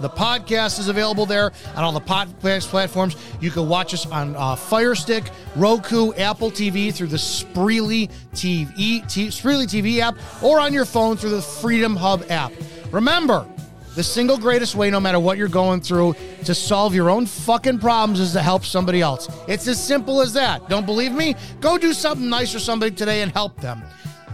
The 0.00 0.10
podcast 0.10 0.78
is 0.78 0.88
available 0.88 1.24
there 1.24 1.52
on 1.74 1.82
all 1.82 1.92
the 1.92 2.00
podcast 2.00 2.68
platforms. 2.68 3.16
You 3.40 3.50
can 3.50 3.66
watch 3.66 3.94
us 3.94 4.04
on 4.04 4.36
uh, 4.36 4.54
Fire 4.54 4.94
Stick, 4.94 5.30
Roku, 5.56 6.12
Apple 6.14 6.50
TV 6.50 6.92
through 6.92 7.06
the 7.06 7.16
Spreely 7.16 8.10
TV, 8.34 9.10
T- 9.10 9.28
Spreely 9.28 9.64
TV 9.64 10.00
app, 10.00 10.18
or 10.42 10.60
on 10.60 10.74
your 10.74 10.84
phone 10.84 11.16
through 11.16 11.30
the 11.30 11.40
Freedom 11.40 11.96
Hub 11.96 12.26
app. 12.28 12.52
Remember, 12.90 13.46
the 13.94 14.04
single 14.04 14.36
greatest 14.36 14.74
way, 14.74 14.90
no 14.90 15.00
matter 15.00 15.18
what 15.18 15.38
you're 15.38 15.48
going 15.48 15.80
through, 15.80 16.14
to 16.44 16.54
solve 16.54 16.94
your 16.94 17.08
own 17.08 17.24
fucking 17.24 17.78
problems 17.78 18.20
is 18.20 18.32
to 18.34 18.42
help 18.42 18.66
somebody 18.66 19.00
else. 19.00 19.26
It's 19.48 19.66
as 19.66 19.82
simple 19.82 20.20
as 20.20 20.34
that. 20.34 20.68
Don't 20.68 20.84
believe 20.84 21.12
me? 21.12 21.34
Go 21.62 21.78
do 21.78 21.94
something 21.94 22.28
nice 22.28 22.52
for 22.52 22.58
somebody 22.58 22.94
today 22.94 23.22
and 23.22 23.32
help 23.32 23.58
them. 23.62 23.82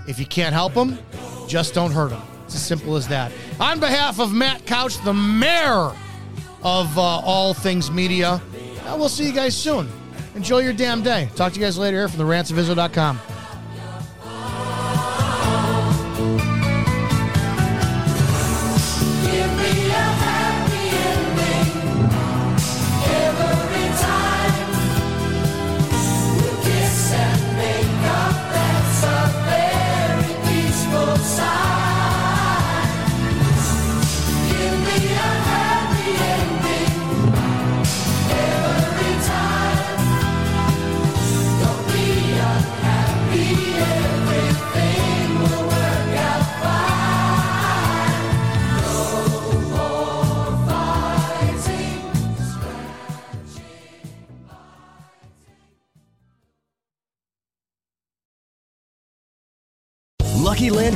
If 0.07 0.19
you 0.19 0.27
can't 0.27 0.53
help 0.53 0.75
them, 0.75 0.99
just 1.47 1.75
don't 1.75 1.93
hurt 1.93 2.11
them. 2.11 2.23
It's 2.45 2.55
as 2.55 2.65
simple 2.65 2.97
as 2.97 3.09
that. 3.09 3.33
On 3.61 3.81
behalf 3.81 4.21
of 4.21 4.33
Matt 4.33 4.67
Couch, 4.67 5.03
the 5.05 5.15
mayor 5.15 5.93
of 6.63 6.99
uh, 6.99 7.03
all 7.03 7.55
things 7.55 7.91
media, 7.91 8.41
we'll 8.97 9.09
see 9.09 9.27
you 9.27 9.33
guys 9.33 9.57
soon. 9.57 9.89
Enjoy 10.35 10.59
your 10.59 10.73
damn 10.73 11.03
day. 11.03 11.29
Talk 11.37 11.53
to 11.53 11.61
you 11.61 11.65
guys 11.65 11.79
later 11.79 11.99
here 11.99 12.09
from 12.09 12.19
the 12.19 12.25